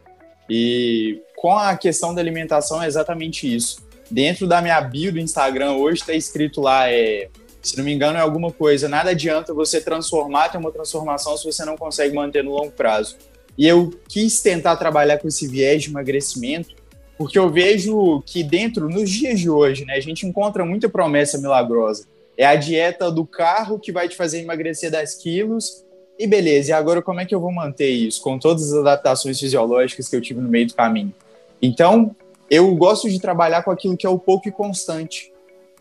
E 0.50 1.22
com 1.36 1.56
a 1.56 1.76
questão 1.78 2.14
da 2.14 2.22
alimentação 2.22 2.82
é 2.82 2.88
exatamente 2.88 3.54
isso. 3.54 3.84
Dentro 4.10 4.48
da 4.48 4.62
minha 4.62 4.80
bio 4.82 5.12
do 5.12 5.20
Instagram 5.20 5.74
hoje 5.74 6.02
está 6.02 6.14
escrito 6.14 6.60
lá, 6.60 6.92
é, 6.92 7.30
se 7.62 7.78
não 7.78 7.86
me 7.86 7.94
engano, 7.94 8.18
é 8.18 8.22
alguma 8.22 8.52
coisa. 8.52 8.90
Nada 8.90 9.12
adianta 9.12 9.54
você 9.54 9.80
transformar, 9.80 10.50
ter 10.50 10.58
uma 10.58 10.72
transformação 10.72 11.38
se 11.38 11.46
você 11.46 11.64
não 11.64 11.78
consegue 11.78 12.16
manter 12.16 12.44
no 12.44 12.52
longo 12.52 12.72
prazo. 12.72 13.18
E 13.56 13.68
eu 13.68 13.94
quis 14.10 14.42
tentar 14.42 14.76
trabalhar 14.78 15.20
com 15.20 15.28
esse 15.28 15.48
viés 15.48 15.84
de 15.84 15.90
emagrecimento 15.90 16.76
porque 17.18 17.38
eu 17.38 17.50
vejo 17.50 18.22
que 18.26 18.44
dentro, 18.44 18.90
nos 18.90 19.10
dias 19.10 19.40
de 19.40 19.50
hoje, 19.50 19.86
né, 19.86 19.96
a 19.96 20.00
gente 20.00 20.26
encontra 20.26 20.66
muita 20.66 20.90
promessa 20.90 21.38
milagrosa. 21.38 22.06
É 22.38 22.46
a 22.46 22.56
dieta 22.56 23.12
do 23.12 23.26
carro 23.26 23.80
que 23.80 23.92
vai 23.92 24.10
te 24.10 24.16
fazer 24.16 24.42
emagrecer 24.42 24.90
10 24.90 25.16
quilos. 25.16 25.84
E 26.18 26.28
beleza, 26.28 26.72
e 26.72 26.74
agora 26.74 27.02
como 27.02 27.20
é 27.20 27.26
que 27.26 27.34
eu 27.34 27.40
vou 27.40 27.52
manter 27.52 27.90
isso? 27.90 28.22
Com 28.22 28.38
todas 28.38 28.72
as 28.72 28.80
adaptações 28.80 29.40
fisiológicas 29.40 30.08
que 30.08 30.16
eu 30.16 30.22
tive 30.22 30.40
no 30.40 30.50
meio 30.50 30.68
do 30.68 30.74
caminho. 30.74 31.14
Então, 31.62 32.16
eu 32.50 32.74
gosto 32.76 33.10
de 33.10 33.20
trabalhar 33.20 33.64
com 33.64 33.72
aquilo 33.72 33.98
que 33.98 34.06
é 34.06 34.10
o 34.10 34.20
pouco 34.20 34.48
e 34.48 34.52
constante. 34.52 35.32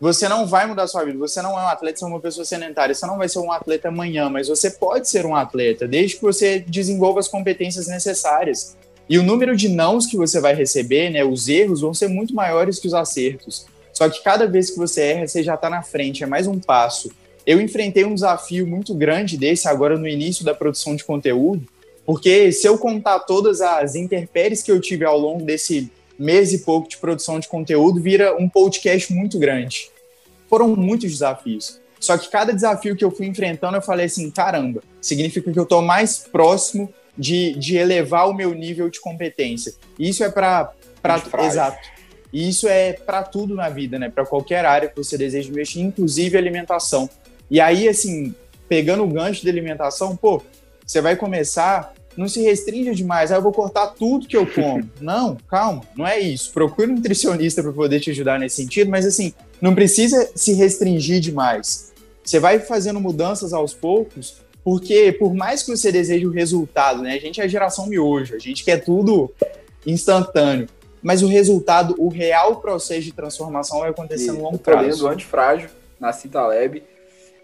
Você 0.00 0.28
não 0.28 0.46
vai 0.46 0.66
mudar 0.66 0.86
sua 0.88 1.04
vida, 1.04 1.16
você 1.16 1.40
não 1.40 1.58
é 1.58 1.62
um 1.62 1.68
atleta, 1.68 1.98
você 1.98 2.04
é 2.04 2.08
uma 2.08 2.18
pessoa 2.18 2.44
sedentária, 2.44 2.94
você 2.94 3.06
não 3.06 3.18
vai 3.18 3.28
ser 3.28 3.38
um 3.38 3.52
atleta 3.52 3.88
amanhã, 3.88 4.28
mas 4.28 4.48
você 4.48 4.70
pode 4.70 5.08
ser 5.08 5.24
um 5.24 5.36
atleta, 5.36 5.86
desde 5.86 6.16
que 6.16 6.22
você 6.22 6.58
desenvolva 6.58 7.20
as 7.20 7.28
competências 7.28 7.86
necessárias. 7.86 8.76
E 9.12 9.18
o 9.18 9.22
número 9.22 9.54
de 9.54 9.68
nãos 9.68 10.06
que 10.06 10.16
você 10.16 10.40
vai 10.40 10.54
receber, 10.54 11.10
né, 11.10 11.22
os 11.22 11.46
erros 11.46 11.82
vão 11.82 11.92
ser 11.92 12.08
muito 12.08 12.34
maiores 12.34 12.78
que 12.78 12.86
os 12.86 12.94
acertos. 12.94 13.66
Só 13.92 14.08
que 14.08 14.22
cada 14.22 14.46
vez 14.46 14.70
que 14.70 14.78
você 14.78 15.02
erra, 15.02 15.28
você 15.28 15.42
já 15.42 15.52
está 15.52 15.68
na 15.68 15.82
frente, 15.82 16.24
é 16.24 16.26
mais 16.26 16.46
um 16.46 16.58
passo. 16.58 17.12
Eu 17.44 17.60
enfrentei 17.60 18.06
um 18.06 18.14
desafio 18.14 18.66
muito 18.66 18.94
grande 18.94 19.36
desse 19.36 19.68
agora 19.68 19.98
no 19.98 20.08
início 20.08 20.46
da 20.46 20.54
produção 20.54 20.96
de 20.96 21.04
conteúdo, 21.04 21.62
porque 22.06 22.52
se 22.52 22.66
eu 22.66 22.78
contar 22.78 23.18
todas 23.18 23.60
as 23.60 23.96
intempéries 23.96 24.62
que 24.62 24.72
eu 24.72 24.80
tive 24.80 25.04
ao 25.04 25.18
longo 25.18 25.44
desse 25.44 25.92
mês 26.18 26.54
e 26.54 26.60
pouco 26.60 26.88
de 26.88 26.96
produção 26.96 27.38
de 27.38 27.48
conteúdo, 27.48 28.00
vira 28.00 28.34
um 28.40 28.48
podcast 28.48 29.12
muito 29.12 29.38
grande. 29.38 29.90
Foram 30.48 30.74
muitos 30.74 31.10
desafios. 31.10 31.78
Só 32.00 32.16
que 32.16 32.30
cada 32.30 32.50
desafio 32.54 32.96
que 32.96 33.04
eu 33.04 33.10
fui 33.10 33.26
enfrentando, 33.26 33.76
eu 33.76 33.82
falei 33.82 34.06
assim: 34.06 34.30
caramba, 34.30 34.82
significa 35.02 35.52
que 35.52 35.58
eu 35.58 35.64
estou 35.64 35.82
mais 35.82 36.16
próximo 36.16 36.88
de, 37.16 37.54
de 37.54 37.76
elevar 37.76 38.28
o 38.28 38.34
meu 38.34 38.54
nível 38.54 38.88
de 38.88 39.00
competência. 39.00 39.74
Isso 39.98 40.24
é 40.24 40.30
para. 40.30 40.72
Exato. 41.44 41.88
E 42.32 42.48
isso 42.48 42.66
é 42.66 42.94
para 42.94 43.22
tudo 43.22 43.54
na 43.54 43.68
vida, 43.68 43.98
né? 43.98 44.08
Para 44.08 44.24
qualquer 44.24 44.64
área 44.64 44.88
que 44.88 44.96
você 44.96 45.18
deseja 45.18 45.48
investir, 45.48 45.82
inclusive 45.82 46.38
alimentação. 46.38 47.08
E 47.50 47.60
aí, 47.60 47.86
assim, 47.88 48.34
pegando 48.68 49.02
o 49.02 49.08
gancho 49.08 49.42
de 49.42 49.50
alimentação, 49.50 50.16
pô, 50.16 50.42
você 50.86 51.02
vai 51.02 51.14
começar, 51.14 51.92
não 52.16 52.26
se 52.26 52.40
restringe 52.40 52.94
demais, 52.94 53.30
aí 53.30 53.36
ah, 53.36 53.38
eu 53.38 53.42
vou 53.42 53.52
cortar 53.52 53.88
tudo 53.88 54.26
que 54.26 54.36
eu 54.36 54.46
como. 54.46 54.88
não, 54.98 55.36
calma, 55.48 55.82
não 55.94 56.06
é 56.06 56.18
isso. 56.18 56.50
Procure 56.52 56.90
um 56.90 56.94
nutricionista 56.94 57.62
para 57.62 57.72
poder 57.72 58.00
te 58.00 58.10
ajudar 58.10 58.38
nesse 58.38 58.56
sentido, 58.56 58.90
mas 58.90 59.04
assim, 59.04 59.34
não 59.60 59.74
precisa 59.74 60.30
se 60.34 60.54
restringir 60.54 61.20
demais. 61.20 61.92
Você 62.24 62.38
vai 62.38 62.60
fazendo 62.60 63.00
mudanças 63.00 63.52
aos 63.52 63.74
poucos 63.74 64.41
porque 64.64 65.12
por 65.12 65.34
mais 65.34 65.62
que 65.62 65.70
você 65.70 65.90
deseje 65.90 66.26
o 66.26 66.30
resultado, 66.30 67.02
né? 67.02 67.14
A 67.14 67.20
gente 67.20 67.40
é 67.40 67.44
a 67.44 67.48
geração 67.48 67.86
miojo, 67.86 68.34
a 68.34 68.38
gente 68.38 68.64
quer 68.64 68.78
tudo 68.84 69.32
instantâneo. 69.86 70.68
mas 71.02 71.22
o 71.22 71.26
resultado, 71.26 71.94
o 71.98 72.08
real 72.08 72.56
processo 72.56 73.02
de 73.02 73.12
transformação 73.12 73.80
vai 73.80 73.90
acontecer 73.90 74.30
no 74.32 74.42
longo 74.42 74.58
prazo. 74.58 74.88
Eu 74.88 74.96
tô 74.96 75.02
lendo 75.04 75.08
Antifrágil, 75.08 75.68
na 75.98 76.12
Citaleb, 76.12 76.82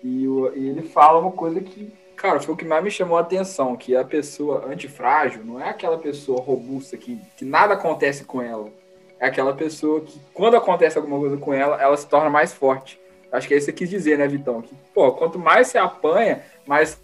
e, 0.02 0.24
e 0.54 0.68
ele 0.68 0.82
fala 0.82 1.18
uma 1.18 1.32
coisa 1.32 1.60
que, 1.60 1.92
cara, 2.14 2.38
foi 2.40 2.54
o 2.54 2.56
que 2.56 2.64
mais 2.64 2.84
me 2.84 2.90
chamou 2.90 3.18
a 3.18 3.20
atenção, 3.20 3.76
que 3.76 3.96
a 3.96 4.04
pessoa 4.04 4.66
antifrágil 4.70 5.44
não 5.44 5.60
é 5.60 5.70
aquela 5.70 5.98
pessoa 5.98 6.40
robusta 6.40 6.96
que, 6.96 7.18
que 7.36 7.44
nada 7.44 7.74
acontece 7.74 8.24
com 8.24 8.40
ela. 8.40 8.68
É 9.18 9.26
aquela 9.26 9.52
pessoa 9.52 10.00
que, 10.02 10.20
quando 10.32 10.56
acontece 10.56 10.96
alguma 10.96 11.18
coisa 11.18 11.36
com 11.36 11.52
ela, 11.52 11.82
ela 11.82 11.96
se 11.96 12.06
torna 12.06 12.30
mais 12.30 12.52
forte. 12.52 13.00
Acho 13.32 13.48
que 13.48 13.54
é 13.54 13.56
isso 13.56 13.66
que 13.66 13.72
você 13.72 13.78
quis 13.78 13.90
dizer, 13.90 14.18
né, 14.18 14.28
Vitão? 14.28 14.62
Que, 14.62 14.74
pô, 14.94 15.12
quanto 15.12 15.38
mais 15.38 15.66
você 15.66 15.78
apanha, 15.78 16.42
mais 16.64 16.98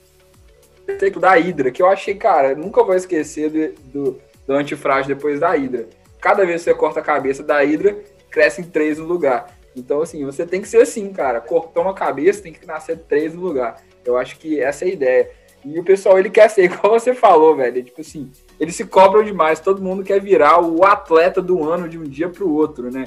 da 1.20 1.34
Hydra, 1.34 1.70
que 1.70 1.82
eu 1.82 1.86
achei, 1.86 2.14
cara, 2.14 2.54
nunca 2.54 2.82
vou 2.82 2.94
esquecer 2.94 3.50
do, 3.50 3.72
do, 3.90 4.20
do 4.46 4.52
antifrágil 4.52 5.14
depois 5.14 5.40
da 5.40 5.50
Hydra. 5.50 5.88
Cada 6.20 6.44
vez 6.44 6.62
que 6.62 6.70
você 6.70 6.74
corta 6.74 7.00
a 7.00 7.02
cabeça 7.02 7.42
da 7.42 7.60
Hydra, 7.60 7.96
crescem 8.30 8.64
três 8.64 8.98
no 8.98 9.04
lugar. 9.04 9.46
Então, 9.76 10.02
assim, 10.02 10.24
você 10.24 10.46
tem 10.46 10.60
que 10.60 10.68
ser 10.68 10.82
assim, 10.82 11.12
cara. 11.12 11.40
Cortou 11.40 11.82
uma 11.82 11.94
cabeça, 11.94 12.42
tem 12.42 12.52
que 12.52 12.66
nascer 12.66 12.98
três 13.08 13.34
no 13.34 13.40
lugar. 13.40 13.82
Eu 14.04 14.16
acho 14.16 14.38
que 14.38 14.60
essa 14.60 14.84
é 14.84 14.88
a 14.88 14.92
ideia. 14.92 15.30
E 15.64 15.78
o 15.78 15.84
pessoal, 15.84 16.18
ele 16.18 16.30
quer 16.30 16.48
ser, 16.48 16.64
igual 16.70 16.98
você 16.98 17.14
falou, 17.14 17.56
velho. 17.56 17.82
Tipo 17.82 18.00
assim, 18.00 18.30
eles 18.60 18.76
se 18.76 18.84
cobram 18.84 19.24
demais. 19.24 19.60
Todo 19.60 19.82
mundo 19.82 20.04
quer 20.04 20.20
virar 20.20 20.60
o 20.62 20.84
atleta 20.84 21.42
do 21.42 21.68
ano 21.68 21.88
de 21.88 21.98
um 21.98 22.04
dia 22.04 22.28
para 22.28 22.44
o 22.44 22.54
outro, 22.54 22.90
né? 22.90 23.04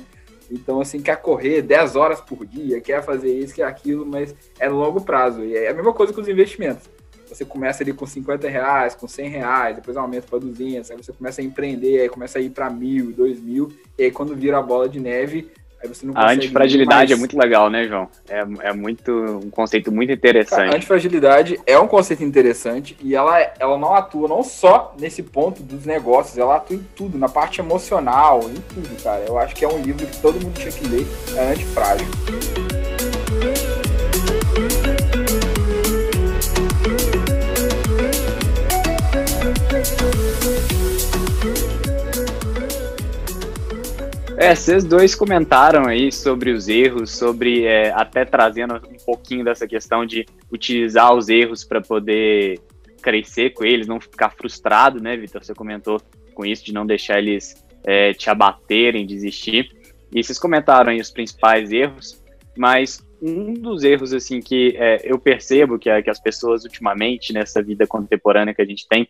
Então, 0.49 0.79
assim, 0.79 1.01
quer 1.01 1.17
correr 1.17 1.61
10 1.61 1.95
horas 1.95 2.21
por 2.21 2.45
dia, 2.45 2.79
quer 2.79 3.03
fazer 3.03 3.33
isso, 3.33 3.53
quer 3.53 3.65
aquilo, 3.65 4.05
mas 4.05 4.33
é 4.59 4.69
longo 4.69 5.01
prazo. 5.01 5.43
E 5.43 5.55
é 5.55 5.69
a 5.69 5.73
mesma 5.73 5.93
coisa 5.93 6.13
com 6.13 6.21
os 6.21 6.27
investimentos. 6.27 6.89
Você 7.27 7.45
começa 7.45 7.83
ali 7.83 7.93
com 7.93 8.05
50 8.05 8.47
reais, 8.47 8.95
com 8.95 9.07
100 9.07 9.29
reais, 9.29 9.75
depois 9.75 9.97
aumenta 9.97 10.27
para 10.29 10.39
200, 10.39 10.91
aí 10.91 10.97
você 10.97 11.11
começa 11.11 11.41
a 11.41 11.43
empreender, 11.43 12.01
aí 12.01 12.09
começa 12.09 12.39
a 12.39 12.41
ir 12.41 12.49
para 12.49 12.69
mil, 12.69 13.11
dois 13.11 13.39
mil, 13.41 13.71
e 13.97 14.03
aí 14.03 14.11
quando 14.11 14.35
vira 14.35 14.57
a 14.57 14.61
bola 14.61 14.87
de 14.87 14.99
neve, 14.99 15.51
Aí 15.81 15.87
você 15.87 16.05
não 16.05 16.13
a 16.17 16.31
antifragilidade 16.31 17.09
mais... 17.09 17.11
é 17.11 17.15
muito 17.15 17.37
legal, 17.37 17.69
né, 17.69 17.87
João? 17.87 18.07
É, 18.27 18.69
é 18.69 18.73
muito 18.73 19.11
um 19.11 19.49
conceito 19.49 19.91
muito 19.91 20.11
interessante. 20.11 20.73
A 20.73 20.75
antifragilidade 20.75 21.59
é 21.67 21.77
um 21.77 21.87
conceito 21.87 22.23
interessante 22.23 22.97
e 22.99 23.15
ela, 23.15 23.39
ela 23.59 23.77
não 23.77 23.93
atua 23.93 24.27
não 24.27 24.41
só 24.41 24.95
nesse 24.99 25.21
ponto 25.21 25.61
dos 25.61 25.85
negócios, 25.85 26.37
ela 26.37 26.57
atua 26.57 26.75
em 26.75 26.85
tudo, 26.95 27.17
na 27.17 27.29
parte 27.29 27.61
emocional, 27.61 28.41
em 28.49 28.61
tudo, 28.73 29.03
cara. 29.03 29.23
Eu 29.27 29.37
acho 29.37 29.55
que 29.55 29.63
é 29.63 29.67
um 29.67 29.79
livro 29.79 30.05
que 30.05 30.19
todo 30.19 30.41
mundo 30.41 30.55
tinha 30.55 30.71
que 30.71 30.87
ler, 30.87 31.05
é 31.35 31.51
antifrágil. 31.51 32.07
É, 44.39 44.53
vocês 44.53 44.83
dois 44.83 45.15
comentaram 45.15 45.87
aí 45.87 46.11
sobre 46.11 46.51
os 46.51 46.67
erros, 46.67 47.09
sobre 47.09 47.65
é, 47.65 47.91
até 47.91 48.23
trazendo 48.23 48.75
um 48.75 49.03
pouquinho 49.03 49.43
dessa 49.43 49.67
questão 49.67 50.05
de 50.05 50.27
utilizar 50.51 51.11
os 51.11 51.27
erros 51.27 51.63
para 51.63 51.81
poder 51.81 52.59
crescer 53.01 53.49
com 53.55 53.65
eles, 53.65 53.87
não 53.87 53.99
ficar 53.99 54.29
frustrado, 54.29 55.01
né, 55.01 55.17
Vitor? 55.17 55.43
Você 55.43 55.55
comentou 55.55 55.99
com 56.35 56.45
isso, 56.45 56.63
de 56.63 56.71
não 56.71 56.85
deixar 56.85 57.17
eles 57.17 57.65
é, 57.83 58.13
te 58.13 58.29
abaterem, 58.29 59.07
desistir. 59.07 59.75
E 60.13 60.23
vocês 60.23 60.37
comentaram 60.37 60.91
aí 60.91 61.01
os 61.01 61.09
principais 61.09 61.71
erros, 61.71 62.23
mas 62.55 63.03
um 63.19 63.53
dos 63.53 63.83
erros, 63.83 64.13
assim, 64.13 64.39
que 64.39 64.75
é, 64.77 65.01
eu 65.03 65.17
percebo 65.17 65.79
que, 65.79 65.89
que 66.03 66.09
as 66.11 66.19
pessoas 66.19 66.63
ultimamente, 66.63 67.33
nessa 67.33 67.63
vida 67.63 67.87
contemporânea 67.87 68.53
que 68.53 68.61
a 68.61 68.65
gente 68.65 68.87
tem, 68.87 69.09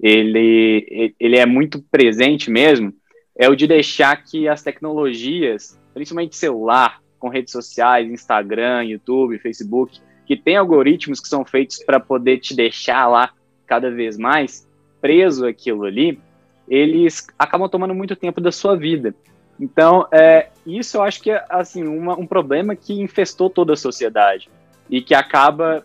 ele, 0.00 1.12
ele 1.18 1.36
é 1.36 1.44
muito 1.44 1.82
presente 1.90 2.52
mesmo, 2.52 2.94
é 3.40 3.48
o 3.48 3.56
de 3.56 3.66
deixar 3.66 4.14
que 4.22 4.46
as 4.46 4.62
tecnologias, 4.62 5.80
principalmente 5.94 6.36
celular, 6.36 7.00
com 7.18 7.30
redes 7.30 7.50
sociais, 7.50 8.06
Instagram, 8.10 8.84
YouTube, 8.84 9.38
Facebook, 9.38 9.98
que 10.26 10.36
tem 10.36 10.58
algoritmos 10.58 11.20
que 11.20 11.26
são 11.26 11.42
feitos 11.42 11.82
para 11.82 11.98
poder 11.98 12.38
te 12.38 12.54
deixar 12.54 13.08
lá 13.08 13.30
cada 13.66 13.90
vez 13.90 14.18
mais 14.18 14.68
preso 15.00 15.46
aquilo 15.46 15.84
ali, 15.84 16.20
eles 16.68 17.26
acabam 17.38 17.66
tomando 17.66 17.94
muito 17.94 18.14
tempo 18.14 18.42
da 18.42 18.52
sua 18.52 18.76
vida. 18.76 19.14
Então, 19.58 20.06
é, 20.12 20.50
isso 20.66 20.98
eu 20.98 21.02
acho 21.02 21.22
que 21.22 21.30
é 21.30 21.42
assim, 21.48 21.82
uma, 21.84 22.18
um 22.18 22.26
problema 22.26 22.76
que 22.76 23.00
infestou 23.00 23.48
toda 23.48 23.72
a 23.72 23.76
sociedade 23.76 24.50
e 24.90 25.00
que 25.00 25.14
acaba 25.14 25.82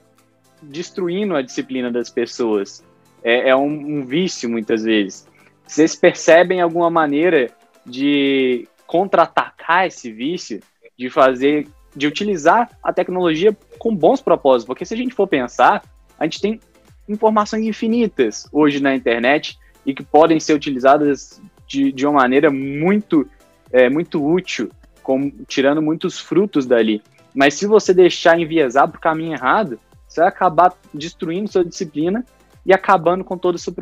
destruindo 0.62 1.34
a 1.34 1.42
disciplina 1.42 1.90
das 1.90 2.10
pessoas. 2.10 2.84
É, 3.24 3.50
é 3.50 3.56
um, 3.56 4.00
um 4.00 4.06
vício, 4.06 4.50
muitas 4.50 4.84
vezes. 4.84 5.26
Vocês 5.68 5.96
percebem 5.96 6.62
alguma 6.62 6.90
maneira 6.90 7.50
de 7.86 8.68
contra-atacar 8.86 9.88
esse 9.88 10.12
vício, 10.12 10.60
de 10.98 11.10
fazer, 11.10 11.68
de 11.96 12.08
utilizar 12.08 12.70
a 12.84 12.94
tecnologia 12.94 13.56
com 13.80 13.96
bons 13.96 14.22
propósitos? 14.22 14.66
Porque 14.66 14.86
se 14.86 14.94
a 14.94 14.98
gente 14.98 15.14
for 15.14 15.28
pensar, 15.28 15.84
a 16.20 16.24
gente 16.24 16.42
tem 16.42 16.60
informações 17.08 17.66
infinitas 17.66 18.48
hoje 18.52 18.80
na 18.80 18.96
internet 18.96 19.58
e 19.86 19.94
que 19.94 20.04
podem 20.04 20.40
ser 20.40 20.54
utilizadas 20.54 21.42
de, 21.68 21.92
de 21.92 22.06
uma 22.06 22.22
maneira 22.22 22.50
muito, 22.50 23.30
é, 23.72 23.90
muito 23.90 24.24
útil, 24.26 24.70
com, 25.04 25.32
tirando 25.48 25.82
muitos 25.82 26.20
frutos 26.20 26.66
dali. 26.66 27.02
Mas 27.34 27.56
se 27.56 27.68
você 27.68 27.94
deixar 27.94 28.40
enviesar 28.40 28.88
para 28.88 28.98
o 28.98 29.02
caminho 29.02 29.34
errado, 29.34 29.80
você 30.08 30.22
vai 30.22 30.30
acabar 30.30 30.74
destruindo 30.94 31.52
sua 31.52 31.66
disciplina 31.66 32.26
e 32.66 32.74
acabando 32.74 33.24
com 33.24 33.38
toda 33.38 33.58
a 33.58 33.60
sua 33.60 33.74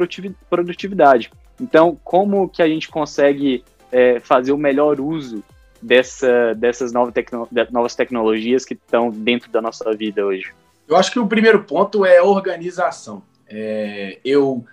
produtividade. 0.50 1.32
Então, 1.60 1.97
como 2.04 2.49
que 2.49 2.62
a 2.62 2.68
gente 2.68 2.89
consegue 2.89 3.64
é, 3.91 4.20
fazer 4.20 4.51
o 4.51 4.58
melhor 4.58 4.99
uso 4.99 5.43
dessa, 5.82 6.54
dessas 6.56 6.91
novas, 6.91 7.14
tecno, 7.14 7.47
novas 7.72 7.95
tecnologias 7.95 8.66
que 8.66 8.74
estão 8.74 9.10
dentro 9.10 9.51
da 9.51 9.62
nossa 9.62 9.91
vida 9.93 10.26
hoje? 10.26 10.54
Eu 10.88 10.95
acho 10.95 11.12
que 11.12 11.20
o 11.20 11.28
primeiro 11.28 11.64
ponto 11.64 12.06
é 12.06 12.22
organização. 12.22 13.24
É, 13.47 14.20
eu 14.26 14.66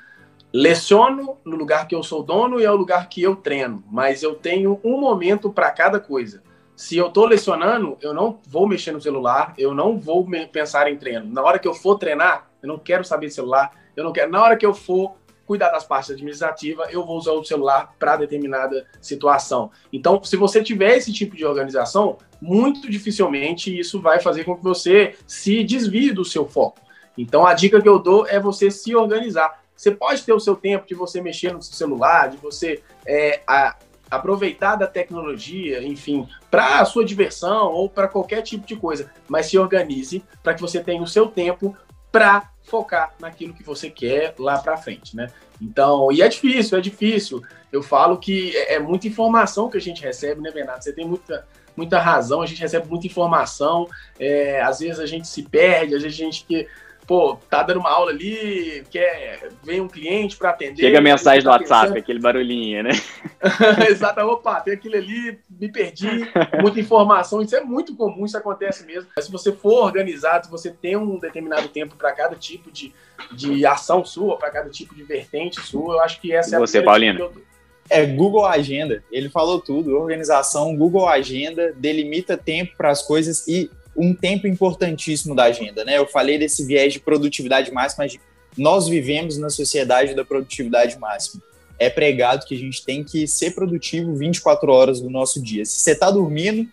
leciono 0.53 1.37
no 1.45 1.57
lugar 1.57 1.87
que 1.87 1.95
eu 1.95 2.03
sou 2.03 2.23
dono 2.23 2.61
e 2.61 2.65
é 2.65 2.71
o 2.71 2.77
lugar 2.77 3.09
que 3.09 3.23
eu 3.23 3.37
treino, 3.37 3.85
mas 3.91 4.23
eu 4.23 4.35
tenho 4.35 4.81
um 4.83 4.99
momento 5.01 5.51
para 5.51 5.71
cada 5.71 6.01
coisa. 6.01 6.43
Se 6.75 6.97
eu 6.97 7.09
estou 7.09 7.27
lecionando, 7.27 7.99
eu 8.01 8.15
não 8.15 8.41
vou 8.49 8.67
mexer 8.67 8.91
no 8.91 9.01
celular, 9.01 9.53
eu 9.59 9.75
não 9.75 9.99
vou 9.99 10.27
pensar 10.51 10.91
em 10.91 10.97
treino. 10.97 11.27
Na 11.27 11.43
hora 11.43 11.59
que 11.59 11.69
eu 11.69 11.75
for 11.75 11.97
treinar, 11.97 12.49
eu 12.63 12.69
não 12.69 12.79
quero 12.79 13.05
saber 13.05 13.27
de 13.27 13.35
celular, 13.35 13.71
eu 13.95 14.03
não 14.03 14.13
quero. 14.13 14.31
Na 14.31 14.43
hora 14.43 14.57
que 14.57 14.65
eu 14.65 14.73
for 14.73 15.15
cuidar 15.51 15.71
das 15.71 15.83
partes 15.83 16.13
administrativas, 16.13 16.93
eu 16.93 17.05
vou 17.05 17.19
usar 17.19 17.33
o 17.33 17.45
celular 17.45 17.93
para 17.99 18.15
determinada 18.15 18.87
situação. 19.01 19.73
Então, 19.93 20.23
se 20.23 20.37
você 20.37 20.63
tiver 20.63 20.97
esse 20.97 21.13
tipo 21.13 21.35
de 21.35 21.45
organização, 21.45 22.19
muito 22.41 22.89
dificilmente 22.89 23.77
isso 23.77 24.01
vai 24.01 24.21
fazer 24.21 24.45
com 24.45 24.57
que 24.57 24.63
você 24.63 25.17
se 25.27 25.65
desvie 25.65 26.13
do 26.13 26.25
seu 26.25 26.47
foco. 26.47 26.81
Então, 27.19 27.45
a 27.45 27.53
dica 27.53 27.83
que 27.83 27.89
eu 27.89 27.99
dou 27.99 28.29
é 28.29 28.39
você 28.39 28.71
se 28.71 28.95
organizar. 28.95 29.61
Você 29.75 29.91
pode 29.91 30.23
ter 30.23 30.33
o 30.33 30.39
seu 30.39 30.55
tempo 30.55 30.87
de 30.87 30.95
você 30.95 31.21
mexer 31.21 31.53
no 31.53 31.61
seu 31.61 31.75
celular, 31.75 32.31
de 32.31 32.37
você 32.37 32.81
é, 33.05 33.43
a, 33.45 33.77
aproveitar 34.09 34.77
da 34.77 34.87
tecnologia, 34.87 35.83
enfim, 35.83 36.29
para 36.49 36.79
a 36.79 36.85
sua 36.85 37.05
diversão 37.05 37.73
ou 37.73 37.91
para 37.91 38.07
qualquer 38.07 38.43
tipo 38.43 38.65
de 38.65 38.77
coisa, 38.77 39.11
mas 39.29 39.47
se 39.47 39.59
organize 39.59 40.23
para 40.45 40.55
que 40.55 40.61
você 40.61 40.79
tenha 40.79 41.03
o 41.03 41.09
seu 41.09 41.27
tempo 41.27 41.77
para 42.13 42.51
focar 42.71 43.13
naquilo 43.19 43.53
que 43.53 43.63
você 43.63 43.91
quer 43.91 44.35
lá 44.39 44.59
para 44.59 44.77
frente, 44.77 45.17
né? 45.17 45.29
Então, 45.61 46.11
e 46.11 46.23
é 46.23 46.29
difícil, 46.29 46.79
é 46.79 46.81
difícil. 46.81 47.43
Eu 47.71 47.83
falo 47.83 48.17
que 48.17 48.57
é, 48.57 48.75
é, 48.75 48.79
muita 48.79 49.09
informação 49.09 49.69
que 49.69 49.77
a 49.77 49.81
gente 49.81 50.03
recebe, 50.03 50.41
né, 50.41 50.51
Bernardo? 50.51 50.83
Você 50.83 50.93
tem 50.93 51.07
muita, 51.07 51.47
muita 51.77 51.99
razão, 51.99 52.41
a 52.41 52.47
gente 52.47 52.61
recebe 52.61 52.89
muita 52.89 53.07
informação, 53.07 53.87
é, 54.19 54.63
às 54.63 54.79
vezes 54.79 55.01
a 55.01 55.07
gente 55.07 55.29
se 55.29 55.43
perde, 55.43 55.95
às 55.95 56.03
vezes 56.03 56.19
a 56.19 56.25
gente 56.25 56.69
pô, 57.11 57.37
tá 57.51 57.65
dando 57.65 57.81
uma 57.81 57.91
aula 57.91 58.13
ali, 58.13 58.85
quer, 58.89 59.49
vem 59.65 59.81
um 59.81 59.89
cliente 59.89 60.37
para 60.37 60.51
atender. 60.51 60.81
Chega 60.81 60.99
a 60.99 61.01
mensagem 61.01 61.41
no 61.41 61.51
tá 61.51 61.57
WhatsApp, 61.57 61.83
pensando... 61.87 61.99
aquele 61.99 62.21
barulhinho, 62.21 62.85
né? 62.85 62.91
Exato, 63.91 64.21
opa, 64.21 64.61
tem 64.61 64.75
aquilo 64.75 64.95
ali, 64.95 65.37
me 65.51 65.69
perdi, 65.73 66.31
muita 66.63 66.79
informação, 66.79 67.43
isso 67.43 67.57
é 67.57 67.63
muito 67.63 67.97
comum, 67.97 68.25
isso 68.25 68.39
acontece 68.39 68.87
mesmo. 68.87 69.11
Mas 69.17 69.25
se 69.25 69.33
você 69.33 69.51
for 69.51 69.87
organizado, 69.87 70.45
se 70.47 70.53
você 70.53 70.71
tem 70.71 70.97
um 70.97 71.19
determinado 71.19 71.67
tempo 71.67 71.97
para 71.97 72.13
cada 72.13 72.37
tipo 72.37 72.71
de, 72.71 72.93
de 73.33 73.67
ação 73.67 74.05
sua, 74.05 74.37
para 74.37 74.53
cada 74.53 74.71
tipo 74.71 74.95
de 74.95 75.03
vertente 75.03 75.61
sua, 75.61 75.97
eu 75.97 76.01
acho 76.03 76.21
que 76.21 76.33
essa 76.33 76.51
e 76.51 76.55
é 76.55 76.57
a 76.59 76.61
você, 76.61 76.81
Paulina? 76.81 77.29
É 77.91 78.07
Google 78.07 78.47
Agenda. 78.47 79.03
Ele 79.11 79.29
falou 79.29 79.61
tudo. 79.61 79.97
Organização, 79.97 80.77
Google 80.77 81.09
Agenda, 81.09 81.75
delimita 81.77 82.37
tempo 82.37 82.77
para 82.77 82.89
as 82.89 83.03
coisas 83.03 83.49
e 83.49 83.69
um 84.01 84.15
tempo 84.15 84.47
importantíssimo 84.47 85.35
da 85.35 85.45
agenda, 85.45 85.85
né? 85.85 85.99
Eu 85.99 86.07
falei 86.07 86.39
desse 86.39 86.65
viés 86.65 86.93
de 86.95 87.01
produtividade 87.01 87.71
máxima, 87.71 88.05
mas 88.05 88.19
nós 88.57 88.89
vivemos 88.89 89.37
na 89.37 89.51
sociedade 89.51 90.15
da 90.15 90.25
produtividade 90.25 90.99
máxima. 90.99 91.43
É 91.79 91.91
pregado 91.91 92.47
que 92.47 92.55
a 92.55 92.59
gente 92.59 92.85
tem 92.85 93.05
que 93.05 93.27
ser 93.27 93.55
produtivo 93.55 94.15
24 94.15 94.73
horas 94.73 95.01
do 95.01 95.11
nosso 95.11 95.43
dia. 95.43 95.65
Se 95.65 95.81
você 95.81 95.93
está 95.93 96.11
dormindo, 96.11 96.67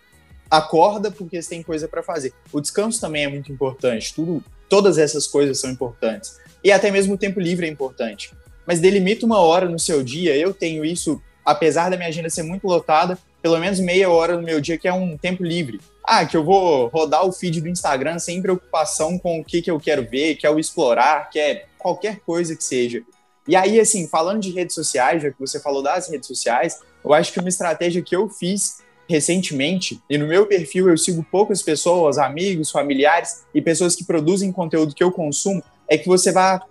acorda 0.49 1.11
porque 1.11 1.41
você 1.41 1.49
tem 1.49 1.61
coisa 1.61 1.87
para 1.87 2.01
fazer. 2.01 2.33
O 2.51 2.61
descanso 2.61 2.99
também 3.01 3.25
é 3.25 3.27
muito 3.27 3.51
importante. 3.51 4.13
Tudo, 4.13 4.43
todas 4.69 4.97
essas 4.97 5.27
coisas 5.27 5.59
são 5.59 5.69
importantes. 5.69 6.37
E 6.63 6.71
até 6.71 6.89
mesmo 6.89 7.13
o 7.13 7.17
tempo 7.17 7.39
livre 7.39 7.67
é 7.67 7.69
importante. 7.69 8.31
Mas 8.65 8.79
delimita 8.79 9.25
uma 9.25 9.39
hora 9.39 9.67
no 9.67 9.79
seu 9.79 10.01
dia. 10.01 10.35
Eu 10.35 10.53
tenho 10.53 10.83
isso 10.83 11.21
apesar 11.47 11.89
da 11.89 11.95
minha 11.95 12.09
agenda 12.09 12.29
ser 12.29 12.43
muito 12.43 12.67
lotada, 12.67 13.17
pelo 13.41 13.59
menos 13.59 13.79
meia 13.79 14.09
hora 14.09 14.35
no 14.35 14.43
meu 14.43 14.59
dia 14.59 14.77
que 14.77 14.87
é 14.87 14.93
um 14.93 15.17
tempo 15.17 15.43
livre. 15.43 15.79
Ah, 16.03 16.25
que 16.25 16.37
eu 16.37 16.43
vou 16.43 16.87
rodar 16.87 17.25
o 17.25 17.31
feed 17.31 17.61
do 17.61 17.67
Instagram 17.67 18.17
sem 18.19 18.41
preocupação 18.41 19.17
com 19.19 19.39
o 19.39 19.43
que, 19.43 19.61
que 19.61 19.69
eu 19.69 19.79
quero 19.79 20.07
ver, 20.07 20.35
que 20.35 20.47
é 20.47 20.49
o 20.49 20.59
explorar, 20.59 21.29
que 21.29 21.37
é 21.37 21.65
qualquer 21.77 22.19
coisa 22.21 22.55
que 22.55 22.63
seja. 22.63 23.03
E 23.47 23.55
aí, 23.55 23.79
assim, 23.79 24.07
falando 24.07 24.41
de 24.41 24.51
redes 24.51 24.75
sociais, 24.75 25.21
já 25.23 25.31
que 25.31 25.39
você 25.39 25.59
falou 25.59 25.81
das 25.81 26.09
redes 26.09 26.27
sociais, 26.27 26.79
eu 27.03 27.13
acho 27.13 27.31
que 27.31 27.39
uma 27.39 27.49
estratégia 27.49 28.01
que 28.01 28.15
eu 28.15 28.29
fiz 28.29 28.79
recentemente, 29.09 30.01
e 30.09 30.17
no 30.17 30.27
meu 30.27 30.45
perfil 30.45 30.89
eu 30.89 30.97
sigo 30.97 31.25
poucas 31.31 31.61
pessoas, 31.61 32.17
amigos, 32.17 32.69
familiares 32.69 33.45
e 33.53 33.61
pessoas 33.61 33.95
que 33.95 34.03
produzem 34.03 34.51
conteúdo 34.51 34.93
que 34.93 35.03
eu 35.03 35.11
consumo, 35.11 35.63
é 35.87 35.97
que 35.97 36.07
você 36.07 36.31
vá 36.31 36.61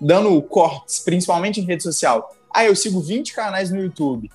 dando 0.00 0.40
cortes, 0.42 1.00
principalmente 1.00 1.60
em 1.60 1.64
rede 1.64 1.82
social. 1.82 2.34
Ah, 2.50 2.64
eu 2.64 2.74
sigo 2.74 3.00
20 3.00 3.34
canais 3.34 3.70
no 3.70 3.80
YouTube. 3.80 4.30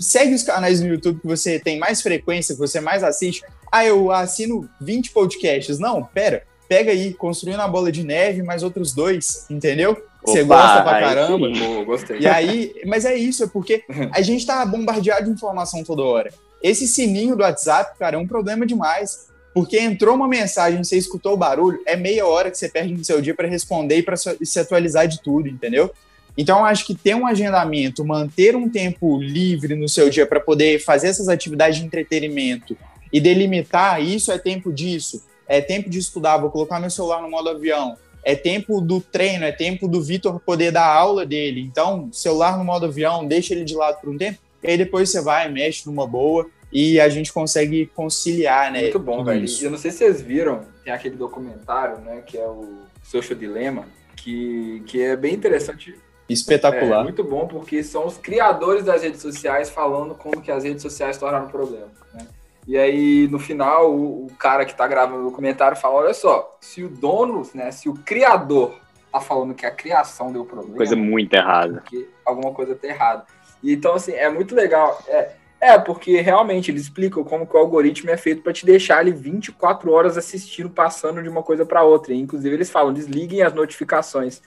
Segue 0.00 0.34
os 0.34 0.42
canais 0.42 0.80
no 0.80 0.88
YouTube 0.88 1.20
que 1.20 1.26
você 1.26 1.58
tem 1.58 1.78
mais 1.78 2.00
frequência, 2.00 2.54
que 2.54 2.58
você 2.58 2.80
mais 2.80 3.04
assiste. 3.04 3.44
Ah, 3.70 3.84
eu 3.84 4.10
assino 4.10 4.68
20 4.80 5.10
podcasts. 5.10 5.78
Não, 5.78 6.02
pera. 6.02 6.44
Pega 6.68 6.90
aí, 6.90 7.12
construindo 7.12 7.60
a 7.60 7.68
bola 7.68 7.92
de 7.92 8.02
neve, 8.02 8.42
mais 8.42 8.62
outros 8.62 8.94
dois, 8.94 9.44
entendeu? 9.50 10.02
Você 10.24 10.42
gosta 10.42 10.82
pra 10.82 11.00
caramba. 11.00 11.48
Pô, 11.50 11.84
gostei. 11.84 12.20
E 12.20 12.26
aí, 12.26 12.72
mas 12.86 13.04
é 13.04 13.14
isso, 13.14 13.44
é 13.44 13.46
porque 13.46 13.84
a 14.12 14.22
gente 14.22 14.46
tá 14.46 14.64
bombardeado 14.64 15.24
de 15.26 15.30
informação 15.30 15.84
toda 15.84 16.02
hora. 16.02 16.32
Esse 16.62 16.86
sininho 16.86 17.36
do 17.36 17.42
WhatsApp, 17.42 17.98
cara, 17.98 18.16
é 18.16 18.18
um 18.18 18.26
problema 18.26 18.64
demais. 18.64 19.28
Porque 19.52 19.80
entrou 19.80 20.14
uma 20.14 20.28
mensagem, 20.28 20.82
você 20.82 20.96
escutou 20.96 21.34
o 21.34 21.36
barulho, 21.36 21.80
é 21.84 21.96
meia 21.96 22.24
hora 22.24 22.50
que 22.50 22.56
você 22.56 22.68
perde 22.68 22.94
no 22.94 23.04
seu 23.04 23.20
dia 23.20 23.34
para 23.34 23.48
responder 23.48 23.98
e 23.98 24.02
para 24.02 24.16
se 24.16 24.60
atualizar 24.60 25.08
de 25.08 25.20
tudo, 25.20 25.48
entendeu? 25.48 25.92
Então, 26.36 26.64
acho 26.64 26.86
que 26.86 26.94
ter 26.94 27.14
um 27.14 27.26
agendamento, 27.26 28.04
manter 28.04 28.56
um 28.56 28.68
tempo 28.68 29.20
livre 29.20 29.74
no 29.74 29.88
seu 29.88 30.08
dia 30.08 30.26
para 30.26 30.40
poder 30.40 30.78
fazer 30.78 31.08
essas 31.08 31.28
atividades 31.28 31.78
de 31.78 31.84
entretenimento 31.84 32.76
e 33.12 33.20
delimitar 33.20 34.02
isso 34.02 34.30
é 34.30 34.38
tempo 34.38 34.72
disso, 34.72 35.24
é 35.46 35.60
tempo 35.60 35.90
de 35.90 35.98
estudar, 35.98 36.38
vou 36.38 36.50
colocar 36.50 36.78
meu 36.78 36.90
celular 36.90 37.20
no 37.20 37.30
modo 37.30 37.48
avião, 37.48 37.96
é 38.22 38.36
tempo 38.36 38.80
do 38.80 39.00
treino, 39.00 39.44
é 39.44 39.52
tempo 39.52 39.88
do 39.88 40.00
Vitor 40.02 40.38
poder 40.40 40.70
dar 40.70 40.86
aula 40.86 41.26
dele. 41.26 41.60
Então, 41.60 42.08
celular 42.12 42.56
no 42.56 42.64
modo 42.64 42.86
avião, 42.86 43.26
deixa 43.26 43.54
ele 43.54 43.64
de 43.64 43.74
lado 43.74 44.00
por 44.00 44.10
um 44.10 44.16
tempo, 44.16 44.38
e 44.62 44.70
aí 44.70 44.78
depois 44.78 45.10
você 45.10 45.20
vai, 45.20 45.50
mexe 45.50 45.86
numa 45.86 46.06
boa 46.06 46.48
e 46.72 47.00
a 47.00 47.08
gente 47.08 47.32
consegue 47.32 47.86
conciliar, 47.86 48.70
né? 48.70 48.82
Muito 48.82 48.98
bom, 48.98 49.24
velho. 49.24 49.44
Isso. 49.44 49.64
Eu 49.64 49.70
não 49.70 49.78
sei 49.78 49.90
se 49.90 49.98
vocês 49.98 50.20
viram, 50.20 50.60
tem 50.84 50.92
aquele 50.92 51.16
documentário, 51.16 51.98
né, 51.98 52.22
que 52.24 52.38
é 52.38 52.46
o 52.46 52.82
Social 53.02 53.36
Dilemma, 53.36 53.88
que, 54.14 54.82
que 54.86 55.00
é 55.00 55.16
bem 55.16 55.34
interessante. 55.34 55.96
Espetacular. 56.32 57.00
É 57.00 57.02
muito 57.02 57.24
bom, 57.24 57.46
porque 57.46 57.82
são 57.82 58.06
os 58.06 58.16
criadores 58.16 58.84
das 58.84 59.02
redes 59.02 59.20
sociais 59.20 59.70
falando 59.70 60.14
como 60.14 60.40
que 60.40 60.50
as 60.50 60.64
redes 60.64 60.82
sociais 60.82 61.18
tornaram 61.18 61.46
um 61.46 61.50
problema, 61.50 61.88
né? 62.14 62.26
E 62.66 62.76
aí, 62.78 63.26
no 63.28 63.38
final, 63.38 63.92
o, 63.92 64.26
o 64.26 64.30
cara 64.38 64.64
que 64.64 64.72
está 64.72 64.86
gravando 64.86 65.22
o 65.22 65.30
documentário 65.30 65.76
fala, 65.76 65.94
olha 65.94 66.14
só, 66.14 66.56
se 66.60 66.84
o 66.84 66.88
dono, 66.88 67.42
né, 67.54 67.70
se 67.72 67.88
o 67.88 67.94
criador 67.94 68.74
tá 69.10 69.20
falando 69.20 69.54
que 69.54 69.66
a 69.66 69.70
criação 69.70 70.32
deu 70.32 70.44
problema... 70.44 70.76
Coisa 70.76 70.94
muito 70.94 71.34
errada. 71.34 71.82
Alguma 72.24 72.52
coisa 72.52 72.76
tá 72.76 72.86
errada. 72.86 73.24
E, 73.62 73.72
então, 73.72 73.94
assim, 73.94 74.12
é 74.12 74.30
muito 74.30 74.54
legal. 74.54 75.02
É, 75.08 75.32
é, 75.60 75.78
porque 75.78 76.20
realmente 76.20 76.70
eles 76.70 76.82
explicam 76.82 77.24
como 77.24 77.46
que 77.46 77.56
o 77.56 77.58
algoritmo 77.58 78.10
é 78.10 78.16
feito 78.16 78.42
para 78.42 78.52
te 78.52 78.64
deixar 78.64 78.98
ali 78.98 79.10
24 79.10 79.90
horas 79.90 80.16
assistindo, 80.16 80.70
passando 80.70 81.22
de 81.22 81.28
uma 81.28 81.42
coisa 81.42 81.66
para 81.66 81.82
outra. 81.82 82.14
E, 82.14 82.20
inclusive, 82.20 82.54
eles 82.54 82.70
falam, 82.70 82.92
desliguem 82.92 83.42
as 83.42 83.52
notificações. 83.52 84.40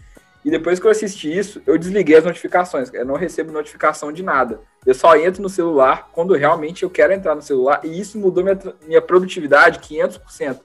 E 0.44 0.52
depois 0.52 0.80
que 0.80 0.86
eu 0.86 0.92
assisti 0.92 1.36
isso, 1.36 1.62
eu 1.66 1.78
desliguei 1.78 2.18
as 2.18 2.26
notificações. 2.26 2.94
Eu 2.94 3.06
não 3.06 3.16
recebo 3.16 3.52
notificação 3.52 4.12
de 4.12 4.22
nada. 4.22 4.60
Eu 4.86 4.94
só 4.94 5.16
entro 5.16 5.42
no 5.42 5.50
celular 5.50 6.10
quando 6.12 6.34
realmente 6.34 6.84
eu 6.84 6.90
quero 6.90 7.14
entrar 7.14 7.34
no 7.34 7.42
celular. 7.42 7.82
E 7.84 8.00
isso 8.00 8.18
mudou 8.18 8.44
minha, 8.44 8.60
minha 8.86 9.02
produtividade 9.02 9.80
500%. 9.80 10.60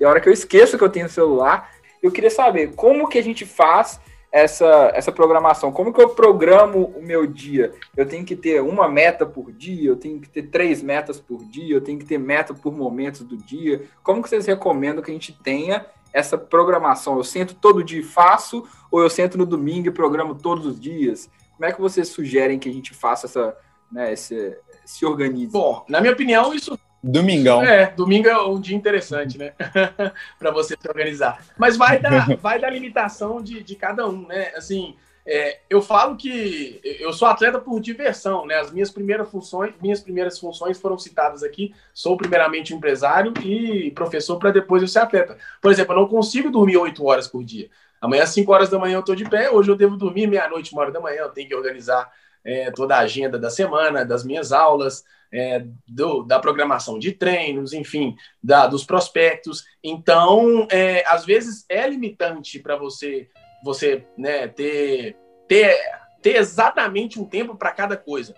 E 0.00 0.04
a 0.04 0.08
hora 0.08 0.20
que 0.20 0.28
eu 0.28 0.32
esqueço 0.32 0.78
que 0.78 0.84
eu 0.84 0.88
tenho 0.88 1.08
celular, 1.08 1.70
eu 2.02 2.12
queria 2.12 2.30
saber 2.30 2.72
como 2.74 3.08
que 3.08 3.18
a 3.18 3.22
gente 3.22 3.44
faz 3.44 4.00
essa, 4.34 4.90
essa 4.92 5.12
programação? 5.12 5.70
Como 5.70 5.92
que 5.92 6.02
eu 6.02 6.08
programo 6.08 6.92
o 6.96 7.00
meu 7.00 7.24
dia? 7.24 7.72
Eu 7.96 8.04
tenho 8.04 8.24
que 8.24 8.34
ter 8.34 8.60
uma 8.60 8.88
meta 8.88 9.24
por 9.24 9.52
dia, 9.52 9.88
eu 9.88 9.94
tenho 9.94 10.20
que 10.20 10.28
ter 10.28 10.42
três 10.42 10.82
metas 10.82 11.20
por 11.20 11.44
dia, 11.44 11.72
eu 11.72 11.80
tenho 11.80 12.00
que 12.00 12.04
ter 12.04 12.18
meta 12.18 12.52
por 12.52 12.76
momentos 12.76 13.20
do 13.20 13.36
dia. 13.36 13.84
Como 14.02 14.20
que 14.20 14.28
vocês 14.28 14.44
recomendam 14.44 15.04
que 15.04 15.10
a 15.12 15.14
gente 15.14 15.32
tenha 15.32 15.86
essa 16.12 16.36
programação? 16.36 17.16
Eu 17.16 17.22
sento 17.22 17.54
todo 17.54 17.84
dia 17.84 18.00
e 18.00 18.02
faço, 18.02 18.66
ou 18.94 19.02
eu 19.02 19.10
sento 19.10 19.36
no 19.36 19.44
domingo 19.44 19.88
e 19.88 19.90
programo 19.90 20.36
todos 20.36 20.64
os 20.64 20.80
dias? 20.80 21.28
Como 21.56 21.64
é 21.68 21.72
que 21.72 21.80
vocês 21.80 22.06
sugerem 22.06 22.60
que 22.60 22.68
a 22.68 22.72
gente 22.72 22.94
faça 22.94 23.26
essa, 23.26 23.56
né, 23.90 24.12
esse, 24.12 24.56
se 24.84 25.04
organize? 25.04 25.50
Bom, 25.50 25.84
na 25.88 26.00
minha 26.00 26.12
opinião, 26.12 26.54
isso 26.54 26.78
Domingão. 27.02 27.62
É, 27.62 27.90
domingo 27.90 28.28
é 28.28 28.42
um 28.46 28.58
dia 28.58 28.76
interessante, 28.76 29.36
né? 29.36 29.52
para 30.38 30.52
você 30.52 30.76
se 30.80 30.88
organizar. 30.88 31.44
Mas 31.58 31.76
vai 31.76 31.98
da, 31.98 32.24
vai 32.40 32.60
da 32.60 32.70
limitação 32.70 33.42
de, 33.42 33.64
de 33.64 33.74
cada 33.74 34.08
um, 34.08 34.28
né? 34.28 34.52
Assim, 34.56 34.96
é, 35.26 35.60
eu 35.68 35.82
falo 35.82 36.16
que 36.16 36.80
eu 36.84 37.12
sou 37.12 37.26
atleta 37.26 37.58
por 37.58 37.80
diversão, 37.80 38.46
né? 38.46 38.54
As 38.54 38.70
minhas 38.70 38.92
primeiras 38.92 39.28
funções, 39.28 39.74
minhas 39.82 40.00
primeiras 40.00 40.38
funções 40.38 40.80
foram 40.80 40.96
citadas 40.96 41.42
aqui. 41.42 41.74
Sou 41.92 42.16
primeiramente 42.16 42.72
empresário 42.72 43.34
e 43.42 43.90
professor 43.90 44.38
para 44.38 44.52
depois 44.52 44.80
eu 44.80 44.88
ser 44.88 45.00
atleta. 45.00 45.36
Por 45.60 45.72
exemplo, 45.72 45.94
eu 45.94 46.00
não 46.00 46.08
consigo 46.08 46.48
dormir 46.48 46.76
oito 46.76 47.04
horas 47.04 47.26
por 47.26 47.42
dia. 47.42 47.68
Amanhã 48.04 48.24
às 48.24 48.30
5 48.30 48.52
horas 48.52 48.68
da 48.68 48.78
manhã 48.78 48.96
eu 48.96 49.00
estou 49.00 49.14
de 49.14 49.24
pé, 49.24 49.50
hoje 49.50 49.70
eu 49.70 49.76
devo 49.76 49.96
dormir 49.96 50.26
meia-noite, 50.26 50.72
uma 50.72 50.82
hora 50.82 50.92
da 50.92 51.00
manhã, 51.00 51.22
eu 51.22 51.30
tenho 51.30 51.48
que 51.48 51.54
organizar 51.54 52.12
é, 52.44 52.70
toda 52.70 52.96
a 52.96 52.98
agenda 53.00 53.38
da 53.38 53.48
semana, 53.48 54.04
das 54.04 54.22
minhas 54.22 54.52
aulas, 54.52 55.02
é, 55.32 55.64
do, 55.88 56.22
da 56.22 56.38
programação 56.38 56.98
de 56.98 57.12
treinos, 57.12 57.72
enfim, 57.72 58.14
da, 58.42 58.66
dos 58.66 58.84
prospectos. 58.84 59.64
Então, 59.82 60.68
é, 60.70 61.02
às 61.06 61.24
vezes 61.24 61.64
é 61.66 61.88
limitante 61.88 62.58
para 62.58 62.76
você 62.76 63.30
você 63.64 64.06
né, 64.18 64.46
ter, 64.48 65.16
ter, 65.48 65.74
ter 66.20 66.36
exatamente 66.36 67.18
um 67.18 67.24
tempo 67.24 67.56
para 67.56 67.72
cada 67.72 67.96
coisa. 67.96 68.34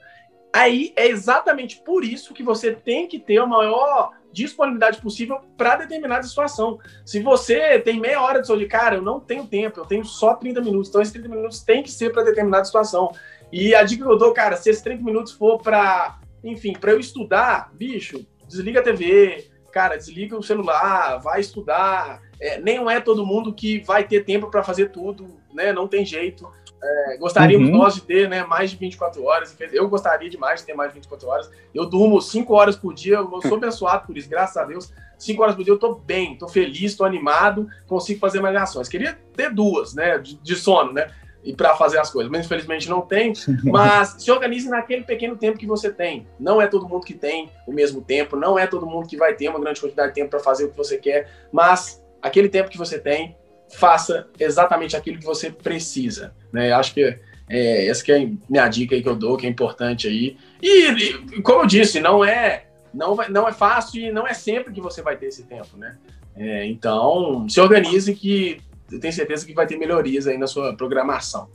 Aí 0.54 0.92
é 0.94 1.08
exatamente 1.08 1.82
por 1.84 2.04
isso 2.04 2.32
que 2.32 2.44
você 2.44 2.72
tem 2.72 3.08
que 3.08 3.18
ter 3.18 3.38
a 3.38 3.46
maior 3.46 4.12
disponibilidade 4.36 5.00
possível 5.00 5.40
para 5.56 5.76
determinada 5.76 6.22
situação. 6.26 6.78
Se 7.06 7.20
você 7.20 7.78
tem 7.78 7.98
meia 7.98 8.20
hora 8.20 8.42
de 8.42 8.54
dia, 8.54 8.68
cara, 8.68 8.96
eu 8.96 9.02
não 9.02 9.18
tenho 9.18 9.46
tempo, 9.46 9.80
eu 9.80 9.86
tenho 9.86 10.04
só 10.04 10.34
30 10.34 10.60
minutos, 10.60 10.90
então 10.90 11.00
esses 11.00 11.12
30 11.12 11.28
minutos 11.28 11.60
tem 11.62 11.82
que 11.82 11.90
ser 11.90 12.12
para 12.12 12.22
determinada 12.22 12.64
situação. 12.64 13.10
E 13.50 13.74
a 13.74 13.82
dica 13.82 14.04
que 14.04 14.10
eu 14.10 14.18
dou, 14.18 14.32
cara, 14.34 14.56
se 14.56 14.68
esses 14.68 14.82
30 14.82 15.02
minutos 15.02 15.32
for 15.32 15.58
para 15.58 16.20
enfim, 16.44 16.74
para 16.74 16.92
eu 16.92 17.00
estudar, 17.00 17.72
bicho, 17.74 18.24
desliga 18.46 18.80
a 18.80 18.82
TV, 18.82 19.50
cara, 19.72 19.96
desliga 19.96 20.36
o 20.36 20.42
celular, 20.42 21.18
vai 21.18 21.40
estudar. 21.40 22.22
É, 22.38 22.60
nem 22.60 22.78
é 22.90 23.00
todo 23.00 23.26
mundo 23.26 23.54
que 23.54 23.80
vai 23.80 24.06
ter 24.06 24.24
tempo 24.24 24.50
para 24.50 24.62
fazer 24.62 24.90
tudo, 24.90 25.40
né? 25.52 25.72
Não 25.72 25.88
tem 25.88 26.04
jeito. 26.04 26.48
É, 26.86 27.16
gostaríamos 27.16 27.68
uhum. 27.68 27.76
nós 27.76 27.94
de 27.94 28.02
ter 28.02 28.28
né, 28.28 28.44
mais 28.44 28.70
de 28.70 28.76
24 28.76 29.22
horas. 29.24 29.56
Eu 29.72 29.88
gostaria 29.88 30.30
demais 30.30 30.60
de 30.60 30.66
ter 30.66 30.74
mais 30.74 30.90
de 30.90 30.94
24 30.94 31.28
horas. 31.28 31.50
Eu 31.74 31.86
durmo 31.86 32.20
5 32.20 32.52
horas 32.54 32.76
por 32.76 32.94
dia, 32.94 33.16
eu 33.16 33.42
sou 33.42 33.56
abençoado 33.58 34.06
por 34.06 34.16
isso, 34.16 34.28
graças 34.28 34.56
a 34.56 34.64
Deus. 34.64 34.92
5 35.18 35.42
horas 35.42 35.54
por 35.54 35.64
dia 35.64 35.72
eu 35.72 35.78
tô 35.78 35.94
bem, 35.94 36.36
tô 36.36 36.46
feliz, 36.46 36.94
tô 36.94 37.04
animado, 37.04 37.66
consigo 37.86 38.20
fazer 38.20 38.40
mais 38.40 38.54
ações. 38.56 38.88
Queria 38.88 39.18
ter 39.34 39.52
duas, 39.52 39.94
né, 39.94 40.18
de, 40.18 40.36
de 40.36 40.54
sono, 40.54 40.92
né? 40.92 41.10
e 41.46 41.54
para 41.54 41.76
fazer 41.76 41.98
as 41.98 42.10
coisas. 42.10 42.30
Mas 42.30 42.44
infelizmente 42.44 42.90
não 42.90 43.00
tem. 43.00 43.32
Mas 43.62 44.16
se 44.18 44.30
organize 44.30 44.68
naquele 44.68 45.04
pequeno 45.04 45.36
tempo 45.36 45.56
que 45.56 45.66
você 45.66 45.90
tem. 45.90 46.26
Não 46.38 46.60
é 46.60 46.66
todo 46.66 46.88
mundo 46.88 47.06
que 47.06 47.14
tem 47.14 47.48
o 47.66 47.72
mesmo 47.72 48.02
tempo, 48.02 48.36
não 48.36 48.58
é 48.58 48.66
todo 48.66 48.84
mundo 48.84 49.06
que 49.06 49.16
vai 49.16 49.32
ter 49.34 49.48
uma 49.48 49.60
grande 49.60 49.80
quantidade 49.80 50.08
de 50.08 50.14
tempo 50.14 50.30
para 50.30 50.40
fazer 50.40 50.64
o 50.64 50.70
que 50.70 50.76
você 50.76 50.98
quer, 50.98 51.30
mas 51.52 52.02
aquele 52.20 52.48
tempo 52.48 52.68
que 52.68 52.76
você 52.76 52.98
tem, 52.98 53.36
faça 53.74 54.28
exatamente 54.38 54.96
aquilo 54.96 55.18
que 55.18 55.24
você 55.24 55.50
precisa. 55.50 56.34
Né? 56.52 56.72
Acho 56.72 56.94
que 56.94 57.18
é, 57.48 57.86
essa 57.86 58.04
que 58.04 58.12
é 58.12 58.22
a 58.22 58.28
minha 58.48 58.68
dica 58.68 58.94
aí 58.94 59.02
que 59.02 59.08
eu 59.08 59.16
dou, 59.16 59.36
que 59.36 59.46
é 59.46 59.50
importante 59.50 60.08
aí. 60.08 60.36
E, 60.62 60.88
e 60.88 61.42
como 61.42 61.62
eu 61.62 61.66
disse, 61.66 62.00
não 62.00 62.24
é 62.24 62.66
não, 62.96 63.14
vai, 63.14 63.28
não 63.28 63.46
é 63.46 63.52
fácil 63.52 64.02
e 64.02 64.10
não 64.10 64.26
é 64.26 64.32
sempre 64.32 64.72
que 64.72 64.80
você 64.80 65.02
vai 65.02 65.16
ter 65.16 65.26
esse 65.26 65.44
tempo, 65.44 65.76
né? 65.76 65.96
É, 66.34 66.66
então, 66.66 67.46
se 67.48 67.60
organize 67.60 68.14
que 68.14 68.60
eu 68.90 68.98
tenho 68.98 69.12
certeza 69.12 69.44
que 69.44 69.52
vai 69.52 69.66
ter 69.66 69.76
melhorias 69.76 70.26
aí 70.26 70.38
na 70.38 70.46
sua 70.46 70.74
programação. 70.74 71.48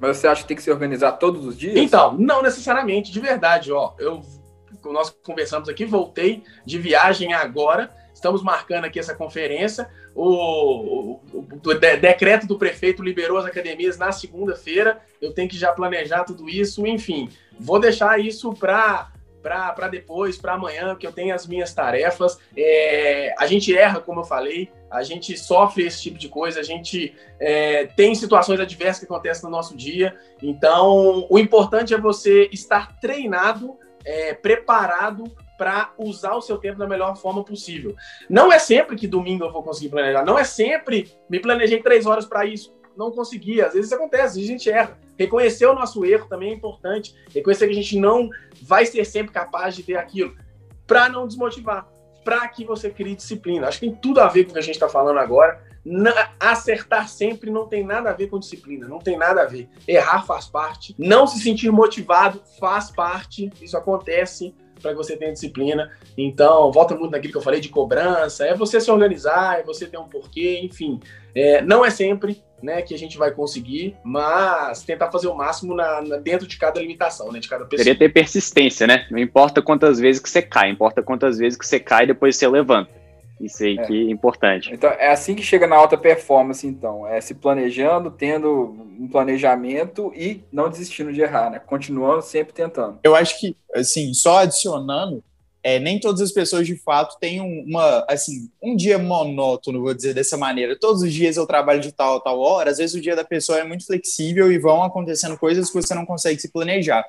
Mas 0.00 0.16
você 0.16 0.28
acha 0.28 0.42
que 0.42 0.48
tem 0.48 0.56
que 0.56 0.62
se 0.62 0.70
organizar 0.70 1.12
todos 1.12 1.44
os 1.44 1.58
dias? 1.58 1.76
Então, 1.76 2.16
não 2.16 2.42
necessariamente, 2.42 3.10
de 3.10 3.20
verdade, 3.20 3.72
ó. 3.72 3.94
Eu, 3.98 4.22
nós 4.84 5.10
conversamos 5.10 5.68
aqui, 5.68 5.84
voltei 5.84 6.42
de 6.64 6.78
viagem 6.78 7.32
agora. 7.32 7.90
Estamos 8.18 8.42
marcando 8.42 8.84
aqui 8.84 8.98
essa 8.98 9.14
conferência. 9.14 9.88
O, 10.12 10.24
o, 10.24 11.20
o 11.32 11.74
de, 11.74 11.96
decreto 11.98 12.48
do 12.48 12.58
prefeito 12.58 13.00
liberou 13.00 13.38
as 13.38 13.44
academias 13.44 13.96
na 13.96 14.10
segunda-feira. 14.10 15.00
Eu 15.22 15.32
tenho 15.32 15.48
que 15.48 15.56
já 15.56 15.70
planejar 15.70 16.24
tudo 16.24 16.48
isso. 16.48 16.84
Enfim, 16.84 17.28
vou 17.60 17.78
deixar 17.78 18.18
isso 18.18 18.52
para 18.52 19.12
para 19.40 19.88
depois, 19.88 20.36
para 20.36 20.54
amanhã, 20.54 20.96
que 20.96 21.06
eu 21.06 21.12
tenho 21.12 21.32
as 21.32 21.46
minhas 21.46 21.72
tarefas. 21.72 22.38
É, 22.56 23.32
a 23.38 23.46
gente 23.46 23.74
erra, 23.74 24.00
como 24.00 24.20
eu 24.20 24.24
falei, 24.24 24.68
a 24.90 25.02
gente 25.04 25.38
sofre 25.38 25.86
esse 25.86 26.02
tipo 26.02 26.18
de 26.18 26.28
coisa, 26.28 26.58
a 26.58 26.62
gente 26.62 27.14
é, 27.40 27.86
tem 27.86 28.14
situações 28.16 28.58
adversas 28.58 28.98
que 28.98 29.06
acontecem 29.06 29.44
no 29.44 29.50
nosso 29.50 29.76
dia. 29.76 30.18
Então, 30.42 31.24
o 31.30 31.38
importante 31.38 31.94
é 31.94 31.98
você 31.98 32.50
estar 32.52 32.98
treinado, 32.98 33.78
é, 34.04 34.34
preparado 34.34 35.32
para 35.58 35.92
usar 35.98 36.34
o 36.34 36.40
seu 36.40 36.56
tempo 36.56 36.78
da 36.78 36.86
melhor 36.86 37.16
forma 37.16 37.44
possível. 37.44 37.94
Não 38.30 38.50
é 38.50 38.58
sempre 38.58 38.96
que 38.96 39.06
domingo 39.06 39.44
eu 39.44 39.52
vou 39.52 39.62
conseguir 39.62 39.90
planejar, 39.90 40.24
não 40.24 40.38
é 40.38 40.44
sempre 40.44 41.12
me 41.28 41.40
planejei 41.40 41.82
três 41.82 42.06
horas 42.06 42.24
para 42.24 42.46
isso 42.46 42.78
não 42.98 43.12
conseguia. 43.12 43.66
Às 43.66 43.74
vezes 43.74 43.92
acontece, 43.92 44.42
a 44.42 44.44
gente 44.44 44.68
erra. 44.68 44.98
Reconhecer 45.16 45.66
o 45.66 45.74
nosso 45.74 46.04
erro 46.04 46.26
também 46.28 46.50
é 46.50 46.54
importante. 46.54 47.14
Reconhecer 47.32 47.66
que 47.66 47.72
a 47.72 47.76
gente 47.76 47.98
não 47.98 48.28
vai 48.60 48.84
ser 48.84 49.04
sempre 49.04 49.32
capaz 49.32 49.76
de 49.76 49.84
ter 49.84 49.96
aquilo. 49.96 50.36
Para 50.84 51.08
não 51.08 51.26
desmotivar. 51.26 51.86
Para 52.24 52.46
que 52.48 52.64
você 52.64 52.90
crie 52.90 53.14
disciplina. 53.14 53.68
Acho 53.68 53.78
que 53.78 53.86
tem 53.86 53.94
tudo 53.94 54.20
a 54.20 54.26
ver 54.26 54.44
com 54.44 54.50
o 54.50 54.52
que 54.54 54.58
a 54.58 54.62
gente 54.62 54.74
está 54.74 54.88
falando 54.88 55.18
agora. 55.18 55.62
Acertar 56.40 57.08
sempre 57.08 57.50
não 57.50 57.68
tem 57.68 57.86
nada 57.86 58.10
a 58.10 58.12
ver 58.12 58.26
com 58.26 58.38
disciplina, 58.38 58.86
não 58.88 58.98
tem 58.98 59.16
nada 59.16 59.42
a 59.42 59.46
ver. 59.46 59.68
Errar 59.86 60.26
faz 60.26 60.46
parte. 60.46 60.94
Não 60.98 61.26
se 61.26 61.38
sentir 61.38 61.70
motivado 61.70 62.42
faz 62.58 62.90
parte. 62.90 63.48
Isso 63.62 63.76
acontece 63.76 64.54
para 64.80 64.92
que 64.92 64.96
você 64.96 65.16
tenha 65.16 65.32
disciplina. 65.32 65.90
Então, 66.16 66.70
volta 66.72 66.94
muito 66.94 67.12
naquilo 67.12 67.32
que 67.32 67.38
eu 67.38 67.42
falei 67.42 67.60
de 67.60 67.68
cobrança, 67.68 68.46
é 68.46 68.54
você 68.54 68.80
se 68.80 68.90
organizar, 68.90 69.60
é 69.60 69.62
você 69.62 69.86
ter 69.86 69.98
um 69.98 70.08
porquê, 70.08 70.60
enfim. 70.62 71.00
É, 71.34 71.62
não 71.62 71.84
é 71.84 71.90
sempre 71.90 72.42
né, 72.62 72.82
que 72.82 72.94
a 72.94 72.98
gente 72.98 73.16
vai 73.16 73.30
conseguir, 73.30 73.96
mas 74.04 74.82
tentar 74.82 75.10
fazer 75.10 75.28
o 75.28 75.34
máximo 75.34 75.74
na, 75.74 76.02
na, 76.02 76.16
dentro 76.16 76.46
de 76.46 76.56
cada 76.56 76.80
limitação, 76.80 77.30
né, 77.30 77.38
de 77.38 77.48
cada 77.48 77.64
pessoa. 77.64 77.84
Seria 77.84 77.98
ter 77.98 78.12
persistência, 78.12 78.86
né? 78.86 79.06
Não 79.10 79.18
importa 79.18 79.62
quantas 79.62 79.98
vezes 79.98 80.20
que 80.20 80.28
você 80.28 80.42
cai, 80.42 80.70
importa 80.70 81.02
quantas 81.02 81.38
vezes 81.38 81.58
que 81.58 81.66
você 81.66 81.78
cai 81.78 82.04
e 82.04 82.08
depois 82.08 82.36
você 82.36 82.48
levanta. 82.48 82.97
Isso 83.40 83.62
aí 83.62 83.78
é. 83.78 83.82
que 83.86 84.08
é 84.08 84.10
importante. 84.10 84.70
Então, 84.72 84.90
é 84.90 85.10
assim 85.10 85.34
que 85.34 85.42
chega 85.42 85.66
na 85.66 85.76
alta 85.76 85.96
performance, 85.96 86.66
então. 86.66 87.06
É 87.06 87.20
se 87.20 87.34
planejando, 87.34 88.10
tendo 88.10 88.76
um 88.98 89.08
planejamento 89.08 90.12
e 90.14 90.42
não 90.52 90.68
desistindo 90.68 91.12
de 91.12 91.20
errar, 91.20 91.50
né? 91.50 91.58
Continuando 91.58 92.22
sempre 92.22 92.52
tentando. 92.52 92.98
Eu 93.02 93.14
acho 93.14 93.38
que, 93.38 93.56
assim, 93.74 94.12
só 94.12 94.38
adicionando, 94.38 95.22
é, 95.62 95.78
nem 95.78 95.98
todas 95.98 96.20
as 96.20 96.32
pessoas 96.32 96.66
de 96.66 96.76
fato 96.76 97.18
têm 97.18 97.40
uma, 97.40 98.04
assim, 98.08 98.48
um 98.62 98.76
dia 98.76 98.98
monótono, 98.98 99.82
vou 99.82 99.94
dizer 99.94 100.14
dessa 100.14 100.36
maneira. 100.36 100.78
Todos 100.78 101.02
os 101.02 101.12
dias 101.12 101.36
eu 101.36 101.46
trabalho 101.46 101.80
de 101.80 101.92
tal 101.92 102.16
a 102.16 102.20
tal 102.20 102.38
hora, 102.38 102.70
às 102.70 102.78
vezes 102.78 102.94
o 102.94 103.00
dia 103.00 103.16
da 103.16 103.24
pessoa 103.24 103.58
é 103.58 103.64
muito 103.64 103.84
flexível 103.84 104.50
e 104.50 104.58
vão 104.58 104.82
acontecendo 104.82 105.36
coisas 105.36 105.68
que 105.68 105.74
você 105.74 105.94
não 105.94 106.06
consegue 106.06 106.40
se 106.40 106.50
planejar. 106.50 107.04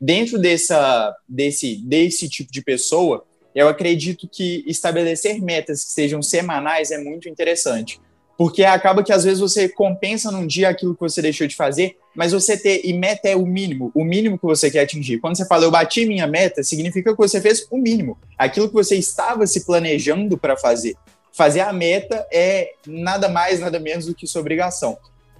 Dentro 0.00 0.38
dessa, 0.38 1.14
desse, 1.28 1.76
desse 1.84 2.28
tipo 2.28 2.52
de 2.52 2.62
pessoa, 2.62 3.24
eu 3.54 3.68
acredito 3.68 4.28
que 4.28 4.64
estabelecer 4.66 5.42
metas 5.42 5.84
que 5.84 5.92
sejam 5.92 6.22
semanais 6.22 6.90
é 6.90 6.98
muito 6.98 7.28
interessante. 7.28 8.00
Porque 8.36 8.62
acaba 8.62 9.02
que 9.02 9.12
às 9.12 9.24
vezes 9.24 9.40
você 9.40 9.68
compensa 9.68 10.30
num 10.30 10.46
dia 10.46 10.68
aquilo 10.68 10.94
que 10.94 11.00
você 11.00 11.20
deixou 11.20 11.44
de 11.48 11.56
fazer, 11.56 11.96
mas 12.14 12.30
você 12.30 12.56
ter, 12.56 12.82
e 12.84 12.92
meta 12.92 13.28
é 13.28 13.34
o 13.34 13.44
mínimo, 13.44 13.90
o 13.92 14.04
mínimo 14.04 14.38
que 14.38 14.44
você 14.44 14.70
quer 14.70 14.82
atingir. 14.82 15.18
Quando 15.18 15.36
você 15.36 15.44
fala 15.44 15.64
eu 15.64 15.72
bati 15.72 16.06
minha 16.06 16.26
meta, 16.26 16.62
significa 16.62 17.10
que 17.10 17.18
você 17.18 17.40
fez 17.40 17.66
o 17.68 17.76
mínimo, 17.76 18.16
aquilo 18.38 18.68
que 18.68 18.74
você 18.74 18.94
estava 18.94 19.44
se 19.44 19.66
planejando 19.66 20.38
para 20.38 20.56
fazer. 20.56 20.94
Fazer 21.32 21.60
a 21.60 21.72
meta 21.72 22.24
é 22.32 22.74
nada 22.86 23.28
mais, 23.28 23.58
nada 23.58 23.80
menos 23.80 24.06
do 24.06 24.14
que 24.14 24.24
sua 24.24 24.40
obrigação. 24.40 24.96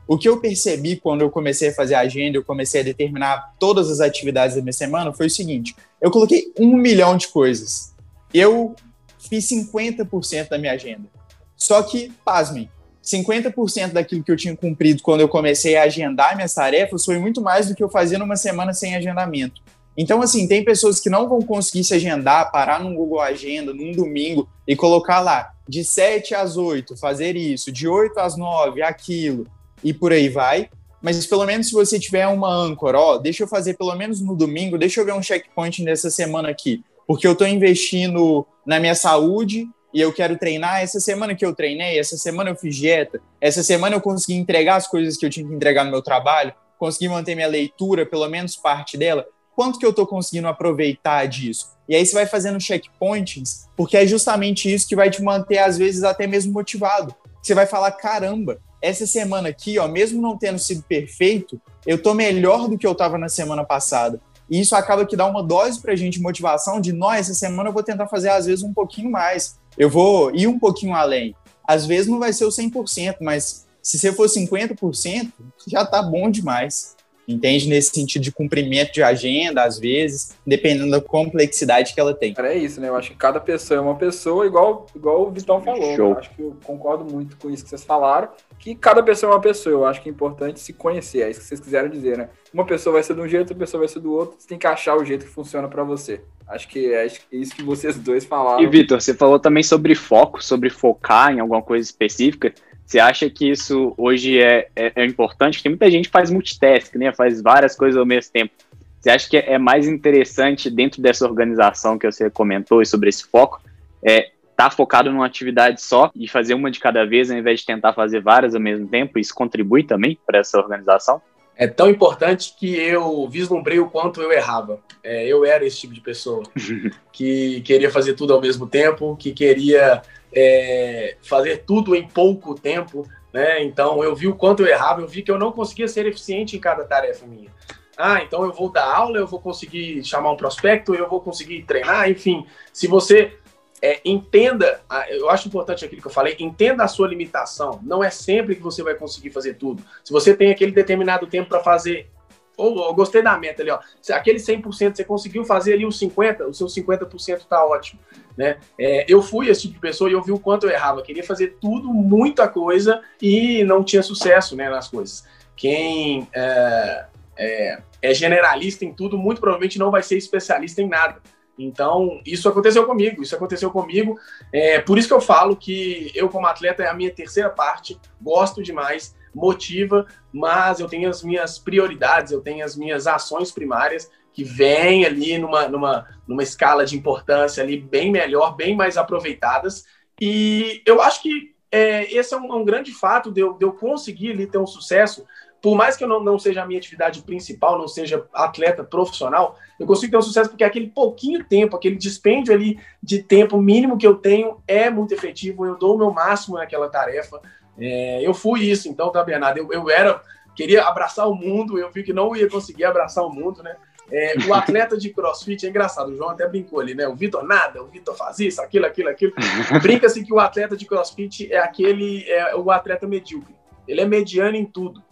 O 0.08 0.18
que 0.18 0.28
eu 0.28 0.40
percebi 0.40 0.96
quando 0.96 1.20
eu 1.20 1.30
comecei 1.30 1.68
a 1.68 1.74
fazer 1.74 1.94
a 1.94 2.00
agenda, 2.00 2.36
eu 2.36 2.44
comecei 2.44 2.80
a 2.80 2.84
determinar 2.84 3.54
todas 3.60 3.90
as 3.90 4.00
atividades 4.00 4.56
da 4.56 4.62
minha 4.62 4.72
semana, 4.72 5.12
foi 5.12 5.26
o 5.26 5.30
seguinte: 5.30 5.76
eu 6.00 6.10
coloquei 6.10 6.52
um 6.58 6.76
milhão 6.76 7.16
de 7.16 7.28
coisas 7.28 7.96
eu 8.32 8.74
fiz 9.18 9.48
50% 9.48 10.48
da 10.48 10.58
minha 10.58 10.72
agenda. 10.72 11.08
Só 11.56 11.82
que, 11.82 12.12
pasmem, 12.24 12.70
50% 13.02 13.92
daquilo 13.92 14.22
que 14.22 14.30
eu 14.30 14.36
tinha 14.36 14.56
cumprido 14.56 15.02
quando 15.02 15.20
eu 15.20 15.28
comecei 15.28 15.76
a 15.76 15.84
agendar 15.84 16.36
minhas 16.36 16.54
tarefas 16.54 17.04
foi 17.04 17.18
muito 17.18 17.40
mais 17.40 17.68
do 17.68 17.74
que 17.74 17.82
eu 17.82 17.88
fazia 17.88 18.18
numa 18.18 18.36
semana 18.36 18.72
sem 18.74 18.94
agendamento. 18.94 19.62
Então, 19.96 20.22
assim, 20.22 20.46
tem 20.46 20.64
pessoas 20.64 21.00
que 21.00 21.10
não 21.10 21.28
vão 21.28 21.42
conseguir 21.42 21.82
se 21.82 21.92
agendar, 21.92 22.52
parar 22.52 22.80
num 22.80 22.94
Google 22.94 23.20
Agenda, 23.20 23.74
num 23.74 23.90
domingo 23.90 24.48
e 24.66 24.76
colocar 24.76 25.18
lá 25.18 25.50
de 25.68 25.82
7 25.84 26.34
às 26.34 26.56
8, 26.56 26.96
fazer 26.96 27.34
isso, 27.34 27.72
de 27.72 27.88
8 27.88 28.16
às 28.20 28.36
9, 28.36 28.80
aquilo, 28.82 29.46
e 29.82 29.92
por 29.92 30.12
aí 30.12 30.28
vai. 30.28 30.70
Mas 31.02 31.26
pelo 31.26 31.44
menos 31.44 31.68
se 31.68 31.72
você 31.72 31.98
tiver 31.98 32.28
uma 32.28 32.48
âncora, 32.48 32.98
ó, 32.98 33.18
deixa 33.18 33.42
eu 33.42 33.48
fazer 33.48 33.74
pelo 33.74 33.94
menos 33.96 34.20
no 34.20 34.36
domingo, 34.36 34.78
deixa 34.78 35.00
eu 35.00 35.04
ver 35.04 35.14
um 35.14 35.22
checkpoint 35.22 35.82
nessa 35.82 36.10
semana 36.10 36.48
aqui 36.48 36.84
porque 37.08 37.26
eu 37.26 37.32
estou 37.32 37.48
investindo 37.48 38.46
na 38.66 38.78
minha 38.78 38.94
saúde 38.94 39.66
e 39.94 40.00
eu 40.00 40.12
quero 40.12 40.36
treinar. 40.36 40.82
Essa 40.82 41.00
semana 41.00 41.34
que 41.34 41.44
eu 41.44 41.54
treinei, 41.54 41.98
essa 41.98 42.18
semana 42.18 42.50
eu 42.50 42.54
fiz 42.54 42.76
dieta, 42.76 43.18
essa 43.40 43.62
semana 43.62 43.96
eu 43.96 44.00
consegui 44.02 44.34
entregar 44.34 44.76
as 44.76 44.86
coisas 44.86 45.16
que 45.16 45.24
eu 45.24 45.30
tinha 45.30 45.48
que 45.48 45.54
entregar 45.54 45.84
no 45.84 45.90
meu 45.90 46.02
trabalho, 46.02 46.52
consegui 46.78 47.08
manter 47.08 47.34
minha 47.34 47.48
leitura, 47.48 48.04
pelo 48.04 48.28
menos 48.28 48.56
parte 48.56 48.98
dela. 48.98 49.26
Quanto 49.56 49.78
que 49.78 49.86
eu 49.86 49.90
estou 49.90 50.06
conseguindo 50.06 50.48
aproveitar 50.48 51.26
disso? 51.26 51.78
E 51.88 51.96
aí 51.96 52.04
você 52.04 52.12
vai 52.12 52.26
fazendo 52.26 52.60
checkpoints, 52.60 53.66
porque 53.74 53.96
é 53.96 54.06
justamente 54.06 54.72
isso 54.72 54.86
que 54.86 54.94
vai 54.94 55.08
te 55.08 55.22
manter, 55.22 55.58
às 55.58 55.78
vezes, 55.78 56.02
até 56.02 56.26
mesmo 56.26 56.52
motivado. 56.52 57.14
Você 57.42 57.54
vai 57.54 57.66
falar, 57.66 57.90
caramba, 57.92 58.60
essa 58.82 59.06
semana 59.06 59.48
aqui, 59.48 59.78
ó, 59.78 59.88
mesmo 59.88 60.20
não 60.20 60.36
tendo 60.36 60.58
sido 60.58 60.82
perfeito, 60.82 61.58
eu 61.86 62.00
tô 62.00 62.12
melhor 62.12 62.68
do 62.68 62.76
que 62.76 62.86
eu 62.86 62.92
estava 62.92 63.16
na 63.16 63.30
semana 63.30 63.64
passada. 63.64 64.20
E 64.50 64.60
isso 64.60 64.74
acaba 64.74 65.04
que 65.04 65.16
dá 65.16 65.26
uma 65.26 65.42
dose 65.42 65.80
para 65.80 65.92
a 65.92 65.96
gente 65.96 66.20
motivação 66.20 66.80
de, 66.80 66.92
nós, 66.92 67.20
essa 67.20 67.34
semana 67.34 67.68
eu 67.68 67.72
vou 67.72 67.82
tentar 67.82 68.06
fazer 68.08 68.30
às 68.30 68.46
vezes 68.46 68.64
um 68.64 68.72
pouquinho 68.72 69.10
mais. 69.10 69.58
Eu 69.76 69.90
vou 69.90 70.34
ir 70.34 70.46
um 70.46 70.58
pouquinho 70.58 70.94
além. 70.94 71.34
Às 71.66 71.86
vezes 71.86 72.06
não 72.06 72.18
vai 72.18 72.32
ser 72.32 72.44
o 72.44 72.48
100%, 72.48 73.16
mas 73.20 73.66
se 73.82 73.98
você 73.98 74.12
for 74.12 74.26
50%, 74.26 75.32
já 75.66 75.84
tá 75.84 76.02
bom 76.02 76.30
demais 76.30 76.96
entende? 77.28 77.68
Nesse 77.68 77.94
sentido 77.94 78.22
de 78.22 78.32
cumprimento 78.32 78.92
de 78.92 79.02
agenda, 79.02 79.62
às 79.62 79.78
vezes, 79.78 80.34
dependendo 80.46 80.90
da 80.90 81.00
complexidade 81.00 81.92
que 81.92 82.00
ela 82.00 82.14
tem. 82.14 82.34
É 82.38 82.56
isso, 82.56 82.80
né? 82.80 82.88
Eu 82.88 82.96
acho 82.96 83.10
que 83.10 83.16
cada 83.16 83.38
pessoa 83.38 83.78
é 83.78 83.80
uma 83.80 83.96
pessoa, 83.96 84.46
igual, 84.46 84.86
igual 84.96 85.26
o 85.26 85.30
Vitão 85.30 85.60
falou. 85.60 85.94
Show. 85.94 86.10
Eu 86.12 86.18
acho 86.18 86.30
que 86.30 86.42
eu 86.42 86.56
concordo 86.64 87.04
muito 87.04 87.36
com 87.36 87.50
isso 87.50 87.62
que 87.62 87.68
vocês 87.68 87.84
falaram, 87.84 88.30
que 88.58 88.74
cada 88.74 89.02
pessoa 89.02 89.32
é 89.32 89.34
uma 89.34 89.42
pessoa. 89.42 89.72
Eu 89.72 89.84
acho 89.84 90.00
que 90.00 90.08
é 90.08 90.12
importante 90.12 90.58
se 90.58 90.72
conhecer, 90.72 91.20
é 91.20 91.30
isso 91.30 91.40
que 91.40 91.46
vocês 91.46 91.60
quiseram 91.60 91.90
dizer, 91.90 92.16
né? 92.16 92.30
Uma 92.52 92.64
pessoa 92.64 92.94
vai 92.94 93.02
ser 93.02 93.14
de 93.14 93.20
um 93.20 93.28
jeito, 93.28 93.42
outra 93.42 93.56
pessoa 93.56 93.80
vai 93.80 93.88
ser 93.88 94.00
do 94.00 94.12
outro, 94.12 94.36
você 94.38 94.48
tem 94.48 94.58
que 94.58 94.66
achar 94.66 94.96
o 94.96 95.04
jeito 95.04 95.26
que 95.26 95.30
funciona 95.30 95.68
para 95.68 95.84
você. 95.84 96.20
Acho 96.48 96.66
que 96.68 96.92
é 96.94 97.06
isso 97.30 97.54
que 97.54 97.62
vocês 97.62 97.96
dois 97.98 98.24
falaram. 98.24 98.62
E, 98.62 98.66
Vitor, 98.66 99.00
você 99.00 99.12
falou 99.12 99.38
também 99.38 99.62
sobre 99.62 99.94
foco, 99.94 100.42
sobre 100.42 100.70
focar 100.70 101.32
em 101.32 101.40
alguma 101.40 101.60
coisa 101.60 101.84
específica. 101.84 102.52
Você 102.86 102.98
acha 102.98 103.28
que 103.28 103.50
isso 103.50 103.92
hoje 103.98 104.40
é, 104.40 104.68
é, 104.74 104.92
é, 104.96 105.04
importante? 105.04 105.62
Tem 105.62 105.70
muita 105.70 105.90
gente 105.90 106.08
faz 106.08 106.30
multitask, 106.30 106.94
né? 106.94 107.12
Faz 107.12 107.42
várias 107.42 107.76
coisas 107.76 107.98
ao 107.98 108.06
mesmo 108.06 108.32
tempo. 108.32 108.54
Você 108.98 109.10
acha 109.10 109.28
que 109.28 109.36
é 109.36 109.58
mais 109.58 109.86
interessante 109.86 110.70
dentro 110.70 111.02
dessa 111.02 111.26
organização 111.26 111.98
que 111.98 112.10
você 112.10 112.30
comentou 112.30 112.80
e 112.80 112.86
sobre 112.86 113.10
esse 113.10 113.24
foco, 113.24 113.60
é 114.02 114.30
estar 114.58 114.70
tá 114.70 114.70
focado 114.70 115.12
numa 115.12 115.26
atividade 115.26 115.82
só 115.82 116.10
e 116.16 116.26
fazer 116.26 116.54
uma 116.54 116.70
de 116.70 116.80
cada 116.80 117.04
vez, 117.04 117.30
ao 117.30 117.36
invés 117.36 117.60
de 117.60 117.66
tentar 117.66 117.92
fazer 117.92 118.20
várias 118.20 118.54
ao 118.54 118.60
mesmo 118.60 118.88
tempo? 118.88 119.18
Isso 119.18 119.34
contribui 119.34 119.84
também 119.84 120.18
para 120.26 120.38
essa 120.38 120.58
organização? 120.58 121.20
É 121.58 121.66
tão 121.66 121.90
importante 121.90 122.54
que 122.56 122.76
eu 122.76 123.28
vislumbrei 123.28 123.80
o 123.80 123.90
quanto 123.90 124.22
eu 124.22 124.30
errava. 124.30 124.78
É, 125.02 125.26
eu 125.26 125.44
era 125.44 125.66
esse 125.66 125.80
tipo 125.80 125.92
de 125.92 126.00
pessoa 126.00 126.44
que 127.12 127.60
queria 127.62 127.90
fazer 127.90 128.14
tudo 128.14 128.32
ao 128.32 128.40
mesmo 128.40 128.64
tempo, 128.68 129.16
que 129.16 129.32
queria 129.32 130.00
é, 130.32 131.16
fazer 131.20 131.64
tudo 131.66 131.96
em 131.96 132.06
pouco 132.06 132.54
tempo, 132.54 133.04
né? 133.32 133.60
Então 133.64 134.04
eu 134.04 134.14
vi 134.14 134.28
o 134.28 134.36
quanto 134.36 134.62
eu 134.62 134.68
errava, 134.68 135.00
eu 135.00 135.08
vi 135.08 135.20
que 135.20 135.32
eu 135.32 135.38
não 135.38 135.50
conseguia 135.50 135.88
ser 135.88 136.06
eficiente 136.06 136.56
em 136.56 136.60
cada 136.60 136.84
tarefa 136.84 137.26
minha. 137.26 137.50
Ah, 137.96 138.22
então 138.22 138.44
eu 138.44 138.52
vou 138.52 138.70
dar 138.70 138.94
aula, 138.94 139.18
eu 139.18 139.26
vou 139.26 139.40
conseguir 139.40 140.04
chamar 140.04 140.30
um 140.30 140.36
prospecto, 140.36 140.94
eu 140.94 141.08
vou 141.08 141.20
conseguir 141.20 141.64
treinar, 141.64 142.08
enfim. 142.08 142.46
Se 142.72 142.86
você 142.86 143.36
é, 143.80 144.00
entenda, 144.04 144.80
eu 145.08 145.30
acho 145.30 145.48
importante 145.48 145.84
aquilo 145.84 146.00
que 146.00 146.08
eu 146.08 146.12
falei, 146.12 146.36
entenda 146.38 146.84
a 146.84 146.88
sua 146.88 147.08
limitação. 147.08 147.80
Não 147.82 148.02
é 148.02 148.10
sempre 148.10 148.54
que 148.54 148.62
você 148.62 148.82
vai 148.82 148.94
conseguir 148.94 149.30
fazer 149.30 149.54
tudo. 149.54 149.82
Se 150.04 150.12
você 150.12 150.34
tem 150.34 150.50
aquele 150.50 150.72
determinado 150.72 151.26
tempo 151.26 151.48
para 151.48 151.60
fazer 151.60 152.10
ou, 152.58 152.92
gostei 152.92 153.22
da 153.22 153.38
meta 153.38 153.62
ali, 153.62 153.70
ó. 153.70 153.78
Aquele 154.10 154.38
100% 154.38 154.96
você 154.96 155.04
conseguiu 155.04 155.44
fazer 155.44 155.74
ali 155.74 155.86
os 155.86 155.98
50%, 155.98 156.48
o 156.48 156.52
seu 156.52 156.66
50% 156.66 157.46
tá 157.48 157.64
ótimo, 157.64 158.00
né? 158.36 158.58
É, 158.76 159.06
eu 159.08 159.22
fui 159.22 159.48
esse 159.48 159.62
tipo 159.62 159.74
de 159.74 159.80
pessoa 159.80 160.10
e 160.10 160.12
eu 160.12 160.22
vi 160.22 160.32
o 160.32 160.40
quanto 160.40 160.66
eu 160.66 160.70
errava. 160.70 161.00
queria 161.02 161.22
fazer 161.22 161.56
tudo, 161.60 161.88
muita 161.88 162.48
coisa 162.48 163.00
e 163.22 163.62
não 163.62 163.84
tinha 163.84 164.02
sucesso, 164.02 164.56
né, 164.56 164.68
nas 164.68 164.88
coisas. 164.88 165.24
Quem 165.54 166.28
é, 166.34 167.06
é, 167.36 167.82
é 168.02 168.14
generalista 168.14 168.84
em 168.84 168.92
tudo, 168.92 169.16
muito 169.16 169.40
provavelmente 169.40 169.78
não 169.78 169.92
vai 169.92 170.02
ser 170.02 170.16
especialista 170.16 170.82
em 170.82 170.88
nada. 170.88 171.22
Então, 171.58 172.20
isso 172.24 172.48
aconteceu 172.48 172.86
comigo, 172.86 173.22
isso 173.22 173.34
aconteceu 173.34 173.70
comigo. 173.70 174.18
É, 174.52 174.80
por 174.80 174.96
isso 174.96 175.08
que 175.08 175.14
eu 175.14 175.20
falo 175.20 175.56
que 175.56 176.12
eu, 176.14 176.28
como 176.28 176.46
atleta, 176.46 176.82
é 176.82 176.88
a 176.88 176.94
minha 176.94 177.10
terceira 177.10 177.50
parte, 177.50 177.98
gosto 178.20 178.62
demais 178.62 179.16
motiva, 179.34 180.06
mas 180.32 180.80
eu 180.80 180.88
tenho 180.88 181.08
as 181.08 181.22
minhas 181.22 181.58
prioridades, 181.58 182.32
eu 182.32 182.40
tenho 182.40 182.64
as 182.64 182.76
minhas 182.76 183.06
ações 183.06 183.50
primárias 183.50 184.10
que 184.32 184.44
vêm 184.44 185.04
ali 185.04 185.36
numa, 185.38 185.68
numa, 185.68 186.06
numa 186.26 186.42
escala 186.42 186.84
de 186.84 186.96
importância 186.96 187.62
ali 187.62 187.76
bem 187.76 188.10
melhor, 188.10 188.54
bem 188.54 188.76
mais 188.76 188.96
aproveitadas. 188.96 189.84
E 190.20 190.82
eu 190.86 191.00
acho 191.02 191.22
que 191.22 191.54
é, 191.70 192.12
esse 192.14 192.34
é 192.34 192.36
um, 192.36 192.52
um, 192.54 192.64
grande 192.64 192.92
fato 192.92 193.30
de 193.30 193.40
eu, 193.40 193.54
de 193.54 193.64
eu 193.64 193.72
conseguir 193.72 194.32
ali 194.32 194.46
ter 194.46 194.58
um 194.58 194.66
sucesso. 194.66 195.26
Por 195.60 195.76
mais 195.76 195.96
que 195.96 196.04
eu 196.04 196.08
não, 196.08 196.22
não 196.22 196.38
seja 196.38 196.62
a 196.62 196.66
minha 196.66 196.78
atividade 196.78 197.22
principal, 197.22 197.78
não 197.78 197.88
seja 197.88 198.24
atleta 198.32 198.84
profissional, 198.84 199.56
eu 199.78 199.86
consigo 199.86 200.12
ter 200.12 200.18
um 200.18 200.22
sucesso 200.22 200.50
porque 200.50 200.64
aquele 200.64 200.88
pouquinho 200.88 201.44
tempo, 201.44 201.76
aquele 201.76 201.96
dispêndio 201.96 202.54
ali 202.54 202.78
de 203.02 203.22
tempo 203.22 203.60
mínimo 203.60 203.98
que 203.98 204.06
eu 204.06 204.14
tenho 204.14 204.62
é 204.66 204.88
muito 204.88 205.12
efetivo. 205.12 205.66
Eu 205.66 205.76
dou 205.76 205.94
o 205.94 205.98
meu 205.98 206.12
máximo 206.12 206.56
naquela 206.56 206.88
tarefa. 206.88 207.40
É, 207.78 208.20
eu 208.26 208.34
fui 208.34 208.62
isso, 208.62 208.88
então, 208.88 209.10
tá, 209.10 209.22
Bernardo? 209.22 209.58
Eu, 209.58 209.72
eu 209.72 209.90
era, 209.90 210.20
queria 210.54 210.84
abraçar 210.84 211.28
o 211.28 211.34
mundo, 211.34 211.78
eu 211.78 211.90
vi 211.90 212.02
que 212.02 212.12
não 212.12 212.34
ia 212.34 212.48
conseguir 212.48 212.84
abraçar 212.84 213.24
o 213.24 213.30
mundo, 213.30 213.62
né? 213.62 213.76
É, 214.10 214.34
o 214.48 214.54
atleta 214.54 214.96
de 214.96 215.10
crossfit 215.10 215.66
é 215.66 215.68
engraçado, 215.68 216.10
o 216.10 216.16
João 216.16 216.30
até 216.30 216.48
brincou 216.48 216.80
ali, 216.80 216.94
né? 216.94 217.06
O 217.06 217.14
Vitor 217.14 217.44
nada, 217.44 217.82
o 217.82 217.88
Vitor 217.88 218.16
faz 218.16 218.38
isso, 218.38 218.60
aquilo, 218.60 218.86
aquilo, 218.86 219.10
aquilo. 219.10 219.32
Brinca-se 219.82 220.24
que 220.24 220.32
o 220.32 220.40
atleta 220.40 220.76
de 220.76 220.86
crossfit 220.86 221.52
é 221.52 221.58
aquele, 221.58 222.24
é 222.28 222.56
o 222.56 222.70
atleta 222.70 223.06
medíocre. 223.06 223.54
Ele 223.86 224.00
é 224.00 224.06
mediano 224.06 224.56
em 224.56 224.64
tudo. 224.64 225.02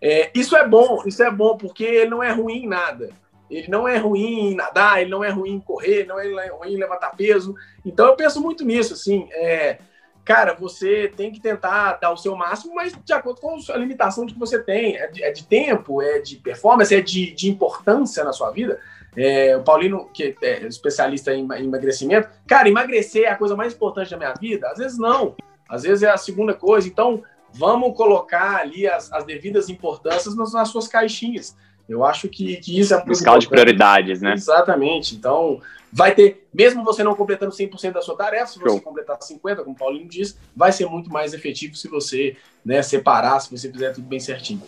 É, 0.00 0.30
isso 0.34 0.56
é 0.56 0.66
bom, 0.66 1.02
isso 1.06 1.22
é 1.22 1.30
bom, 1.30 1.56
porque 1.56 1.84
ele 1.84 2.10
não 2.10 2.22
é 2.22 2.32
ruim 2.32 2.64
em 2.64 2.68
nada. 2.68 3.10
Ele 3.50 3.68
não 3.68 3.86
é 3.86 3.96
ruim 3.96 4.50
em 4.50 4.54
nadar, 4.54 5.00
ele 5.00 5.10
não 5.10 5.22
é 5.22 5.28
ruim 5.30 5.54
em 5.54 5.60
correr, 5.60 6.04
não 6.04 6.18
é 6.18 6.48
ruim 6.48 6.74
em 6.74 6.76
levantar 6.76 7.16
peso. 7.16 7.54
Então 7.84 8.06
eu 8.06 8.16
penso 8.16 8.40
muito 8.40 8.64
nisso, 8.64 8.94
assim. 8.94 9.28
É, 9.32 9.78
cara, 10.24 10.54
você 10.54 11.12
tem 11.16 11.30
que 11.30 11.40
tentar 11.40 11.94
dar 11.94 12.10
o 12.10 12.16
seu 12.16 12.34
máximo, 12.34 12.74
mas 12.74 12.92
de 12.92 13.12
acordo 13.12 13.40
com 13.40 13.56
a 13.70 13.76
limitação 13.76 14.26
que 14.26 14.38
você 14.38 14.60
tem. 14.60 14.96
É 14.96 15.06
de, 15.06 15.22
é 15.22 15.30
de 15.30 15.46
tempo, 15.46 16.02
é 16.02 16.18
de 16.18 16.36
performance, 16.36 16.94
é 16.94 17.00
de, 17.00 17.32
de 17.32 17.48
importância 17.48 18.24
na 18.24 18.32
sua 18.32 18.50
vida. 18.50 18.80
É, 19.16 19.56
o 19.56 19.62
Paulino, 19.62 20.10
que 20.12 20.36
é 20.42 20.66
especialista 20.66 21.32
em, 21.32 21.46
em 21.52 21.64
emagrecimento, 21.64 22.28
cara, 22.46 22.68
emagrecer 22.68 23.24
é 23.24 23.28
a 23.28 23.36
coisa 23.36 23.56
mais 23.56 23.72
importante 23.72 24.10
da 24.10 24.18
minha 24.18 24.34
vida? 24.34 24.68
Às 24.68 24.78
vezes 24.78 24.98
não. 24.98 25.36
Às 25.68 25.84
vezes 25.84 26.02
é 26.02 26.10
a 26.10 26.16
segunda 26.16 26.52
coisa. 26.52 26.86
Então, 26.86 27.22
vamos 27.56 27.96
colocar 27.96 28.56
ali 28.56 28.86
as, 28.86 29.12
as 29.12 29.24
devidas 29.24 29.68
importâncias 29.68 30.36
nas, 30.36 30.52
nas 30.52 30.68
suas 30.68 30.86
caixinhas. 30.86 31.56
Eu 31.88 32.04
acho 32.04 32.28
que, 32.28 32.56
que 32.56 32.78
isso 32.78 32.94
é 32.94 32.96
muito 32.96 33.12
Escala 33.12 33.38
de 33.38 33.48
prioridades, 33.48 34.20
né? 34.20 34.32
Exatamente. 34.32 35.14
Então, 35.14 35.60
vai 35.92 36.14
ter, 36.14 36.46
mesmo 36.52 36.84
você 36.84 37.04
não 37.04 37.14
completando 37.14 37.52
100% 37.54 37.92
da 37.92 38.02
sua 38.02 38.16
tarefa, 38.16 38.46
se 38.46 38.58
você 38.58 38.70
Show. 38.70 38.80
completar 38.80 39.18
50%, 39.18 39.56
como 39.58 39.70
o 39.70 39.78
Paulinho 39.78 40.08
diz, 40.08 40.36
vai 40.54 40.72
ser 40.72 40.86
muito 40.86 41.10
mais 41.10 41.32
efetivo 41.32 41.76
se 41.76 41.88
você 41.88 42.36
né, 42.64 42.82
separar, 42.82 43.38
se 43.40 43.50
você 43.50 43.70
fizer 43.70 43.92
tudo 43.92 44.06
bem 44.06 44.18
certinho. 44.18 44.62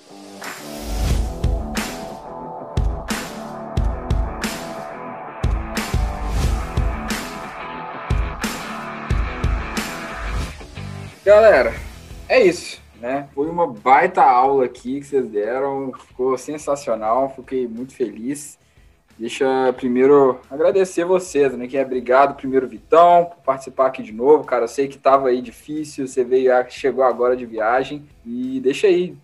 Galera, 11.24 11.74
é 12.28 12.44
isso 12.44 12.80
né? 13.00 13.28
Foi 13.34 13.48
uma 13.48 13.66
baita 13.66 14.22
aula 14.22 14.64
aqui 14.64 15.00
que 15.00 15.06
vocês 15.06 15.28
deram, 15.28 15.92
ficou 15.92 16.36
sensacional, 16.36 17.30
fiquei 17.34 17.66
muito 17.66 17.94
feliz. 17.94 18.58
Deixa 19.18 19.72
primeiro 19.72 20.40
agradecer 20.48 21.04
vocês, 21.04 21.52
né? 21.56 21.66
Que 21.66 21.76
é 21.76 21.82
obrigado 21.82 22.36
primeiro 22.36 22.68
Vitão 22.68 23.24
por 23.24 23.38
participar 23.38 23.86
aqui 23.86 24.02
de 24.02 24.12
novo, 24.12 24.44
cara. 24.44 24.64
Eu 24.64 24.68
sei 24.68 24.86
que 24.86 24.96
tava 24.96 25.28
aí 25.28 25.42
difícil, 25.42 26.06
você 26.06 26.22
veio, 26.22 26.52
chegou 26.68 27.02
agora 27.02 27.36
de 27.36 27.44
viagem 27.44 28.06
e 28.24 28.60
deixa 28.60 28.86
aí 28.86 29.16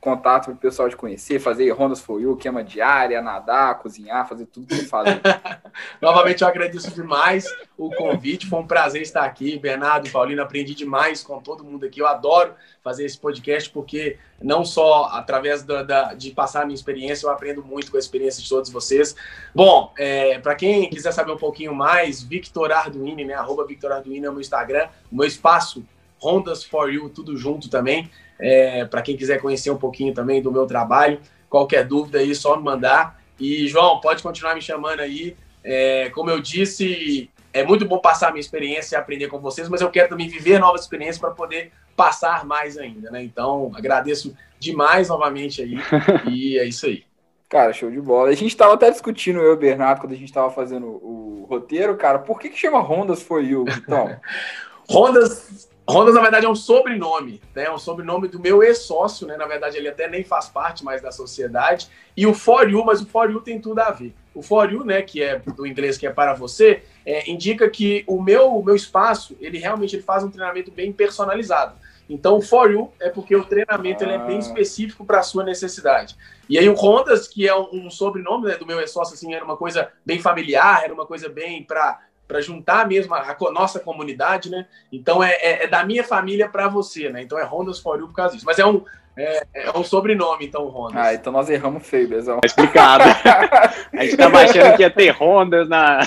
contato 0.00 0.46
para 0.46 0.54
o 0.54 0.56
pessoal 0.56 0.88
de 0.88 0.96
conhecer, 0.96 1.38
fazer 1.38 1.70
rondas 1.70 2.00
for 2.00 2.20
you, 2.20 2.36
queima 2.36 2.64
diária, 2.64 3.20
nadar, 3.20 3.78
cozinhar, 3.78 4.28
fazer 4.28 4.46
tudo 4.46 4.66
que 4.66 4.74
você 4.74 4.86
faz. 4.86 5.08
Novamente 6.00 6.42
eu 6.42 6.48
agradeço 6.48 6.90
demais 6.94 7.46
o 7.76 7.90
convite, 7.90 8.46
foi 8.46 8.58
um 8.60 8.66
prazer 8.66 9.02
estar 9.02 9.24
aqui, 9.24 9.58
Bernardo, 9.58 10.10
Paulino, 10.10 10.42
aprendi 10.42 10.74
demais 10.74 11.22
com 11.22 11.40
todo 11.40 11.64
mundo 11.64 11.84
aqui, 11.84 12.00
eu 12.00 12.06
adoro 12.06 12.54
fazer 12.82 13.04
esse 13.04 13.18
podcast 13.18 13.68
porque 13.70 14.18
não 14.42 14.64
só 14.64 15.04
através 15.12 15.62
da, 15.62 15.82
da, 15.82 16.14
de 16.14 16.30
passar 16.30 16.62
a 16.62 16.64
minha 16.64 16.74
experiência, 16.74 17.26
eu 17.26 17.30
aprendo 17.30 17.62
muito 17.62 17.90
com 17.90 17.96
a 17.96 18.00
experiência 18.00 18.42
de 18.42 18.48
todos 18.48 18.70
vocês. 18.70 19.14
Bom, 19.54 19.92
é, 19.98 20.38
para 20.38 20.54
quem 20.54 20.88
quiser 20.88 21.12
saber 21.12 21.32
um 21.32 21.36
pouquinho 21.36 21.74
mais, 21.74 22.22
Victor 22.22 22.72
Arduini, 22.72 23.24
né, 23.24 23.34
arroba 23.34 23.66
Victor 23.66 23.92
Arduini 23.92 24.24
é 24.24 24.30
o 24.30 24.32
meu 24.32 24.40
Instagram, 24.40 24.88
o 25.10 25.16
meu 25.16 25.26
espaço, 25.26 25.84
Rondas 26.18 26.64
for 26.64 26.92
You, 26.92 27.10
tudo 27.10 27.36
junto 27.36 27.68
também, 27.68 28.10
é, 28.38 28.84
para 28.84 29.02
quem 29.02 29.16
quiser 29.16 29.40
conhecer 29.40 29.70
um 29.70 29.76
pouquinho 29.76 30.12
também 30.12 30.42
do 30.42 30.52
meu 30.52 30.66
trabalho, 30.66 31.20
qualquer 31.48 31.84
dúvida 31.84 32.18
aí, 32.18 32.34
só 32.34 32.56
me 32.56 32.62
mandar. 32.62 33.20
E, 33.38 33.66
João, 33.68 34.00
pode 34.00 34.22
continuar 34.22 34.54
me 34.54 34.62
chamando 34.62 35.00
aí. 35.00 35.36
É, 35.62 36.10
como 36.10 36.30
eu 36.30 36.40
disse, 36.40 37.30
é 37.52 37.64
muito 37.64 37.86
bom 37.86 37.98
passar 37.98 38.28
a 38.28 38.30
minha 38.30 38.40
experiência 38.40 38.96
e 38.96 38.98
aprender 38.98 39.28
com 39.28 39.40
vocês, 39.40 39.68
mas 39.68 39.80
eu 39.80 39.90
quero 39.90 40.08
também 40.08 40.28
viver 40.28 40.58
novas 40.58 40.82
experiências 40.82 41.18
para 41.18 41.30
poder 41.30 41.72
passar 41.96 42.44
mais 42.44 42.76
ainda, 42.76 43.10
né? 43.10 43.22
Então, 43.22 43.72
agradeço 43.74 44.36
demais 44.58 45.08
novamente 45.08 45.62
aí. 45.62 45.76
e 46.30 46.58
é 46.58 46.64
isso 46.64 46.86
aí. 46.86 47.04
Cara, 47.48 47.72
show 47.72 47.90
de 47.90 48.00
bola. 48.00 48.28
A 48.28 48.34
gente 48.34 48.50
estava 48.50 48.74
até 48.74 48.90
discutindo, 48.90 49.38
eu 49.38 49.52
e 49.52 49.54
o 49.54 49.56
Bernardo, 49.56 50.00
quando 50.00 50.12
a 50.12 50.16
gente 50.16 50.28
estava 50.28 50.50
fazendo 50.50 50.86
o 50.86 51.46
roteiro, 51.48 51.96
cara, 51.96 52.18
por 52.18 52.40
que, 52.40 52.48
que 52.48 52.58
chama 52.58 52.80
Rondas 52.80 53.22
For 53.22 53.42
You, 53.42 53.64
então? 53.68 54.18
Rondas 54.88 55.68
Rondas, 55.88 56.14
na 56.14 56.20
verdade, 56.20 56.46
é 56.46 56.48
um 56.48 56.54
sobrenome, 56.54 57.40
né? 57.54 57.64
É 57.64 57.72
um 57.72 57.78
sobrenome 57.78 58.26
do 58.26 58.40
meu 58.40 58.62
ex-sócio, 58.62 59.26
né? 59.26 59.36
Na 59.36 59.46
verdade, 59.46 59.76
ele 59.76 59.88
até 59.88 60.08
nem 60.08 60.24
faz 60.24 60.48
parte 60.48 60.84
mais 60.84 61.00
da 61.00 61.12
sociedade. 61.12 61.88
E 62.16 62.26
o 62.26 62.34
For 62.34 62.68
You, 62.68 62.84
mas 62.84 63.00
o 63.00 63.06
For 63.06 63.30
You 63.30 63.40
tem 63.40 63.60
tudo 63.60 63.80
a 63.80 63.90
ver. 63.90 64.12
O 64.34 64.42
For 64.42 64.70
You, 64.70 64.84
né, 64.84 65.00
que 65.02 65.22
é 65.22 65.38
do 65.38 65.66
inglês 65.66 65.96
que 65.96 66.06
é 66.06 66.10
para 66.10 66.34
você, 66.34 66.82
é, 67.04 67.30
indica 67.30 67.70
que 67.70 68.04
o 68.06 68.20
meu, 68.20 68.56
o 68.56 68.64
meu 68.64 68.74
espaço, 68.74 69.36
ele 69.40 69.58
realmente 69.58 69.94
ele 69.94 70.02
faz 70.02 70.24
um 70.24 70.30
treinamento 70.30 70.72
bem 70.72 70.92
personalizado. 70.92 71.76
Então, 72.08 72.36
o 72.36 72.42
For 72.42 72.70
You 72.70 72.92
é 73.00 73.08
porque 73.08 73.34
o 73.34 73.44
treinamento 73.44 74.02
ah. 74.02 74.06
ele 74.06 74.14
é 74.14 74.26
bem 74.26 74.36
ah. 74.36 74.40
específico 74.40 75.04
para 75.04 75.20
a 75.20 75.22
sua 75.22 75.44
necessidade. 75.44 76.16
E 76.48 76.58
aí 76.58 76.68
o 76.68 76.74
Rondas, 76.74 77.28
que 77.28 77.48
é 77.48 77.54
um, 77.54 77.86
um 77.86 77.90
sobrenome 77.90 78.46
né, 78.46 78.56
do 78.56 78.66
meu 78.66 78.80
ex-sócio, 78.80 79.14
assim, 79.14 79.34
era 79.34 79.44
uma 79.44 79.56
coisa 79.56 79.90
bem 80.04 80.20
familiar, 80.20 80.82
era 80.84 80.92
uma 80.92 81.06
coisa 81.06 81.28
bem 81.28 81.62
para 81.62 82.00
para 82.26 82.40
juntar 82.40 82.86
mesmo 82.86 83.14
a, 83.14 83.20
a, 83.20 83.50
nossa 83.52 83.78
comunidade, 83.80 84.50
né? 84.50 84.66
Então 84.92 85.22
é, 85.22 85.32
é, 85.32 85.64
é 85.64 85.66
da 85.66 85.84
minha 85.84 86.04
família 86.04 86.48
para 86.48 86.68
você, 86.68 87.08
né? 87.10 87.22
Então 87.22 87.38
é 87.38 87.44
Rondas 87.44 87.78
for 87.78 87.98
You 87.98 88.08
por 88.08 88.14
causa 88.14 88.34
disso. 88.34 88.46
Mas 88.46 88.58
é 88.58 88.66
um, 88.66 88.84
é, 89.16 89.46
é 89.54 89.78
um 89.78 89.84
sobrenome, 89.84 90.46
então, 90.46 90.66
Rondas. 90.66 90.96
Ah, 90.96 91.14
então 91.14 91.32
nós 91.32 91.48
erramos 91.48 91.86
feio, 91.86 92.08
Bezão. 92.08 92.40
É 92.42 92.46
explicado. 92.46 93.04
a 93.92 94.04
gente 94.04 94.16
tava 94.16 94.40
achando 94.40 94.76
que 94.76 94.82
ia 94.82 94.90
ter 94.90 95.10
Rondas 95.10 95.68
na. 95.68 96.00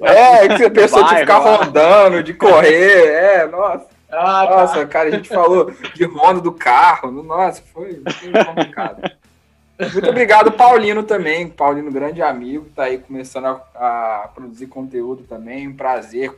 É, 0.00 0.48
que 0.48 0.58
você 0.58 0.70
pensou 0.70 1.04
de 1.04 1.16
ficar 1.16 1.38
rondando, 1.38 2.22
de 2.22 2.34
correr, 2.34 3.06
é, 3.06 3.46
nossa. 3.46 3.86
Ah, 4.10 4.46
tá. 4.46 4.56
nossa, 4.56 4.74
tá. 4.80 4.86
cara, 4.86 5.08
a 5.08 5.12
gente 5.12 5.28
falou 5.28 5.72
de 5.94 6.04
Honda 6.04 6.40
do 6.40 6.52
carro, 6.52 7.10
nossa, 7.10 7.62
foi, 7.72 8.00
foi 8.20 8.44
complicado. 8.44 9.10
Muito 9.78 10.08
obrigado, 10.08 10.52
Paulino, 10.52 11.02
também. 11.02 11.48
Paulino, 11.48 11.90
grande 11.90 12.22
amigo, 12.22 12.68
tá 12.74 12.84
aí 12.84 12.98
começando 12.98 13.46
a, 13.46 13.62
a, 13.74 14.28
produzir 14.28 14.68
conteúdo 14.68 15.24
também. 15.24 15.66
Um 15.66 15.74
prazer. 15.74 16.32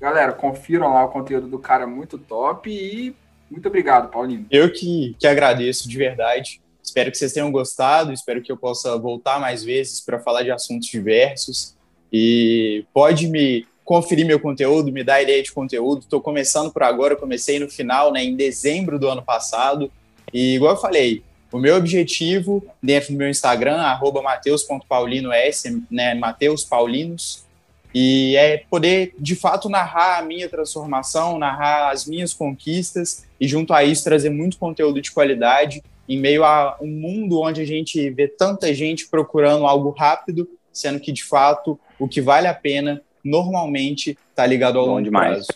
Galera, 0.00 0.32
confiram 0.32 0.94
lá 0.94 1.04
o 1.04 1.08
conteúdo 1.08 1.46
do 1.46 1.58
cara 1.58 1.86
muito 1.86 2.16
top 2.16 2.70
e 2.70 3.14
muito 3.50 3.66
obrigado, 3.68 4.10
Paulino. 4.10 4.46
Eu 4.50 4.72
que, 4.72 5.14
que 5.18 5.26
agradeço 5.26 5.88
de 5.88 5.96
verdade. 5.98 6.60
Espero 6.82 7.10
que 7.10 7.18
vocês 7.18 7.32
tenham 7.32 7.52
gostado. 7.52 8.12
Espero 8.12 8.40
que 8.40 8.50
eu 8.50 8.56
possa 8.56 8.96
voltar 8.96 9.38
mais 9.38 9.62
vezes 9.62 10.00
para 10.00 10.18
falar 10.18 10.42
de 10.42 10.50
assuntos 10.50 10.88
diversos. 10.88 11.74
E 12.12 12.84
pode 12.94 13.28
me 13.28 13.66
conferir 13.84 14.24
meu 14.24 14.40
conteúdo, 14.40 14.92
me 14.92 15.04
dar 15.04 15.20
ideia 15.20 15.42
de 15.42 15.52
conteúdo. 15.52 16.02
Estou 16.02 16.20
começando 16.20 16.72
por 16.72 16.82
agora, 16.82 17.16
comecei 17.16 17.58
no 17.58 17.68
final, 17.68 18.12
né, 18.12 18.24
em 18.24 18.36
dezembro 18.36 18.98
do 18.98 19.08
ano 19.08 19.22
passado. 19.22 19.90
E 20.32 20.54
igual 20.54 20.74
eu 20.74 20.80
falei, 20.80 21.24
o 21.52 21.58
meu 21.58 21.76
objetivo 21.76 22.64
dentro 22.82 23.12
do 23.12 23.18
meu 23.18 23.28
Instagram, 23.28 23.76
arroba 23.76 24.22
mateus.paulinos, 24.22 25.32
né, 25.90 26.14
Mateus 26.14 26.64
Paulinos, 26.64 27.44
e 27.92 28.36
é 28.36 28.58
poder, 28.70 29.14
de 29.18 29.34
fato, 29.34 29.68
narrar 29.68 30.18
a 30.18 30.22
minha 30.22 30.48
transformação, 30.48 31.38
narrar 31.38 31.90
as 31.90 32.06
minhas 32.06 32.32
conquistas 32.32 33.26
e, 33.40 33.48
junto 33.48 33.72
a 33.72 33.82
isso, 33.82 34.04
trazer 34.04 34.30
muito 34.30 34.58
conteúdo 34.58 35.00
de 35.00 35.10
qualidade 35.10 35.82
em 36.08 36.18
meio 36.18 36.44
a 36.44 36.76
um 36.80 36.88
mundo 36.88 37.40
onde 37.40 37.60
a 37.60 37.64
gente 37.64 38.08
vê 38.10 38.28
tanta 38.28 38.72
gente 38.72 39.08
procurando 39.08 39.66
algo 39.66 39.90
rápido, 39.90 40.48
sendo 40.72 41.00
que, 41.00 41.10
de 41.10 41.24
fato, 41.24 41.78
o 41.98 42.08
que 42.08 42.20
vale 42.20 42.46
a 42.46 42.54
pena, 42.54 43.02
normalmente, 43.24 44.16
está 44.30 44.46
ligado 44.46 44.78
ao 44.78 44.86
longo 44.86 45.10
prazo. 45.10 45.48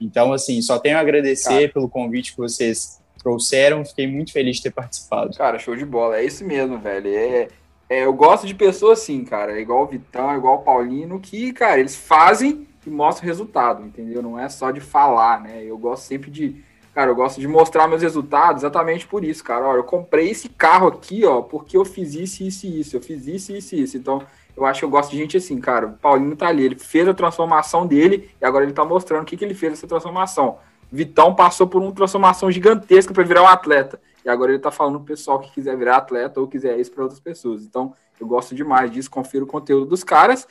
Então, 0.00 0.32
assim, 0.32 0.60
só 0.62 0.78
tenho 0.78 0.96
a 0.98 1.00
agradecer 1.00 1.48
Cara. 1.48 1.72
pelo 1.72 1.88
convite 1.88 2.32
que 2.32 2.38
vocês 2.38 3.00
trouxeram. 3.28 3.84
Fiquei 3.84 4.06
muito 4.06 4.32
feliz 4.32 4.56
de 4.56 4.64
ter 4.64 4.70
participado. 4.70 5.36
Cara, 5.36 5.58
show 5.58 5.76
de 5.76 5.84
bola. 5.84 6.18
É 6.18 6.24
isso 6.24 6.44
mesmo, 6.44 6.78
velho. 6.78 7.08
É, 7.08 7.48
é, 7.88 8.04
eu 8.04 8.12
gosto 8.12 8.46
de 8.46 8.54
pessoas 8.54 9.00
assim, 9.00 9.24
cara. 9.24 9.52
É 9.56 9.60
igual 9.60 9.84
o 9.84 9.86
Vitão, 9.86 10.30
é 10.30 10.36
igual 10.36 10.56
o 10.56 10.62
Paulino, 10.62 11.20
que, 11.20 11.52
cara, 11.52 11.78
eles 11.78 11.96
fazem 11.96 12.66
e 12.86 12.90
mostram 12.90 13.26
resultado, 13.26 13.84
entendeu? 13.84 14.22
Não 14.22 14.38
é 14.38 14.48
só 14.48 14.70
de 14.70 14.80
falar, 14.80 15.42
né? 15.42 15.62
Eu 15.62 15.76
gosto 15.76 16.04
sempre 16.04 16.30
de. 16.30 16.64
Cara, 16.94 17.10
eu 17.10 17.14
gosto 17.14 17.40
de 17.40 17.46
mostrar 17.46 17.86
meus 17.86 18.02
resultados 18.02 18.62
exatamente 18.62 19.06
por 19.06 19.22
isso, 19.22 19.44
cara. 19.44 19.64
Olha, 19.66 19.78
eu 19.78 19.84
comprei 19.84 20.30
esse 20.30 20.48
carro 20.48 20.88
aqui, 20.88 21.24
ó, 21.24 21.42
porque 21.42 21.76
eu 21.76 21.84
fiz 21.84 22.14
isso, 22.14 22.42
isso 22.42 22.66
e 22.66 22.80
isso. 22.80 22.96
Eu 22.96 23.00
fiz 23.00 23.26
isso, 23.26 23.52
isso 23.52 23.74
e 23.76 23.82
isso. 23.82 23.96
Então, 23.96 24.22
eu 24.56 24.66
acho 24.66 24.80
que 24.80 24.84
eu 24.84 24.90
gosto 24.90 25.12
de 25.12 25.16
gente 25.16 25.36
assim, 25.36 25.60
cara. 25.60 25.86
O 25.86 25.92
Paulinho 25.92 26.34
tá 26.34 26.48
ali, 26.48 26.64
ele 26.64 26.76
fez 26.76 27.06
a 27.06 27.14
transformação 27.14 27.86
dele 27.86 28.30
e 28.40 28.44
agora 28.44 28.64
ele 28.64 28.72
tá 28.72 28.84
mostrando 28.84 29.22
o 29.22 29.24
que, 29.24 29.36
que 29.36 29.44
ele 29.44 29.54
fez 29.54 29.74
essa 29.74 29.86
transformação. 29.86 30.58
Vitão 30.90 31.34
passou 31.34 31.66
por 31.66 31.82
uma 31.82 31.92
transformação 31.92 32.50
gigantesca 32.50 33.12
para 33.12 33.24
virar 33.24 33.42
um 33.42 33.48
atleta. 33.48 34.00
E 34.24 34.28
agora 34.28 34.52
ele 34.52 34.58
tá 34.58 34.70
falando 34.70 34.98
pro 34.98 35.14
pessoal 35.14 35.38
que 35.38 35.52
quiser 35.52 35.76
virar 35.76 35.96
atleta 35.96 36.40
ou 36.40 36.48
quiser 36.48 36.78
isso 36.78 36.92
para 36.92 37.02
outras 37.02 37.20
pessoas. 37.20 37.62
Então, 37.62 37.94
eu 38.20 38.26
gosto 38.26 38.54
demais 38.54 38.90
disso, 38.90 39.10
confiro 39.10 39.44
o 39.44 39.48
conteúdo 39.48 39.86
dos 39.86 40.02
caras. 40.02 40.46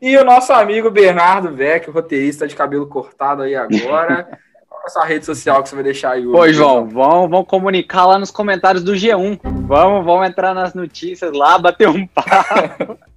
E 0.00 0.16
o 0.16 0.24
nosso 0.24 0.52
amigo 0.52 0.90
Bernardo 0.90 1.52
Vec, 1.52 1.88
roteirista 1.90 2.46
de 2.46 2.54
cabelo 2.54 2.86
cortado 2.86 3.42
aí 3.42 3.54
agora. 3.54 4.28
Qual 4.68 4.82
é 4.82 4.86
essa 4.86 5.04
rede 5.04 5.24
social 5.24 5.62
que 5.62 5.68
você 5.68 5.74
vai 5.74 5.84
deixar 5.84 6.12
aí? 6.12 6.24
Pô, 6.24 6.48
João, 6.52 6.86
vamos, 6.88 7.30
vamos 7.30 7.48
comunicar 7.48 8.06
lá 8.06 8.18
nos 8.18 8.30
comentários 8.30 8.84
do 8.84 8.92
G1. 8.92 9.40
Vamos, 9.42 10.04
vamos 10.04 10.28
entrar 10.28 10.54
nas 10.54 10.74
notícias 10.74 11.32
lá, 11.32 11.58
bater 11.58 11.88
um 11.88 12.06
papo. 12.06 12.98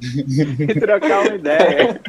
e 0.00 0.80
trocar 0.80 1.22
uma 1.22 1.34
ideia. 1.34 2.00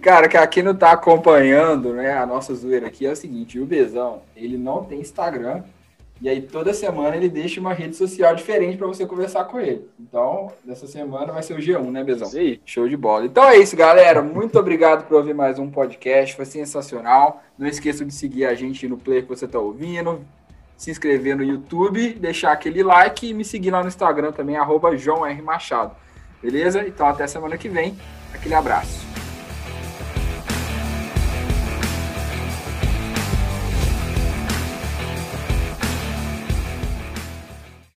Cara, 0.00 0.28
que 0.28 0.36
aqui 0.36 0.62
não 0.62 0.74
tá 0.74 0.92
acompanhando, 0.92 1.92
né, 1.92 2.12
a 2.16 2.26
nossa 2.26 2.54
zoeira 2.54 2.86
aqui 2.86 3.06
é 3.06 3.12
o 3.12 3.16
seguinte, 3.16 3.58
o 3.58 3.66
Bezão, 3.66 4.22
ele 4.36 4.58
não 4.58 4.84
tem 4.84 5.00
Instagram, 5.00 5.62
e 6.20 6.28
aí 6.28 6.40
toda 6.40 6.72
semana 6.72 7.16
ele 7.16 7.28
deixa 7.28 7.60
uma 7.60 7.72
rede 7.72 7.96
social 7.96 8.34
diferente 8.34 8.78
para 8.78 8.86
você 8.86 9.04
conversar 9.04 9.44
com 9.44 9.58
ele. 9.60 9.86
Então, 9.98 10.50
dessa 10.64 10.86
semana 10.86 11.32
vai 11.32 11.42
ser 11.42 11.54
o 11.54 11.58
G1, 11.58 11.90
né, 11.90 12.04
Bezão? 12.04 12.28
Sim. 12.28 12.58
Show 12.64 12.88
de 12.88 12.96
bola. 12.96 13.26
Então 13.26 13.44
é 13.44 13.58
isso, 13.58 13.76
galera. 13.76 14.22
Muito 14.22 14.58
obrigado 14.58 15.06
por 15.06 15.16
ouvir 15.16 15.34
mais 15.34 15.58
um 15.58 15.70
podcast. 15.70 16.34
Foi 16.36 16.44
sensacional. 16.44 17.42
Não 17.58 17.66
esqueça 17.66 18.04
de 18.04 18.14
seguir 18.14 18.46
a 18.46 18.54
gente 18.54 18.88
no 18.88 18.96
play 18.96 19.22
que 19.22 19.28
você 19.28 19.44
está 19.44 19.58
ouvindo. 19.58 20.24
Se 20.76 20.90
inscrever 20.90 21.36
no 21.36 21.44
YouTube, 21.44 22.14
deixar 22.14 22.52
aquele 22.52 22.82
like 22.82 23.28
e 23.28 23.34
me 23.34 23.44
seguir 23.44 23.70
lá 23.70 23.82
no 23.82 23.88
Instagram 23.88 24.32
também, 24.32 24.56
arroba. 24.56 24.90
Beleza? 26.40 26.86
Então 26.86 27.06
até 27.06 27.26
semana 27.26 27.58
que 27.58 27.68
vem. 27.68 27.96
Aquele 28.32 28.54
abraço. 28.54 29.23